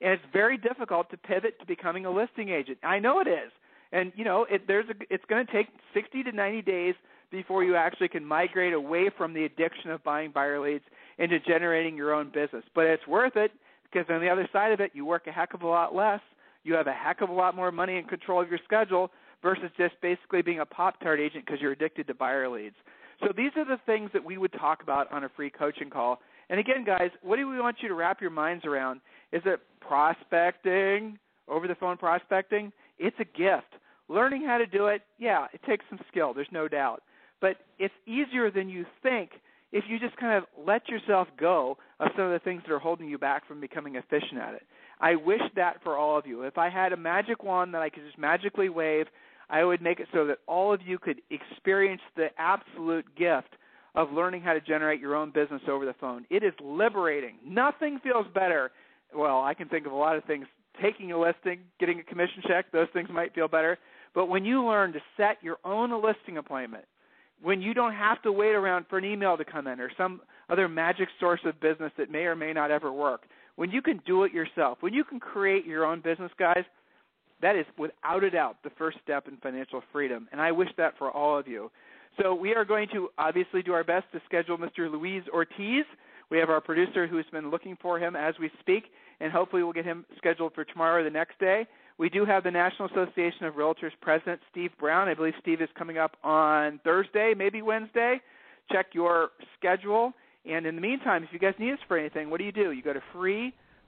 and 0.00 0.12
it's 0.12 0.22
very 0.32 0.56
difficult 0.56 1.10
to 1.10 1.16
pivot 1.16 1.58
to 1.58 1.66
becoming 1.66 2.06
a 2.06 2.10
listing 2.10 2.50
agent. 2.50 2.78
I 2.82 2.98
know 2.98 3.20
it 3.20 3.28
is. 3.28 3.50
And 3.92 4.12
you 4.16 4.24
know, 4.24 4.46
it 4.50 4.66
there's 4.66 4.88
a 4.88 4.94
it's 5.10 5.24
going 5.28 5.44
to 5.44 5.52
take 5.52 5.68
60 5.94 6.22
to 6.24 6.32
90 6.32 6.62
days 6.62 6.94
before 7.36 7.62
you 7.64 7.76
actually 7.76 8.08
can 8.08 8.24
migrate 8.24 8.72
away 8.72 9.10
from 9.16 9.32
the 9.32 9.44
addiction 9.44 9.90
of 9.90 10.02
buying 10.02 10.30
buyer 10.30 10.58
leads 10.58 10.84
into 11.18 11.38
generating 11.40 11.96
your 11.96 12.14
own 12.14 12.30
business. 12.32 12.64
But 12.74 12.86
it's 12.86 13.06
worth 13.06 13.36
it 13.36 13.52
because 13.84 14.06
on 14.10 14.20
the 14.20 14.28
other 14.28 14.48
side 14.52 14.72
of 14.72 14.80
it, 14.80 14.92
you 14.94 15.04
work 15.04 15.26
a 15.26 15.32
heck 15.32 15.54
of 15.54 15.62
a 15.62 15.66
lot 15.66 15.94
less. 15.94 16.20
You 16.64 16.74
have 16.74 16.86
a 16.86 16.92
heck 16.92 17.20
of 17.20 17.28
a 17.28 17.32
lot 17.32 17.54
more 17.54 17.70
money 17.70 17.96
and 17.98 18.08
control 18.08 18.42
of 18.42 18.48
your 18.48 18.58
schedule 18.64 19.10
versus 19.42 19.70
just 19.76 19.94
basically 20.02 20.42
being 20.42 20.60
a 20.60 20.66
Pop 20.66 20.98
Tart 21.00 21.20
agent 21.20 21.44
because 21.46 21.60
you're 21.60 21.72
addicted 21.72 22.06
to 22.08 22.14
buyer 22.14 22.48
leads. 22.48 22.76
So 23.20 23.28
these 23.36 23.52
are 23.56 23.64
the 23.64 23.78
things 23.86 24.10
that 24.12 24.24
we 24.24 24.38
would 24.38 24.52
talk 24.52 24.82
about 24.82 25.10
on 25.12 25.24
a 25.24 25.28
free 25.28 25.50
coaching 25.50 25.90
call. 25.90 26.20
And 26.50 26.58
again, 26.60 26.84
guys, 26.84 27.10
what 27.22 27.36
do 27.36 27.48
we 27.48 27.60
want 27.60 27.76
you 27.80 27.88
to 27.88 27.94
wrap 27.94 28.20
your 28.20 28.30
minds 28.30 28.64
around? 28.64 29.00
Is 29.32 29.42
it 29.46 29.60
prospecting, 29.80 31.18
over 31.48 31.68
the 31.68 31.74
phone 31.74 31.96
prospecting? 31.96 32.72
It's 32.98 33.16
a 33.20 33.24
gift. 33.24 33.80
Learning 34.08 34.44
how 34.44 34.58
to 34.58 34.66
do 34.66 34.86
it, 34.86 35.02
yeah, 35.18 35.46
it 35.52 35.60
takes 35.66 35.84
some 35.88 35.98
skill, 36.08 36.32
there's 36.32 36.46
no 36.52 36.68
doubt. 36.68 37.02
But 37.40 37.56
it's 37.78 37.94
easier 38.06 38.50
than 38.50 38.68
you 38.68 38.84
think 39.02 39.30
if 39.72 39.84
you 39.88 39.98
just 39.98 40.16
kind 40.16 40.36
of 40.36 40.44
let 40.66 40.88
yourself 40.88 41.28
go 41.38 41.76
of 42.00 42.08
some 42.16 42.26
of 42.26 42.32
the 42.32 42.38
things 42.38 42.62
that 42.66 42.72
are 42.72 42.78
holding 42.78 43.08
you 43.08 43.18
back 43.18 43.46
from 43.46 43.60
becoming 43.60 43.96
efficient 43.96 44.40
at 44.40 44.54
it. 44.54 44.62
I 45.00 45.16
wish 45.16 45.42
that 45.56 45.82
for 45.82 45.96
all 45.96 46.18
of 46.18 46.26
you. 46.26 46.42
If 46.42 46.56
I 46.56 46.70
had 46.70 46.92
a 46.92 46.96
magic 46.96 47.42
wand 47.42 47.74
that 47.74 47.82
I 47.82 47.90
could 47.90 48.04
just 48.04 48.18
magically 48.18 48.68
wave, 48.68 49.06
I 49.50 49.64
would 49.64 49.82
make 49.82 50.00
it 50.00 50.08
so 50.12 50.26
that 50.26 50.38
all 50.46 50.72
of 50.72 50.80
you 50.84 50.98
could 50.98 51.20
experience 51.30 52.00
the 52.16 52.28
absolute 52.38 53.04
gift 53.16 53.56
of 53.94 54.12
learning 54.12 54.42
how 54.42 54.52
to 54.52 54.60
generate 54.60 55.00
your 55.00 55.14
own 55.14 55.30
business 55.30 55.62
over 55.68 55.86
the 55.86 55.94
phone. 55.94 56.26
It 56.30 56.42
is 56.42 56.52
liberating. 56.62 57.36
Nothing 57.44 57.98
feels 58.02 58.26
better. 58.34 58.70
Well, 59.14 59.42
I 59.42 59.54
can 59.54 59.68
think 59.68 59.86
of 59.86 59.92
a 59.92 59.96
lot 59.96 60.16
of 60.16 60.24
things. 60.24 60.46
Taking 60.82 61.12
a 61.12 61.18
listing, 61.18 61.60
getting 61.80 62.00
a 62.00 62.02
commission 62.02 62.42
check, 62.46 62.70
those 62.72 62.88
things 62.92 63.08
might 63.10 63.34
feel 63.34 63.48
better. 63.48 63.78
But 64.14 64.26
when 64.26 64.44
you 64.44 64.64
learn 64.64 64.92
to 64.92 65.00
set 65.16 65.42
your 65.42 65.56
own 65.64 65.90
listing 66.02 66.36
appointment, 66.36 66.84
when 67.42 67.60
you 67.60 67.74
don't 67.74 67.94
have 67.94 68.22
to 68.22 68.32
wait 68.32 68.54
around 68.54 68.86
for 68.88 68.98
an 68.98 69.04
email 69.04 69.36
to 69.36 69.44
come 69.44 69.66
in 69.66 69.80
or 69.80 69.90
some 69.96 70.20
other 70.48 70.68
magic 70.68 71.08
source 71.20 71.40
of 71.44 71.60
business 71.60 71.92
that 71.98 72.10
may 72.10 72.24
or 72.24 72.36
may 72.36 72.52
not 72.52 72.70
ever 72.70 72.92
work, 72.92 73.22
when 73.56 73.70
you 73.70 73.82
can 73.82 74.00
do 74.06 74.24
it 74.24 74.32
yourself, 74.32 74.78
when 74.80 74.94
you 74.94 75.04
can 75.04 75.20
create 75.20 75.66
your 75.66 75.84
own 75.84 76.00
business, 76.00 76.30
guys, 76.38 76.64
that 77.42 77.56
is 77.56 77.66
without 77.78 78.24
a 78.24 78.30
doubt 78.30 78.56
the 78.64 78.70
first 78.78 78.98
step 79.02 79.28
in 79.28 79.36
financial 79.38 79.82
freedom. 79.92 80.28
And 80.32 80.40
I 80.40 80.52
wish 80.52 80.68
that 80.78 80.96
for 80.98 81.10
all 81.10 81.38
of 81.38 81.46
you. 81.46 81.70
So 82.22 82.34
we 82.34 82.54
are 82.54 82.64
going 82.64 82.88
to 82.94 83.08
obviously 83.18 83.62
do 83.62 83.72
our 83.72 83.84
best 83.84 84.06
to 84.12 84.20
schedule 84.24 84.56
Mr. 84.56 84.90
Luis 84.90 85.22
Ortiz. 85.32 85.84
We 86.30 86.38
have 86.38 86.48
our 86.48 86.60
producer 86.60 87.06
who's 87.06 87.26
been 87.30 87.50
looking 87.50 87.76
for 87.80 87.98
him 87.98 88.16
as 88.16 88.34
we 88.40 88.50
speak, 88.60 88.84
and 89.20 89.30
hopefully 89.30 89.62
we'll 89.62 89.74
get 89.74 89.84
him 89.84 90.04
scheduled 90.16 90.54
for 90.54 90.64
tomorrow 90.64 91.00
or 91.00 91.04
the 91.04 91.10
next 91.10 91.38
day. 91.38 91.66
We 91.98 92.10
do 92.10 92.26
have 92.26 92.44
the 92.44 92.50
National 92.50 92.88
Association 92.88 93.46
of 93.46 93.54
Realtors 93.54 93.92
President, 94.02 94.40
Steve 94.50 94.70
Brown. 94.78 95.08
I 95.08 95.14
believe 95.14 95.32
Steve 95.40 95.62
is 95.62 95.70
coming 95.78 95.96
up 95.96 96.18
on 96.22 96.78
Thursday, 96.84 97.32
maybe 97.36 97.62
Wednesday. 97.62 98.20
Check 98.70 98.88
your 98.92 99.30
schedule. 99.58 100.12
And 100.44 100.66
in 100.66 100.74
the 100.74 100.82
meantime, 100.82 101.24
if 101.24 101.30
you 101.32 101.38
guys 101.38 101.54
need 101.58 101.72
us 101.72 101.78
for 101.88 101.96
anything, 101.96 102.28
what 102.30 102.38
do 102.38 102.44
you 102.44 102.52
do? 102.52 102.72
You 102.72 102.82
go 102.82 102.92
to 102.92 103.00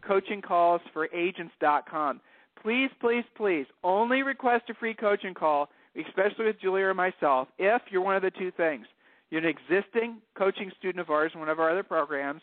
freecoachingcallsforagents.com. 0.09 2.21
Please, 2.63 2.91
please, 3.01 3.25
please, 3.37 3.67
only 3.85 4.23
request 4.23 4.65
a 4.71 4.75
free 4.75 4.95
coaching 4.95 5.35
call, 5.35 5.69
especially 5.95 6.47
with 6.47 6.59
Julie 6.61 6.83
or 6.83 6.95
myself, 6.95 7.47
if 7.59 7.83
you're 7.91 8.03
one 8.03 8.17
of 8.17 8.23
the 8.23 8.33
two 8.33 8.51
things. 8.53 8.87
You're 9.31 9.47
an 9.47 9.55
existing 9.55 10.23
coaching 10.37 10.73
student 10.79 11.01
of 11.01 11.11
ours 11.11 11.33
in 11.35 11.41
one 11.41 11.51
of 11.51 11.61
our 11.61 11.71
other 11.71 11.83
programs, 11.83 12.41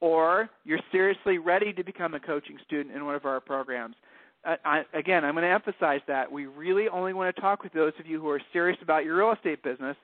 or 0.00 0.48
you're 0.64 0.78
seriously 0.92 1.38
ready 1.38 1.72
to 1.72 1.82
become 1.82 2.14
a 2.14 2.20
coaching 2.20 2.56
student 2.64 2.94
in 2.94 3.04
one 3.04 3.16
of 3.16 3.24
our 3.24 3.40
programs. 3.40 3.96
Uh, 4.44 4.56
I, 4.64 4.82
again, 4.94 5.24
I'm 5.24 5.34
going 5.34 5.42
to 5.42 5.50
emphasize 5.50 6.00
that 6.06 6.30
we 6.30 6.46
really 6.46 6.88
only 6.88 7.12
want 7.12 7.34
to 7.34 7.40
talk 7.40 7.62
with 7.62 7.72
those 7.72 7.92
of 7.98 8.06
you 8.06 8.20
who 8.20 8.28
are 8.28 8.40
serious 8.52 8.78
about 8.82 9.04
your 9.04 9.16
real 9.16 9.32
estate 9.32 9.62
business. 9.62 9.96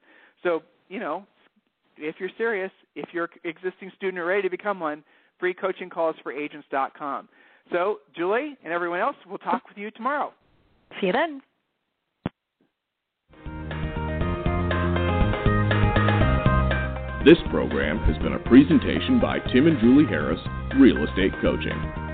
So, 0.42 0.62
you 0.88 1.00
know, 1.00 1.26
if 1.96 2.16
you're 2.18 2.30
serious, 2.36 2.72
if 2.94 3.08
you're 3.12 3.30
an 3.44 3.50
existing 3.50 3.92
student 3.96 4.18
or 4.18 4.26
ready 4.26 4.42
to 4.42 4.50
become 4.50 4.80
one, 4.80 5.04
free 5.38 5.54
coaching 5.54 5.88
calls 5.88 6.16
for 6.22 6.32
agents.com. 6.32 7.28
So, 7.72 8.00
Julie 8.14 8.56
and 8.64 8.72
everyone 8.72 9.00
else, 9.00 9.16
we'll 9.26 9.38
talk 9.38 9.68
with 9.68 9.78
you 9.78 9.90
tomorrow. 9.90 10.32
See 11.00 11.06
you 11.06 11.12
then. 11.12 11.40
This 17.24 17.38
program 17.50 18.00
has 18.00 18.18
been 18.18 18.34
a 18.34 18.38
presentation 18.40 19.18
by 19.18 19.38
Tim 19.50 19.66
and 19.66 19.80
Julie 19.80 20.04
Harris, 20.04 20.40
Real 20.78 21.02
Estate 21.08 21.32
Coaching. 21.40 22.13